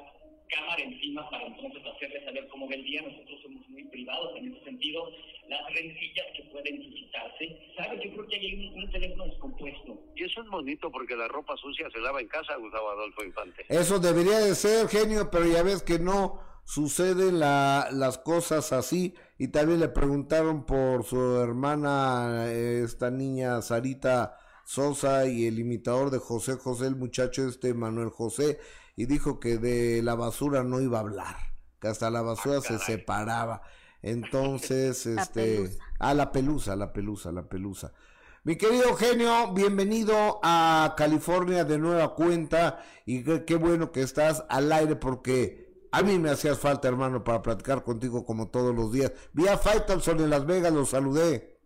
cámara 0.49 0.83
encima 0.83 1.29
para 1.31 1.47
entonces 1.47 1.83
hacerle 1.85 2.25
saber 2.25 2.47
cómo 2.49 2.69
ve 2.69 2.77
el 2.77 2.85
día. 2.85 3.03
Nosotros 3.03 3.41
somos 3.43 3.69
muy 3.69 3.85
privados 3.85 4.37
en 4.37 4.53
ese 4.53 4.65
sentido. 4.65 5.11
Las 5.49 5.61
rencillas 5.75 6.27
que 6.37 6.43
pueden 6.51 6.83
suscitarse, 6.83 7.73
¿sabes? 7.77 8.01
Yo 8.05 8.13
creo 8.13 8.27
que 8.27 8.37
hay 8.37 8.73
un, 8.75 8.91
teléfono 8.91 9.25
descompuesto. 9.27 9.99
Y 10.17 10.25
eso 10.25 10.43
es 10.43 10.49
bonito 10.49 10.91
porque 10.91 11.17
la 11.17 11.29
ropa 11.29 11.57
sucia 11.57 11.89
se 11.91 12.01
lava 12.01 12.21
en 12.21 12.29
casa, 12.29 12.57
Gustavo 12.57 12.91
Adolfo 12.91 13.25
Infante. 13.25 13.65
Eso 13.69 13.99
debería 13.99 14.39
de 14.39 14.55
ser, 14.55 14.89
genio, 14.89 15.31
pero 15.31 15.47
ya 15.47 15.63
ves 15.63 15.83
que 15.83 15.99
no 15.99 16.41
suceden 16.65 17.41
la, 17.41 17.89
las 17.93 18.19
cosas 18.19 18.73
así. 18.73 19.15
Y 19.39 19.49
también 19.49 19.81
le 19.81 19.89
preguntaron 19.89 20.65
por 20.65 21.05
su 21.05 21.41
hermana, 21.41 22.51
esta 22.51 23.11
niña 23.11 23.61
Sarita 23.63 24.39
Sosa 24.65 25.27
y 25.27 25.47
el 25.47 25.59
imitador 25.59 26.11
de 26.11 26.19
José 26.19 26.55
José, 26.55 26.87
el 26.87 26.97
muchacho 26.97 27.47
este 27.47 27.75
Manuel 27.75 28.09
José, 28.09 28.59
y 28.97 29.07
dijo 29.07 29.41
que 29.41 29.59
de 29.59 30.03
la 30.03 30.15
basura 30.15 30.63
no 30.63 30.81
iba 30.81 30.99
a 30.99 31.03
hablar, 31.03 31.37
que 31.81 31.89
hasta 31.89 32.11
la 32.11 32.23
basura 32.23 32.61
se 32.61 32.79
separaba. 32.79 33.63
Entonces, 34.05 35.07
este, 35.19 35.71
a 35.99 36.11
ah, 36.11 36.15
la 36.15 36.31
pelusa, 36.31 36.77
la 36.77 36.93
pelusa, 36.93 37.33
la 37.33 37.49
pelusa. 37.49 37.95
Mi 38.43 38.57
querido 38.57 38.91
Eugenio, 38.91 39.55
bienvenido 39.55 40.41
a 40.43 40.95
California 40.99 41.65
de 41.65 41.79
nueva 41.79 42.15
cuenta 42.15 42.85
y 43.07 43.25
qué, 43.25 43.47
qué 43.47 43.57
bueno 43.57 43.93
que 43.93 44.03
estás 44.03 44.45
al 44.51 44.71
aire 44.71 44.97
porque 44.97 45.65
A 45.91 46.03
mí 46.03 46.19
me 46.19 46.29
hacías 46.29 46.59
falta, 46.59 46.89
hermano, 46.89 47.25
para 47.25 47.41
platicar 47.41 47.83
contigo 47.83 48.27
como 48.27 48.51
todos 48.51 48.75
los 48.75 48.93
días. 48.93 49.13
Vi 49.33 49.49
a 49.49 49.57
Faitelson 49.57 50.21
en 50.21 50.29
Las 50.29 50.45
Vegas, 50.45 50.73
lo 50.73 50.85
saludé. 50.85 51.57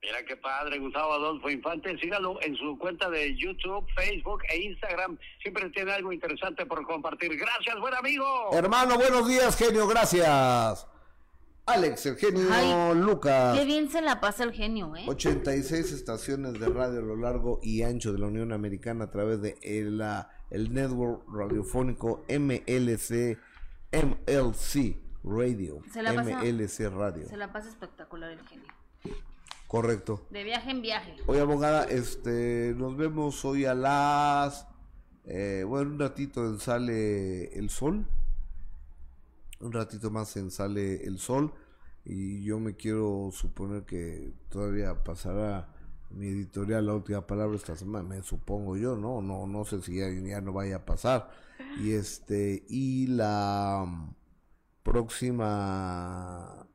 Mira 0.00 0.24
qué 0.24 0.36
padre, 0.36 0.78
Gustavo 0.78 1.12
Adolfo 1.12 1.50
Infante. 1.50 1.98
Sígalo 1.98 2.40
en 2.40 2.56
su 2.56 2.78
cuenta 2.78 3.10
de 3.10 3.36
YouTube, 3.36 3.84
Facebook 3.94 4.42
e 4.48 4.58
Instagram. 4.58 5.18
Siempre 5.42 5.68
tiene 5.70 5.92
algo 5.92 6.12
interesante 6.12 6.64
por 6.64 6.86
compartir. 6.86 7.36
Gracias, 7.36 7.78
buen 7.78 7.94
amigo. 7.94 8.24
Hermano, 8.52 8.96
buenos 8.96 9.28
días, 9.28 9.56
genio, 9.56 9.86
gracias. 9.86 10.86
Alex, 11.66 12.06
el 12.06 12.16
genio 12.16 12.48
Ay, 12.50 12.94
Lucas. 12.96 13.56
Qué 13.58 13.64
bien 13.64 13.88
se 13.88 14.02
la 14.02 14.20
pasa 14.20 14.42
el 14.44 14.52
genio, 14.52 14.96
¿eh? 14.96 15.04
86 15.06 15.92
estaciones 15.92 16.54
de 16.54 16.66
radio 16.68 16.98
a 16.98 17.02
lo 17.02 17.16
largo 17.16 17.60
y 17.62 17.82
ancho 17.82 18.12
de 18.12 18.18
la 18.18 18.26
Unión 18.26 18.52
Americana 18.52 19.04
a 19.04 19.10
través 19.10 19.40
de 19.40 19.56
el, 19.62 19.98
la- 19.98 20.28
el 20.50 20.74
network 20.74 21.22
radiofónico 21.32 22.24
MLC, 22.28 23.38
MLC 23.92 24.96
Radio. 25.24 25.80
Se 25.92 26.02
la 26.02 26.14
pasa- 26.14 26.40
MLC 26.42 26.88
Radio. 26.90 27.28
Se 27.28 27.36
la 27.36 27.52
pasa 27.52 27.68
espectacular 27.68 28.30
el 28.32 28.40
genio. 28.46 28.66
Correcto. 29.68 30.26
De 30.30 30.42
viaje 30.44 30.70
en 30.70 30.82
viaje. 30.82 31.14
Oye, 31.26 31.40
abogada, 31.40 31.84
este, 31.84 32.74
nos 32.76 32.96
vemos 32.96 33.42
hoy 33.44 33.64
a 33.64 33.74
las, 33.74 34.66
eh, 35.24 35.64
bueno, 35.66 35.92
un 35.92 35.98
ratito 36.00 36.58
Sale 36.58 37.56
el 37.56 37.70
Sol, 37.70 38.04
un 39.62 39.72
ratito 39.72 40.10
más 40.10 40.36
en 40.36 40.50
Sale 40.50 41.04
el 41.04 41.18
Sol, 41.18 41.52
y 42.04 42.42
yo 42.44 42.58
me 42.58 42.76
quiero 42.76 43.30
suponer 43.32 43.84
que 43.84 44.32
todavía 44.48 45.02
pasará 45.04 45.72
mi 46.10 46.26
editorial 46.26 46.86
la 46.86 46.94
última 46.94 47.26
palabra 47.26 47.56
esta 47.56 47.76
semana, 47.76 48.08
me 48.08 48.22
supongo 48.22 48.76
yo, 48.76 48.96
no, 48.96 49.22
no, 49.22 49.46
no 49.46 49.64
sé 49.64 49.80
si 49.80 49.96
ya, 49.96 50.40
no 50.40 50.52
vaya 50.52 50.76
a 50.76 50.84
pasar, 50.84 51.30
y 51.80 51.92
este, 51.92 52.64
y 52.68 53.06
la 53.06 54.14
próxima 54.82 56.66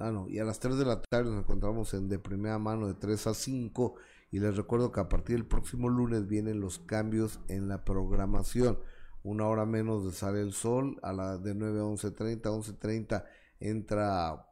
Ah, 0.00 0.10
no, 0.10 0.26
y 0.28 0.38
a 0.38 0.44
las 0.44 0.58
3 0.58 0.78
de 0.78 0.84
la 0.84 1.02
tarde 1.02 1.30
nos 1.30 1.40
encontramos 1.40 1.92
en 1.94 2.08
de 2.08 2.18
primera 2.18 2.58
mano 2.58 2.86
de 2.86 2.94
3 2.94 3.26
a 3.26 3.34
5 3.34 3.94
y 4.30 4.38
les 4.40 4.56
recuerdo 4.56 4.90
que 4.90 5.00
a 5.00 5.08
partir 5.08 5.36
del 5.36 5.46
próximo 5.46 5.88
lunes 5.88 6.26
vienen 6.26 6.60
los 6.60 6.78
cambios 6.78 7.40
en 7.48 7.68
la 7.68 7.84
programación. 7.84 8.78
Una 9.26 9.48
hora 9.48 9.66
menos 9.66 10.04
de 10.04 10.12
Sale 10.12 10.40
el 10.40 10.52
Sol, 10.52 11.00
a 11.02 11.12
la 11.12 11.36
de 11.36 11.52
9 11.52 11.80
a 11.80 11.82
11.30, 11.82 12.42
11.30 12.42 13.24
entra 13.58 14.46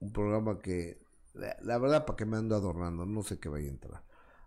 un 0.00 0.12
programa 0.14 0.58
que, 0.60 1.02
la, 1.34 1.54
la 1.60 1.76
verdad, 1.76 2.06
para 2.06 2.16
que 2.16 2.24
me 2.24 2.38
ando 2.38 2.56
adornando, 2.56 3.04
no 3.04 3.22
sé 3.22 3.38
qué 3.38 3.50
vaya 3.50 3.66
a 3.66 3.70
entrar. 3.70 4.02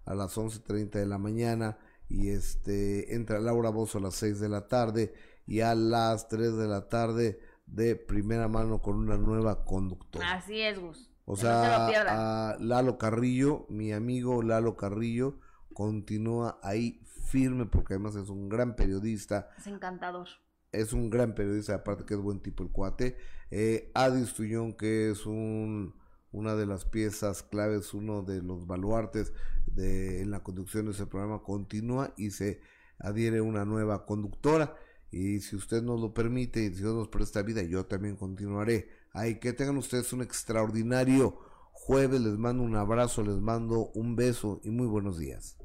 A 0.05 0.15
las 0.15 0.35
11.30 0.35 0.93
de 0.93 1.05
la 1.05 1.19
mañana 1.19 1.77
y 2.09 2.29
este 2.29 3.13
entra 3.13 3.39
Laura 3.39 3.69
Bozo 3.69 3.99
a 3.99 4.01
las 4.01 4.15
6 4.15 4.39
de 4.39 4.49
la 4.49 4.67
tarde 4.67 5.13
y 5.45 5.59
a 5.59 5.75
las 5.75 6.27
3 6.27 6.57
de 6.57 6.67
la 6.67 6.89
tarde 6.89 7.39
de 7.67 7.95
primera 7.95 8.47
mano 8.47 8.81
con 8.81 8.95
una 8.95 9.17
nueva 9.17 9.63
conductora. 9.63 10.33
Así 10.33 10.59
es, 10.59 10.79
Gus. 10.79 11.11
O 11.25 11.35
Que 11.35 11.43
no 11.43 11.49
se 11.49 11.69
lo 11.69 11.87
sea, 11.87 12.49
a 12.49 12.57
Lalo 12.59 12.97
Carrillo, 12.97 13.67
mi 13.69 13.93
amigo 13.93 14.41
Lalo 14.41 14.75
Carrillo, 14.75 15.37
continúa 15.73 16.59
ahí 16.63 16.99
firme 17.31 17.65
porque 17.65 17.93
además 17.93 18.15
es 18.15 18.29
un 18.29 18.49
gran 18.49 18.75
periodista, 18.75 19.49
Es 19.57 19.67
encantador. 19.67 20.27
es 20.71 20.93
un 20.93 21.09
gran 21.09 21.33
periodista, 21.33 21.75
aparte 21.75 22.05
que 22.05 22.13
es 22.15 22.19
buen 22.19 22.39
tipo 22.41 22.63
el 22.63 22.69
cuate. 22.71 23.17
Eh, 23.51 23.91
Adi 23.93 24.21
Estullón, 24.23 24.73
que 24.73 25.11
es 25.11 25.25
un, 25.25 25.95
una 26.31 26.55
de 26.55 26.65
las 26.65 26.85
piezas 26.85 27.43
claves, 27.43 27.93
uno 27.93 28.21
de 28.23 28.41
los 28.41 28.65
baluartes 28.67 29.33
de, 29.65 30.21
en 30.21 30.31
la 30.31 30.41
conducción 30.43 30.85
de 30.85 30.91
ese 30.91 31.05
programa, 31.05 31.41
continúa 31.43 32.13
y 32.17 32.31
se 32.31 32.61
adhiere 32.99 33.41
una 33.41 33.65
nueva 33.65 34.05
conductora. 34.05 34.75
Y 35.11 35.39
si 35.41 35.55
usted 35.57 35.81
nos 35.83 35.99
lo 35.99 36.13
permite 36.13 36.63
y 36.63 36.69
si 36.73 36.81
Dios 36.81 36.95
nos 36.95 37.09
presta 37.09 37.41
vida, 37.41 37.61
yo 37.63 37.85
también 37.85 38.15
continuaré. 38.15 38.87
Ay, 39.13 39.39
que 39.39 39.51
tengan 39.51 39.75
ustedes 39.77 40.13
un 40.13 40.21
extraordinario 40.21 41.37
jueves. 41.73 42.21
Les 42.21 42.37
mando 42.37 42.63
un 42.63 42.77
abrazo, 42.77 43.21
les 43.23 43.39
mando 43.41 43.91
un 43.93 44.15
beso 44.15 44.61
y 44.63 44.69
muy 44.69 44.87
buenos 44.87 45.17
días. 45.17 45.57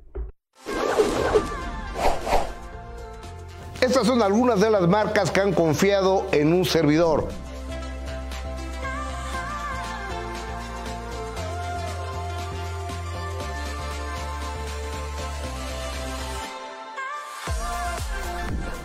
Estas 3.80 4.06
son 4.06 4.20
algunas 4.20 4.60
de 4.60 4.68
las 4.68 4.88
marcas 4.88 5.30
que 5.30 5.40
han 5.40 5.52
confiado 5.52 6.26
en 6.32 6.52
un 6.52 6.64
servidor. 6.64 7.28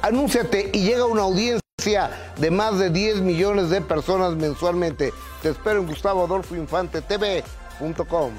Anúnciate 0.03 0.69
y 0.73 0.83
llega 0.83 1.05
una 1.05 1.21
audiencia 1.21 1.61
de 2.37 2.51
más 2.51 2.77
de 2.77 2.89
10 2.89 3.21
millones 3.21 3.69
de 3.69 3.81
personas 3.81 4.35
mensualmente. 4.35 5.13
Te 5.41 5.49
espero 5.49 5.79
en 5.79 5.87
Gustavo 5.87 6.25
Adolfo 6.25 6.55
Infante 6.55 7.01
TV.com. 7.01 8.33